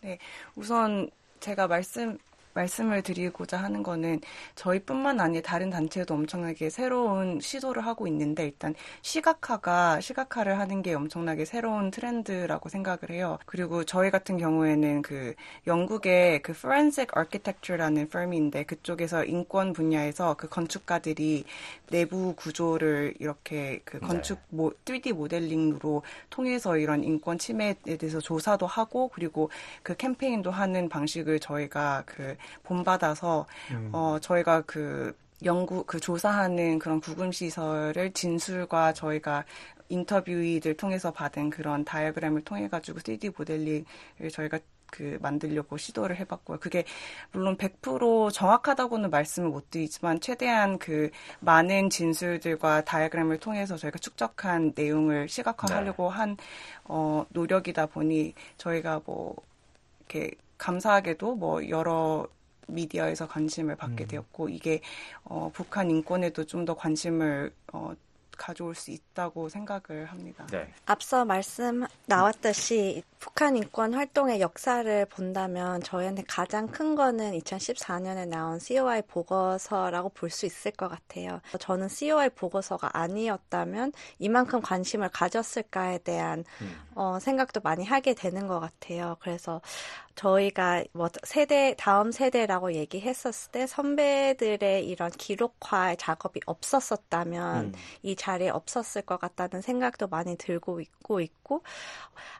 네, 0.00 0.18
우선 0.54 1.10
제가 1.40 1.66
말씀 1.66 2.18
말씀을 2.56 3.02
드리고자 3.02 3.58
하는 3.58 3.82
거는 3.82 4.20
저희뿐만 4.54 5.20
아니라 5.20 5.42
다른 5.42 5.70
단체도 5.70 6.14
엄청나게 6.14 6.70
새로운 6.70 7.38
시도를 7.40 7.86
하고 7.86 8.06
있는데 8.06 8.44
일단 8.44 8.74
시각화가 9.02 10.00
시각화를 10.00 10.58
하는 10.58 10.82
게 10.82 10.94
엄청나게 10.94 11.44
새로운 11.44 11.90
트렌드라고 11.90 12.68
생각을 12.68 13.10
해요. 13.10 13.38
그리고 13.46 13.84
저희 13.84 14.10
같은 14.10 14.38
경우에는 14.38 15.02
그 15.02 15.34
영국의 15.66 16.42
그 16.42 16.52
Forensic 16.52 17.08
Architecture라는 17.16 18.02
firm인데 18.02 18.64
그쪽에서 18.64 19.24
인권 19.24 19.72
분야에서 19.72 20.34
그 20.34 20.48
건축가들이 20.48 21.44
내부 21.90 22.34
구조를 22.34 23.14
이렇게 23.20 23.80
그 23.84 23.98
네. 23.98 24.06
건축 24.06 24.38
네. 24.48 24.56
모, 24.56 24.72
3D 24.84 25.12
모델링으로 25.12 26.02
통해서 26.30 26.76
이런 26.78 27.04
인권 27.04 27.38
침해에 27.38 27.74
대해서 27.98 28.20
조사도 28.20 28.66
하고 28.66 29.08
그리고 29.08 29.50
그 29.82 29.96
캠페인도 29.96 30.50
하는 30.50 30.88
방식을 30.88 31.40
저희가 31.40 32.02
그 32.06 32.36
본받아서 32.62 33.46
음. 33.72 33.90
어 33.92 34.18
저희가 34.20 34.62
그 34.62 35.16
연구 35.44 35.84
그 35.84 36.00
조사하는 36.00 36.78
그런 36.78 37.00
구금 37.00 37.32
시설을 37.32 38.12
진술과 38.12 38.94
저희가 38.94 39.44
인터뷰이들 39.88 40.76
통해서 40.76 41.12
받은 41.12 41.50
그런 41.50 41.84
다이어그램을 41.84 42.42
통해 42.42 42.68
가지고 42.68 43.00
3D 43.00 43.34
모델링을 43.36 43.84
저희가 44.32 44.58
그 44.90 45.18
만들려고 45.20 45.76
시도를 45.76 46.16
해봤고요. 46.16 46.58
그게 46.58 46.84
물론 47.32 47.56
100% 47.56 48.32
정확하다고는 48.32 49.10
말씀을 49.10 49.48
못 49.50 49.70
드리지만 49.70 50.20
최대한 50.20 50.78
그 50.78 51.10
많은 51.40 51.90
진술들과 51.90 52.84
다이어그램을 52.84 53.38
통해서 53.38 53.76
저희가 53.76 53.98
축적한 53.98 54.72
내용을 54.74 55.28
시각화하려고 55.28 56.10
네. 56.10 56.16
한 56.16 56.36
어, 56.84 57.26
노력이다 57.30 57.86
보니 57.86 58.34
저희가 58.58 59.02
뭐 59.04 59.36
이렇게 60.08 60.34
감사하게도 60.58 61.34
뭐 61.34 61.68
여러 61.68 62.26
미디어에서 62.66 63.28
관심을 63.28 63.76
받게 63.76 64.04
음. 64.04 64.08
되었고 64.08 64.48
이게 64.48 64.80
어, 65.24 65.50
북한 65.52 65.90
인권에도 65.90 66.44
좀 66.44 66.66
더 66.66 66.74
관심을 66.74 67.52
어, 67.72 67.94
가져올 68.36 68.74
수 68.74 68.90
있다고 68.90 69.48
생각을 69.48 70.04
합니다. 70.06 70.46
네. 70.50 70.68
앞서 70.84 71.24
말씀 71.24 71.86
나왔듯이 72.04 73.02
북한 73.18 73.56
인권 73.56 73.94
활동의 73.94 74.40
역사를 74.40 75.06
본다면 75.06 75.80
저희한테 75.82 76.22
가장 76.28 76.66
큰 76.68 76.94
거는 76.94 77.32
2014년에 77.38 78.28
나온 78.28 78.58
COI 78.58 79.02
보고서라고 79.08 80.10
볼 80.10 80.28
수 80.30 80.44
있을 80.44 80.70
것 80.72 80.88
같아요. 80.88 81.40
저는 81.58 81.88
COI 81.88 82.28
보고서가 82.30 82.90
아니었다면 82.98 83.92
이만큼 84.18 84.60
관심을 84.60 85.08
가졌을까에 85.08 85.98
대한 85.98 86.44
음. 86.60 86.76
어, 86.94 87.18
생각도 87.20 87.60
많이 87.62 87.84
하게 87.86 88.12
되는 88.14 88.46
것 88.46 88.60
같아요. 88.60 89.16
그래서 89.20 89.62
저희가 90.16 90.82
뭐 90.92 91.08
세대 91.22 91.74
다음 91.78 92.10
세대라고 92.10 92.72
얘기했었을 92.72 93.52
때 93.52 93.66
선배들의 93.66 94.86
이런 94.88 95.10
기록화 95.10 95.94
작업이 95.96 96.40
없었었다면 96.46 97.66
음. 97.66 97.72
이 98.02 98.16
자리에 98.16 98.48
없었을 98.48 99.02
것 99.02 99.20
같다는 99.20 99.60
생각도 99.60 100.08
많이 100.08 100.36
들고 100.36 100.80
있고 100.80 101.20
있고 101.20 101.62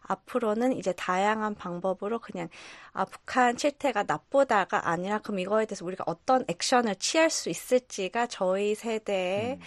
앞으로는 0.02 0.72
이제 0.72 0.92
다양한 0.92 1.54
방법으로 1.54 2.18
그냥 2.18 2.48
아 2.92 3.04
북한 3.04 3.56
실태가 3.58 4.04
나쁘다가 4.04 4.88
아니라 4.88 5.18
그럼 5.18 5.38
이거에 5.38 5.66
대해서 5.66 5.84
우리가 5.84 6.04
어떤 6.06 6.44
액션을 6.48 6.96
취할 6.96 7.28
수 7.28 7.50
있을지가 7.50 8.26
저희 8.28 8.74
세대의 8.74 9.54
음. 9.54 9.60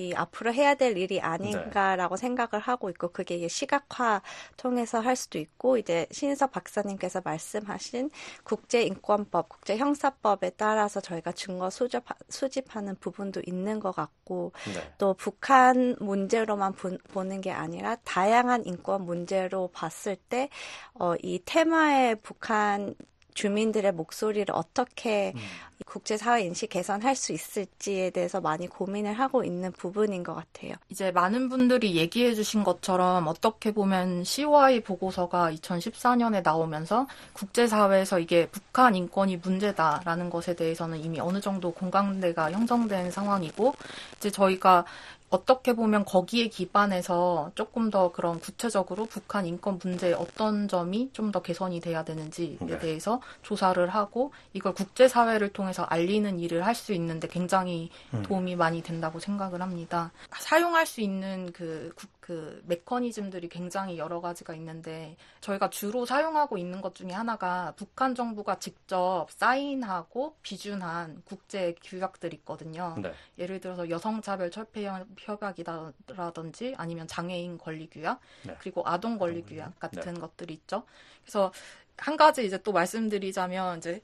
이 0.00 0.14
앞으로 0.14 0.54
해야 0.54 0.76
될 0.76 0.96
일이 0.96 1.20
아닌가라고 1.20 2.14
네. 2.14 2.20
생각을 2.20 2.60
하고 2.60 2.88
있고 2.88 3.08
그게 3.08 3.48
시각화 3.48 4.22
통해서 4.56 5.00
할 5.00 5.16
수도 5.16 5.40
있고 5.40 5.76
이제 5.76 6.06
신석 6.12 6.52
박사님께서 6.52 7.20
말씀하신 7.24 8.10
국제인권법, 8.44 9.48
국제형사법에 9.48 10.50
따라서 10.50 11.00
저희가 11.00 11.32
증거 11.32 11.68
수집, 11.68 12.04
수집하는 12.28 12.94
부분도 13.00 13.42
있는 13.44 13.80
것 13.80 13.90
같고 13.90 14.52
네. 14.72 14.94
또 14.98 15.14
북한 15.14 15.96
문제로만 15.98 16.74
보, 16.74 16.96
보는 17.08 17.40
게 17.40 17.50
아니라 17.50 17.96
다양한 18.04 18.66
인권 18.66 19.04
문제로 19.04 19.68
봤을 19.72 20.14
때 20.14 20.48
어, 20.94 21.14
이 21.24 21.40
테마의 21.44 22.20
북한 22.22 22.94
주민들의 23.38 23.92
목소리를 23.92 24.52
어떻게 24.52 25.32
음. 25.36 25.40
국제사회 25.86 26.42
인식 26.42 26.70
개선할 26.70 27.14
수 27.14 27.32
있을지에 27.32 28.10
대해서 28.10 28.40
많이 28.40 28.66
고민을 28.66 29.12
하고 29.12 29.44
있는 29.44 29.70
부분인 29.70 30.24
것 30.24 30.34
같아요. 30.34 30.74
이제 30.88 31.12
많은 31.12 31.48
분들이 31.48 31.94
얘기해 31.94 32.34
주신 32.34 32.64
것처럼 32.64 33.28
어떻게 33.28 33.70
보면 33.70 34.24
COI 34.24 34.80
보고서가 34.80 35.52
2014년에 35.52 36.42
나오면서 36.42 37.06
국제사회에서 37.32 38.18
이게 38.18 38.48
북한 38.48 38.96
인권이 38.96 39.36
문제다라는 39.36 40.30
것에 40.30 40.56
대해서는 40.56 40.98
이미 40.98 41.20
어느 41.20 41.40
정도 41.40 41.70
공감대가 41.70 42.50
형성된 42.50 43.12
상황이고 43.12 43.72
이제 44.16 44.32
저희가 44.32 44.84
어떻게 45.30 45.74
보면 45.74 46.04
거기에 46.04 46.48
기반해서 46.48 47.52
조금 47.54 47.90
더 47.90 48.10
그런 48.12 48.40
구체적으로 48.40 49.04
북한 49.06 49.44
인권 49.46 49.78
문제에 49.82 50.12
어떤 50.14 50.68
점이 50.68 51.10
좀 51.12 51.28
더 51.32 51.42
개선이 51.42 51.80
돼야 51.80 52.04
되는지에 52.04 52.56
네. 52.62 52.78
대해서 52.78 53.20
조사를 53.42 53.86
하고 53.88 54.32
이걸 54.54 54.72
국제사회를 54.72 55.50
통해서 55.52 55.82
알리는 55.82 56.38
일을 56.38 56.64
할 56.64 56.74
수 56.74 56.92
있는데 56.94 57.26
굉장히 57.28 57.90
음. 58.14 58.22
도움이 58.22 58.56
많이 58.56 58.82
된다고 58.82 59.18
생각을 59.18 59.60
합니다. 59.60 60.12
사용할 60.38 60.86
수 60.86 61.00
있는 61.02 61.52
그, 61.52 61.92
그 62.28 62.62
메커니즘들이 62.66 63.48
굉장히 63.48 63.96
여러 63.96 64.20
가지가 64.20 64.54
있는데 64.56 65.16
저희가 65.40 65.70
주로 65.70 66.04
사용하고 66.04 66.58
있는 66.58 66.82
것 66.82 66.94
중에 66.94 67.10
하나가 67.10 67.72
북한 67.74 68.14
정부가 68.14 68.58
직접 68.58 69.28
사인하고 69.30 70.36
비준한 70.42 71.22
국제 71.24 71.74
규약들이 71.82 72.36
있거든요. 72.40 72.96
네. 73.00 73.14
예를 73.38 73.60
들어서 73.60 73.88
여성차별 73.88 74.50
철폐 74.50 74.86
협약이라든지 75.16 76.74
아니면 76.76 77.06
장애인 77.06 77.56
권리 77.56 77.88
규약 77.88 78.20
네. 78.42 78.54
그리고 78.60 78.82
아동 78.84 79.16
권리 79.16 79.42
규약 79.42 79.78
같은 79.78 80.12
네. 80.12 80.20
것들이 80.20 80.52
있죠. 80.52 80.82
그래서 81.22 81.50
한 81.96 82.18
가지 82.18 82.44
이제 82.44 82.62
또 82.62 82.72
말씀드리자면 82.72 83.78
이제 83.78 84.02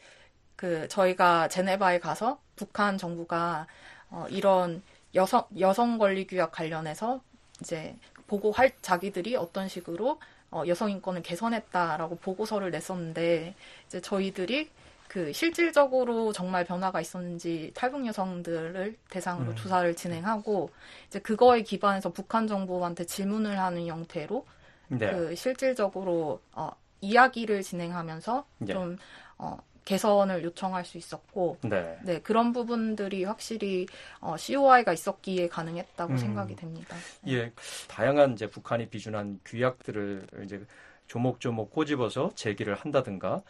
그 0.56 0.88
저희가 0.88 1.48
제네바에 1.48 1.98
가서 1.98 2.40
북한 2.56 2.96
정부가 2.96 3.66
어 4.08 4.24
이런 4.30 4.82
여성 5.14 5.44
여성 5.58 5.98
권리 5.98 6.26
규약 6.26 6.52
관련해서 6.52 7.20
이제 7.60 7.96
보고할 8.26 8.72
자기들이 8.82 9.36
어떤 9.36 9.68
식으로 9.68 10.18
어 10.50 10.62
여성 10.66 10.90
인권을 10.90 11.22
개선했다라고 11.22 12.16
보고서를 12.16 12.70
냈었는데 12.70 13.54
이제 13.86 14.00
저희들이 14.00 14.70
그 15.08 15.32
실질적으로 15.32 16.32
정말 16.32 16.64
변화가 16.64 17.00
있었는지 17.00 17.70
탈북 17.74 18.06
여성들을 18.06 18.96
대상으로 19.10 19.50
음. 19.50 19.56
조사를 19.56 19.94
진행하고 19.94 20.70
이제 21.06 21.18
그거에 21.20 21.62
기반해서 21.62 22.10
북한 22.10 22.46
정부한테 22.46 23.04
질문을 23.04 23.58
하는 23.58 23.86
형태로 23.86 24.44
네. 24.88 25.10
그 25.10 25.34
실질적으로 25.36 26.40
어, 26.52 26.70
이야기를 27.00 27.62
진행하면서 27.62 28.44
네. 28.58 28.72
좀 28.72 28.96
어, 29.38 29.58
개선을 29.84 30.44
요청할 30.44 30.84
수 30.84 30.98
있었고, 30.98 31.58
네, 31.62 31.98
네 32.02 32.20
그런 32.20 32.52
부분들이 32.52 33.24
확실히 33.24 33.86
어, 34.20 34.36
COI가 34.36 34.92
있었기에 34.92 35.48
가능했다고 35.48 36.12
음. 36.12 36.16
생각이 36.16 36.56
됩니다. 36.56 36.96
예, 37.28 37.52
다양한 37.88 38.32
이제 38.32 38.48
북한이 38.48 38.88
비준한 38.88 39.40
규약들을 39.44 40.26
이제 40.44 40.64
조목조목 41.06 41.70
꼬집어서 41.70 42.30
제기를 42.34 42.74
한다든가 42.74 43.42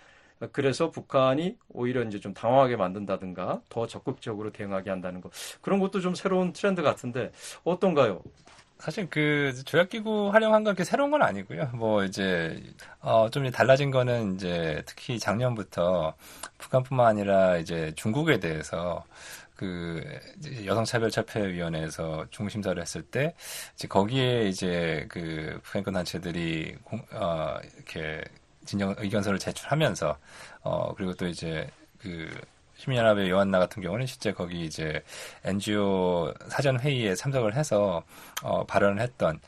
그래서 0.52 0.90
북한이 0.90 1.56
오히려 1.68 2.02
이제 2.02 2.18
좀 2.20 2.34
당황하게 2.34 2.76
만든다든가 2.76 3.62
더 3.68 3.86
적극적으로 3.86 4.50
대응하게 4.50 4.90
한다는 4.90 5.20
거 5.20 5.30
그런 5.60 5.78
것도 5.80 6.00
좀 6.00 6.14
새로운 6.14 6.52
트렌드 6.52 6.82
같은데 6.82 7.30
어떤가요? 7.62 8.22
사실 8.78 9.08
그 9.08 9.54
조약기구 9.64 10.30
활용한 10.32 10.64
건 10.64 10.74
그렇게 10.74 10.84
새로운 10.84 11.10
건 11.10 11.22
아니고요. 11.22 11.70
뭐 11.74 12.04
이제 12.04 12.62
어 13.00 13.28
좀 13.30 13.50
달라진 13.50 13.90
거는 13.90 14.34
이제 14.34 14.82
특히 14.86 15.18
작년부터 15.18 16.14
북한뿐만 16.58 17.06
아니라 17.06 17.56
이제 17.58 17.92
중국에 17.96 18.40
대해서 18.40 19.04
그 19.56 20.02
여성차별철폐위원회에서 20.66 22.26
중심사를 22.30 22.80
했을 22.80 23.02
때 23.02 23.34
이제 23.74 23.88
거기에 23.88 24.48
이제 24.48 25.06
그 25.08 25.60
북한권 25.62 25.94
단체들이 25.94 26.76
공, 26.84 27.00
어 27.12 27.56
이렇게 27.76 28.22
진정 28.66 28.94
의견서를 28.98 29.38
제출하면서 29.38 30.18
어 30.62 30.94
그리고 30.94 31.14
또 31.14 31.26
이제 31.26 31.68
그 32.00 32.28
시민연합의 32.84 33.30
요한나 33.30 33.58
같은 33.58 33.82
경우는 33.82 34.06
실제 34.06 34.32
거기 34.32 34.64
이제 34.64 35.02
NGO 35.44 36.32
사전 36.48 36.78
회의에 36.78 37.14
참석을 37.14 37.54
해서 37.54 38.02
어 38.42 38.64
발언을 38.64 39.00
했던 39.00 39.40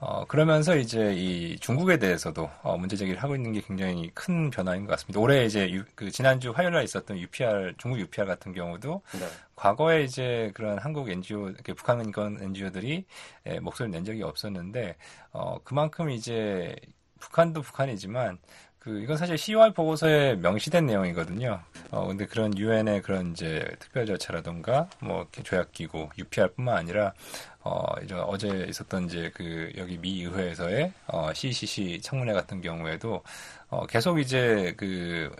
어, 0.00 0.24
그러면서 0.26 0.76
이제 0.76 1.14
이 1.14 1.58
중국에 1.58 1.98
대해서도 1.98 2.50
어, 2.62 2.76
문제 2.76 2.94
제기를 2.94 3.22
하고 3.22 3.34
있는 3.36 3.52
게 3.52 3.62
굉장히 3.62 4.10
큰 4.12 4.50
변화인 4.50 4.84
것 4.84 4.90
같습니다. 4.92 5.18
올해 5.18 5.46
이제 5.46 5.70
유, 5.70 5.82
그 5.94 6.10
지난주 6.10 6.50
화요일에 6.50 6.84
있었던 6.84 7.18
UPR, 7.18 7.72
중국 7.78 7.98
UPR 8.00 8.26
같은 8.26 8.52
경우도 8.52 9.00
네. 9.12 9.26
과거에 9.56 10.02
이제 10.02 10.50
그런 10.52 10.78
한국 10.78 11.08
NGO, 11.08 11.54
북한 11.74 12.04
인권 12.04 12.38
NGO들이 12.38 13.06
예, 13.46 13.60
목소리를 13.60 13.92
낸 13.92 14.04
적이 14.04 14.24
없었는데, 14.24 14.96
어, 15.32 15.58
그만큼 15.64 16.10
이제 16.10 16.76
북한도 17.24 17.62
북한이지만 17.62 18.38
그 18.78 19.00
이건 19.00 19.16
사실 19.16 19.38
COI 19.38 19.72
보고서에 19.72 20.34
명시된 20.36 20.84
내용이거든요. 20.84 21.58
어 21.90 22.06
근데 22.06 22.26
그런 22.26 22.56
유엔의 22.56 23.00
그런 23.00 23.32
이제 23.32 23.66
특별 23.78 24.04
절차라던가 24.04 24.90
뭐 25.00 25.26
조약 25.42 25.72
기구 25.72 26.10
UPR뿐만 26.18 26.76
아니라 26.76 27.14
어 27.60 27.82
이제 28.02 28.14
어제 28.14 28.66
있었던 28.68 29.06
이제 29.06 29.30
그 29.34 29.72
여기 29.78 29.96
미 29.96 30.22
의회에서의 30.22 30.92
어 31.06 31.32
CCC 31.32 32.00
청문회 32.02 32.34
같은 32.34 32.60
경우에도 32.60 33.22
어 33.70 33.86
계속 33.86 34.18
이제 34.20 34.74
그 34.76 35.34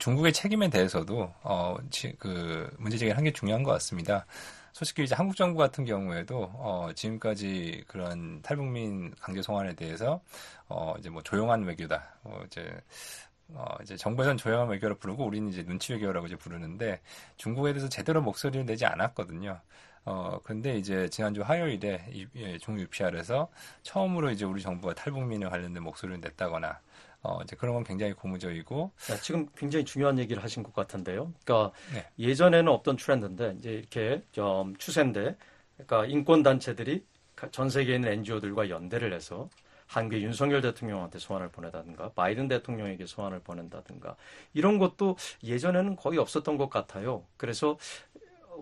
중국의 0.00 0.32
책임에 0.32 0.68
대해서도 0.68 1.32
어그 1.42 2.68
문제 2.78 2.98
제기를 2.98 3.16
한 3.16 3.24
게 3.24 3.32
중요한 3.32 3.62
것 3.62 3.70
같습니다. 3.72 4.26
솔직히 4.78 5.02
이제 5.02 5.16
한국 5.16 5.34
정부 5.34 5.58
같은 5.58 5.84
경우에도 5.84 6.52
어, 6.54 6.90
지금까지 6.94 7.82
그런 7.88 8.40
탈북민 8.42 9.12
강제 9.18 9.42
송환에 9.42 9.74
대해서 9.74 10.20
어, 10.68 10.94
이제 11.00 11.10
뭐 11.10 11.20
조용한 11.20 11.64
외교다. 11.64 12.14
어, 12.22 12.40
이제 12.46 12.80
어, 13.48 13.64
이제 13.82 13.96
정부에서는 13.96 14.36
조용한 14.36 14.68
외교를 14.68 14.94
부르고 14.94 15.24
우리는 15.26 15.48
이제 15.48 15.64
눈치 15.64 15.92
외교라고 15.94 16.28
이제 16.28 16.36
부르는데 16.36 17.00
중국에 17.38 17.72
대해서 17.72 17.88
제대로 17.88 18.22
목소리를 18.22 18.66
내지 18.66 18.86
않았거든요. 18.86 19.60
어, 20.04 20.38
근데 20.44 20.76
이제 20.76 21.08
지난주 21.08 21.42
화요일에 21.42 22.06
이, 22.12 22.28
예, 22.36 22.56
중 22.58 22.78
UPR에서 22.78 23.48
처음으로 23.82 24.30
이제 24.30 24.44
우리 24.44 24.62
정부가 24.62 24.94
탈북민에 24.94 25.48
관련된 25.48 25.82
목소리를 25.82 26.20
냈다거나 26.20 26.78
어, 27.22 27.40
이제 27.42 27.56
그런 27.56 27.74
건 27.74 27.84
굉장히 27.84 28.12
고무적이고. 28.12 28.92
네, 29.08 29.16
지금 29.20 29.46
굉장히 29.56 29.84
중요한 29.84 30.18
얘기를 30.18 30.42
하신 30.42 30.62
것 30.62 30.72
같은데요. 30.72 31.32
그러니까 31.44 31.72
네. 31.92 32.06
예전에는 32.18 32.70
없던 32.72 32.96
트렌드인데 32.96 33.56
이제 33.58 33.70
이렇게 33.70 34.22
좀 34.32 34.76
추세인데, 34.76 35.36
그러니까 35.74 36.06
인권 36.06 36.42
단체들이 36.42 37.04
전 37.50 37.70
세계에 37.70 37.96
있는 37.96 38.12
NGO들과 38.12 38.68
연대를 38.68 39.12
해서 39.12 39.48
한국의 39.86 40.22
윤석열 40.22 40.60
대통령한테 40.60 41.18
소환을 41.18 41.48
보내다든가 41.48 42.10
바이든 42.10 42.48
대통령에게 42.48 43.06
소환을 43.06 43.40
보낸다든가 43.40 44.16
이런 44.52 44.78
것도 44.78 45.16
예전에는 45.42 45.96
거의 45.96 46.18
없었던 46.18 46.56
것 46.56 46.68
같아요. 46.68 47.24
그래서 47.36 47.78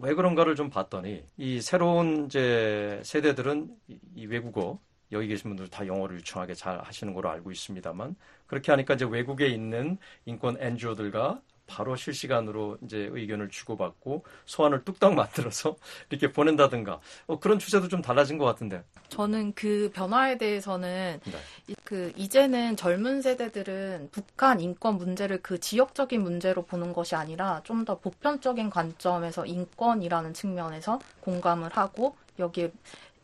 왜 0.01 0.15
그런가를 0.15 0.55
좀 0.55 0.71
봤더니 0.71 1.25
이 1.37 1.61
새로운 1.61 2.27
이제 2.27 3.01
세대들은 3.03 3.77
이 4.15 4.27
외국어 4.27 4.79
여기 5.13 5.29
계신 5.29 5.51
분들 5.51 5.69
다 5.69 5.87
영어를 5.87 6.17
유창하게 6.17 6.55
잘 6.55 6.79
하시는 6.81 7.13
걸로 7.15 7.31
알고 7.31 7.51
있습니다만 7.51 8.17
그렇게 8.47 8.73
하니까 8.73 8.95
이제 8.95 9.05
외국에 9.05 9.47
있는 9.49 9.99
인권 10.25 10.57
NGO들과 10.61 11.41
바로 11.67 11.97
실시간으로 11.97 12.79
이제 12.85 13.09
의견을 13.11 13.49
주고받고 13.49 14.25
소환을 14.47 14.85
뚝딱 14.85 15.15
만들어서 15.15 15.77
이렇게 16.11 16.33
보낸다든가 16.33 17.01
어, 17.27 17.41
그런 17.41 17.59
추세도 17.59 17.89
좀 17.89 18.01
달라진 18.01 18.39
것 18.39 18.45
같은데. 18.45 18.85
저는 19.09 19.53
그 19.55 19.91
변화에 19.93 20.39
대해서는 20.39 21.21
네. 21.25 21.75
그 21.85 22.13
이제는 22.17 22.77
젊은 22.77 23.21
세대들은 23.21 24.11
북한 24.13 24.61
인권 24.61 24.97
문제를 24.97 25.43
그 25.43 25.59
지역적인 25.59 26.23
문제로 26.23 26.65
보는 26.65 26.93
것이 26.93 27.15
아니라 27.15 27.61
좀 27.65 27.85
더 27.87 27.99
보편적인 27.99 28.71
관점에서 28.71 29.47
인권이라는 29.47 30.35
측면에서 30.35 30.99
공감을 31.21 31.77
하고 31.77 32.17
여기에 32.39 32.73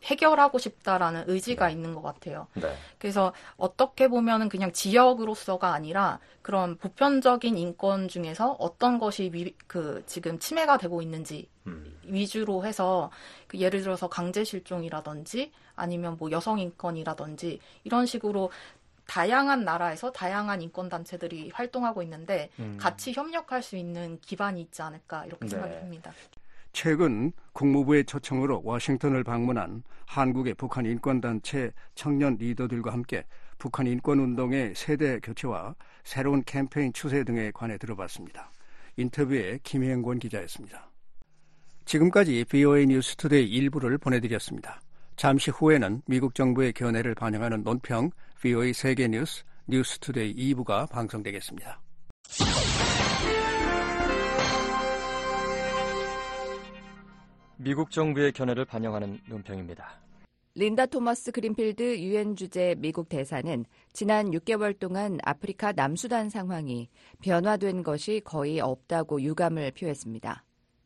해결하고 0.03 0.57
싶다라는 0.57 1.25
의지가 1.27 1.69
있는 1.69 1.93
것 1.93 2.01
같아요. 2.01 2.47
네. 2.53 2.75
그래서 2.97 3.33
어떻게 3.57 4.07
보면은 4.07 4.49
그냥 4.49 4.71
지역으로서가 4.71 5.73
아니라 5.73 6.19
그런 6.41 6.77
보편적인 6.77 7.57
인권 7.57 8.07
중에서 8.07 8.51
어떤 8.59 8.99
것이 8.99 9.29
미, 9.29 9.53
그 9.67 10.03
지금 10.05 10.39
침해가 10.39 10.77
되고 10.77 11.01
있는지 11.01 11.49
음. 11.67 11.97
위주로 12.03 12.65
해서 12.65 13.09
그 13.47 13.57
예를 13.57 13.81
들어서 13.81 14.09
강제 14.09 14.43
실종이라든지 14.43 15.51
아니면 15.75 16.17
뭐 16.19 16.31
여성 16.31 16.59
인권이라든지 16.59 17.59
이런 17.83 18.05
식으로 18.05 18.51
다양한 19.07 19.63
나라에서 19.63 20.11
다양한 20.11 20.61
인권 20.61 20.89
단체들이 20.89 21.51
활동하고 21.53 22.03
있는데 22.03 22.49
음. 22.59 22.77
같이 22.79 23.13
협력할 23.13 23.61
수 23.61 23.75
있는 23.75 24.19
기반이 24.21 24.61
있지 24.61 24.81
않을까 24.81 25.25
이렇게 25.25 25.45
네. 25.45 25.49
생각합니다. 25.49 26.13
최근 26.73 27.31
국무부의 27.53 28.03
초청으로 28.05 28.61
워싱턴을 28.65 29.23
방문한 29.23 29.83
한국의 30.07 30.55
북한 30.55 30.85
인권단체 30.85 31.71
청년 31.95 32.35
리더들과 32.35 32.91
함께 32.91 33.23
북한 33.59 33.87
인권운동의 33.87 34.73
세대 34.75 35.19
교체와 35.19 35.75
새로운 36.03 36.43
캠페인 36.45 36.91
추세 36.91 37.23
등에 37.23 37.51
관해 37.51 37.77
들어봤습니다. 37.77 38.51
인터뷰에 38.97 39.59
김영권 39.63 40.19
기자였습니다. 40.19 40.89
지금까지 41.85 42.45
VOA 42.49 42.87
뉴스 42.87 43.15
투데이 43.15 43.45
일부를 43.45 43.97
보내드렸습니다. 43.97 44.81
잠시 45.15 45.51
후에는 45.51 46.01
미국 46.07 46.33
정부의 46.33 46.73
견해를 46.73 47.13
반영하는 47.13 47.63
논평 47.63 48.09
VOA 48.41 48.73
세계 48.73 49.07
뉴스 49.07 49.43
뉴스 49.67 49.99
투데이 49.99 50.35
2부가 50.35 50.89
방송되겠습니다. 50.89 51.79
미국 57.57 57.91
정부의 57.91 58.31
견해를 58.31 58.65
반영하는 58.65 59.19
논평입니다. 59.27 60.01
린다 60.55 60.85
토머스 60.85 61.31
그린필드 61.31 61.99
유엔 61.99 62.35
주재 62.35 62.75
미국 62.77 63.09
대사는 63.09 63.65
지난 63.91 64.29
6개월 64.31 64.77
동안 64.77 65.17
아프리카 65.23 65.71
남수단 65.71 66.29
상황이 66.29 66.89
변화된 67.21 67.81
것이 67.81 68.21
거의 68.23 68.59
없다고 68.59 69.21
유감을 69.21 69.71
표했습니다. 69.71 70.43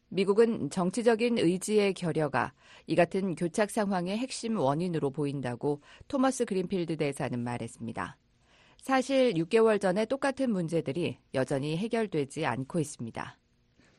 미국은 0.09 0.69
정치적인 0.69 1.37
의지의 1.37 1.93
결여가 1.93 2.53
이 2.85 2.95
같은 2.95 3.35
교착 3.35 3.71
상황의 3.71 4.17
핵심 4.17 4.57
원인으로 4.57 5.09
보인다고 5.09 5.81
토머스 6.07 6.45
그린필드 6.45 6.95
대사는 6.95 7.37
말했습니다. 7.37 8.17
사실 8.81 9.33
6개월 9.33 9.81
전에 9.81 10.05
똑같은 10.05 10.51
문제들이 10.51 11.17
여전히 11.33 11.75
해결되지 11.75 12.45
않고 12.45 12.79
있습니다. 12.79 13.37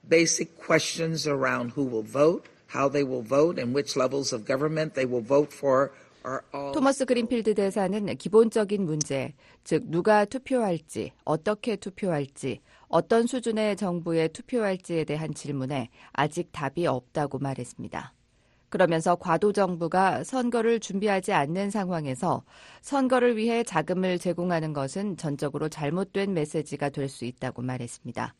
Basic 0.08 0.56
questions 0.56 1.28
around 1.28 1.74
who 1.76 1.92
will 1.92 2.10
vote, 2.10 2.48
how 2.72 2.90
they 2.90 3.04
will 3.04 3.22
vote, 3.22 3.60
and 3.60 3.74
which 3.74 3.96
levels 3.96 4.34
of 4.34 4.44
government 4.46 4.94
they 4.94 5.06
will 5.10 5.24
vote 5.26 5.52
for. 5.54 5.90
토머스 6.74 7.06
그린필드 7.06 7.54
대사는 7.54 8.04
기본적인 8.16 8.84
문제, 8.84 9.34
즉 9.64 9.84
누가 9.86 10.26
투표할지, 10.26 11.12
어떻게 11.24 11.76
투표할지, 11.76 12.60
어떤 12.88 13.26
수준의 13.26 13.76
정부에 13.76 14.28
투표할지에 14.28 15.04
대한 15.04 15.32
질문에 15.32 15.88
아직 16.12 16.52
답이 16.52 16.86
없다고 16.86 17.38
말했습니다. 17.38 18.12
그러면서 18.68 19.16
과도 19.16 19.52
정부가 19.52 20.22
선거를 20.24 20.80
준비하지 20.80 21.32
않는 21.32 21.70
상황에서 21.70 22.42
선거를 22.82 23.38
위해 23.38 23.62
자금을 23.62 24.18
제공하는 24.18 24.74
것은 24.74 25.16
전적으로 25.16 25.70
잘못된 25.70 26.34
메시지가 26.34 26.90
될 26.90 27.08
수 27.08 27.24
있다고 27.24 27.62
말했습니다. 27.62 28.34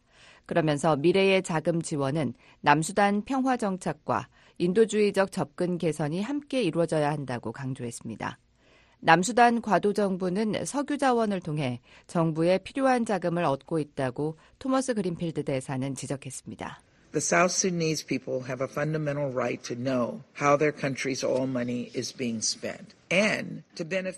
그러면서 0.49 0.97
미래의 0.97 1.43
자금 1.43 1.83
지원은 1.83 2.33
남수단 2.63 3.23
평화 3.27 3.59
정착과 3.59 4.29
인도주의적 4.57 5.31
접근 5.31 5.77
개선이 5.77 6.23
함께 6.23 6.63
이루어져야 6.63 7.13
한다고 7.13 7.53
강조했습니다. 7.53 8.39
남수단 9.01 9.61
과도 9.61 9.93
정부는 9.93 10.65
석유 10.65 10.97
자원을 10.97 11.41
통해 11.41 11.81
정부에 12.07 12.59
필요한 12.59 13.05
자금을 13.05 13.45
얻고 13.45 13.79
있다고 13.79 14.39
토머스 14.59 14.95
그린필드 14.95 15.45
대사는 15.45 15.95
지적했습니다. 15.95 16.81
The 17.13 17.21
South 17.21 17.53
Sudanese 17.53 18.05
people 18.05 18.49
have 18.49 18.65
a 18.65 18.69
fundamental 18.69 19.31
right 19.31 19.63
to 19.69 19.77
know 19.77 20.23
how 20.41 20.57
their 20.57 20.73
country's 20.73 21.23
oil 21.23 21.47
money 21.47 21.91
is 21.95 22.11
being 22.11 22.41
spent. 22.43 22.98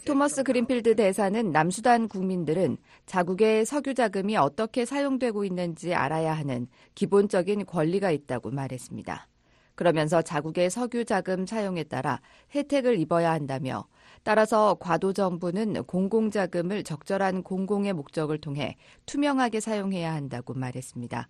토머스 0.05 0.43
그린필드 0.43 0.97
대사는 0.97 1.53
남수단 1.53 2.09
국민들은 2.09 2.77
자국의 3.07 3.65
석유 3.65 3.95
자금이 3.95 4.37
어떻게 4.37 4.85
사용되고 4.85 5.45
있는지 5.45 5.95
알아야 5.95 6.33
하는 6.33 6.67
기본적인 6.95 7.67
권리가 7.67 8.11
있다고 8.11 8.51
말했습니다. 8.51 9.29
그러면서 9.77 10.21
자국의 10.21 10.71
석유 10.71 11.05
자금 11.05 11.47
사용에 11.47 11.85
따라 11.85 12.21
혜택을 12.55 12.99
입어야 12.99 13.33
한다며 13.33 13.87
따라서 14.23 14.77
과도 14.79 15.13
정부는 15.13 15.85
공공 15.85 16.31
자금을 16.31 16.85
적절한 16.85 17.43
공공의 17.43 17.95
목적을 17.95 18.39
통해 18.39 18.77
투명하게 19.07 19.61
사용해야 19.61 20.13
한다고 20.13 20.53
말했습니다. 20.53 21.29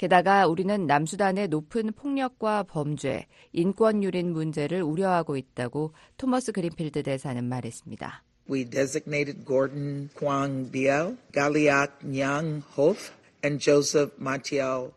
게다가 0.00 0.46
우리는 0.46 0.86
남수단의 0.86 1.48
높은 1.48 1.92
폭력과 1.92 2.62
범죄, 2.62 3.26
인권 3.52 4.02
유린 4.02 4.32
문제를 4.32 4.82
우려하고 4.82 5.36
있다고 5.36 5.92
토머스 6.16 6.52
그린필드 6.52 7.02
대사는 7.02 7.44
말했습니다. 7.44 8.24
We 8.50 8.64
designated 8.64 9.44
Gordon 9.44 10.08
Koang 10.16 10.72
Biel, 10.72 11.18
Gatluak 11.34 12.02
Nyang 12.02 12.62
Hoth, 12.78 13.12
and 13.44 13.62
Joseph 13.62 14.16
Mantiel 14.18 14.92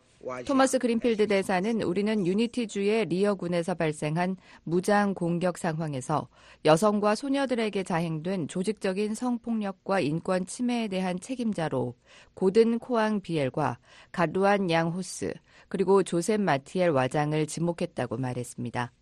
토머스 0.46 0.78
그린필드 0.78 1.26
대사는 1.26 1.82
우리는 1.82 2.26
유니티주의 2.26 3.06
리어군에서 3.06 3.74
발생한 3.74 4.36
무장 4.62 5.12
공격 5.12 5.58
상황에서 5.58 6.28
여성과 6.64 7.14
소녀들에게 7.14 7.82
자행된 7.82 8.48
조직적인 8.48 9.14
성폭력과 9.14 10.00
인권 10.00 10.46
침해에 10.46 10.88
대한 10.88 11.20
책임자로 11.20 11.94
고든 12.34 12.78
코앙 12.78 13.20
비엘과 13.20 13.78
가루안 14.12 14.70
양 14.70 14.88
호스 14.90 15.34
그리고 15.68 16.02
조셉 16.02 16.40
마티엘 16.40 16.90
와장을 16.90 17.46
지목했다고 17.46 18.16
말했습니다. 18.16 18.92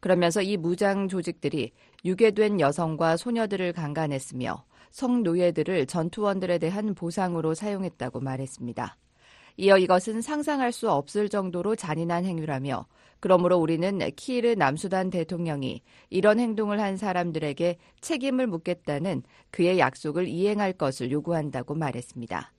그러면서 0.00 0.42
이 0.42 0.56
무장 0.56 1.06
조직들이 1.06 1.72
유괴된 2.04 2.60
여성과 2.60 3.16
소녀들을 3.16 3.72
강간했으며 3.72 4.64
성노예들을 4.90 5.86
전투원들에 5.86 6.58
대한 6.58 6.94
보상으로 6.94 7.54
사용했다고 7.54 8.20
말했습니다. 8.20 8.96
이어 9.56 9.78
이것은 9.78 10.22
상상할 10.22 10.72
수 10.72 10.90
없을 10.90 11.28
정도로 11.28 11.76
잔인한 11.76 12.24
행위라며 12.24 12.86
그러므로 13.20 13.58
우리는 13.58 14.00
키르 14.16 14.54
남수단 14.54 15.10
대통령이 15.10 15.82
이런 16.10 16.40
행동을 16.40 16.80
한 16.80 16.96
사람들에게 16.96 17.78
책임을 18.00 18.48
묻겠다는 18.48 19.22
그의 19.50 19.78
약속을 19.78 20.26
이행할 20.26 20.72
것을 20.72 21.12
요구한다고 21.12 21.74
말했습니다. 21.74 22.52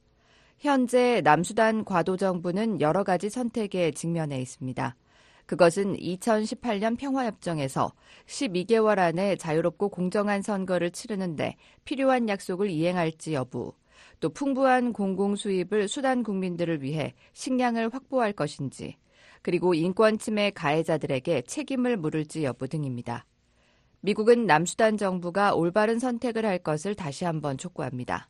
현재 0.60 1.20
남수단 1.22 1.84
과도 1.84 2.16
정부는 2.16 2.80
여러 2.80 3.04
가지 3.04 3.30
선택에 3.30 3.92
직면해 3.92 4.40
있습니다. 4.40 4.96
그것은 5.46 5.98
2018년 5.98 6.98
평화협정에서 6.98 7.92
12개월 8.28 9.00
안에 9.00 9.36
자유롭고 9.36 9.90
공정한 9.90 10.42
선거를 10.42 10.92
치르는데 10.92 11.58
필요한 11.84 12.30
약속을 12.30 12.70
이행할지 12.70 13.34
여부, 13.34 13.74
또 14.24 14.30
풍부한 14.30 14.94
공공 14.94 15.36
수입을 15.36 15.90
수단 15.90 16.24
국민들을 16.24 16.82
위해 16.82 17.14
식량을 17.34 17.94
확보할 17.94 18.32
것인지, 18.32 18.96
그리고 19.42 19.74
인권 19.74 20.18
침해 20.18 20.50
가해자들에게 20.50 21.42
책임을 21.42 21.98
물을지 21.98 22.46
여부 22.46 22.70
등입니다. 22.70 23.26
미국은 24.00 24.46
남수단 24.46 24.96
정부가 24.96 25.54
올바른 25.56 26.00
선택을 26.00 26.46
할 26.46 26.58
것을 26.60 26.96
다시 26.96 27.26
한번 27.26 27.58
촉구합니다. 27.58 28.30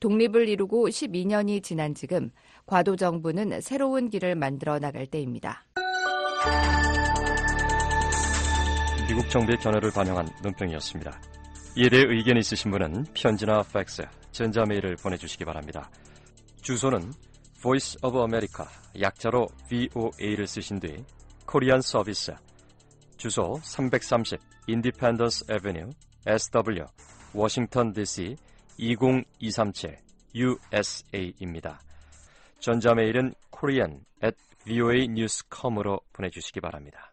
독립을 0.00 0.48
이루고 0.48 0.88
12년이 0.88 1.62
지난 1.62 1.94
지금 1.94 2.30
과도 2.64 2.96
정부는 2.96 3.60
새로운 3.60 4.08
길을 4.08 4.36
만들어 4.36 4.78
나갈 4.78 5.06
때입니다. 5.06 5.66
미국 9.06 9.28
정부의 9.28 9.58
견해를 9.58 9.90
반영한 9.90 10.30
논평이었습니다. 10.42 11.20
이에 11.76 11.90
대해 11.90 12.04
의견이 12.06 12.40
있으신 12.40 12.70
분은 12.70 13.04
편지나 13.12 13.64
팩스, 13.64 14.06
전자메일을 14.36 14.96
보내주시기 14.96 15.44
바랍니다. 15.44 15.90
주소는 16.60 17.12
Voice 17.60 17.96
of 18.02 18.18
America, 18.18 18.66
약자로 19.00 19.48
VOA를 19.68 20.46
쓰신 20.46 20.78
뒤 20.78 21.04
코리안 21.46 21.80
서비스, 21.80 22.34
주소 23.16 23.58
330 23.62 24.38
Independence 24.68 25.44
Avenue, 25.50 25.90
SW, 26.26 26.84
워싱턴 27.32 27.92
DC 27.92 28.36
20237 28.78 29.96
USA입니다. 30.34 31.80
전자메일은 32.58 33.32
korean 33.50 34.00
at 34.22 34.36
voanews.com으로 34.66 36.00
보내주시기 36.12 36.60
바랍니다. 36.60 37.10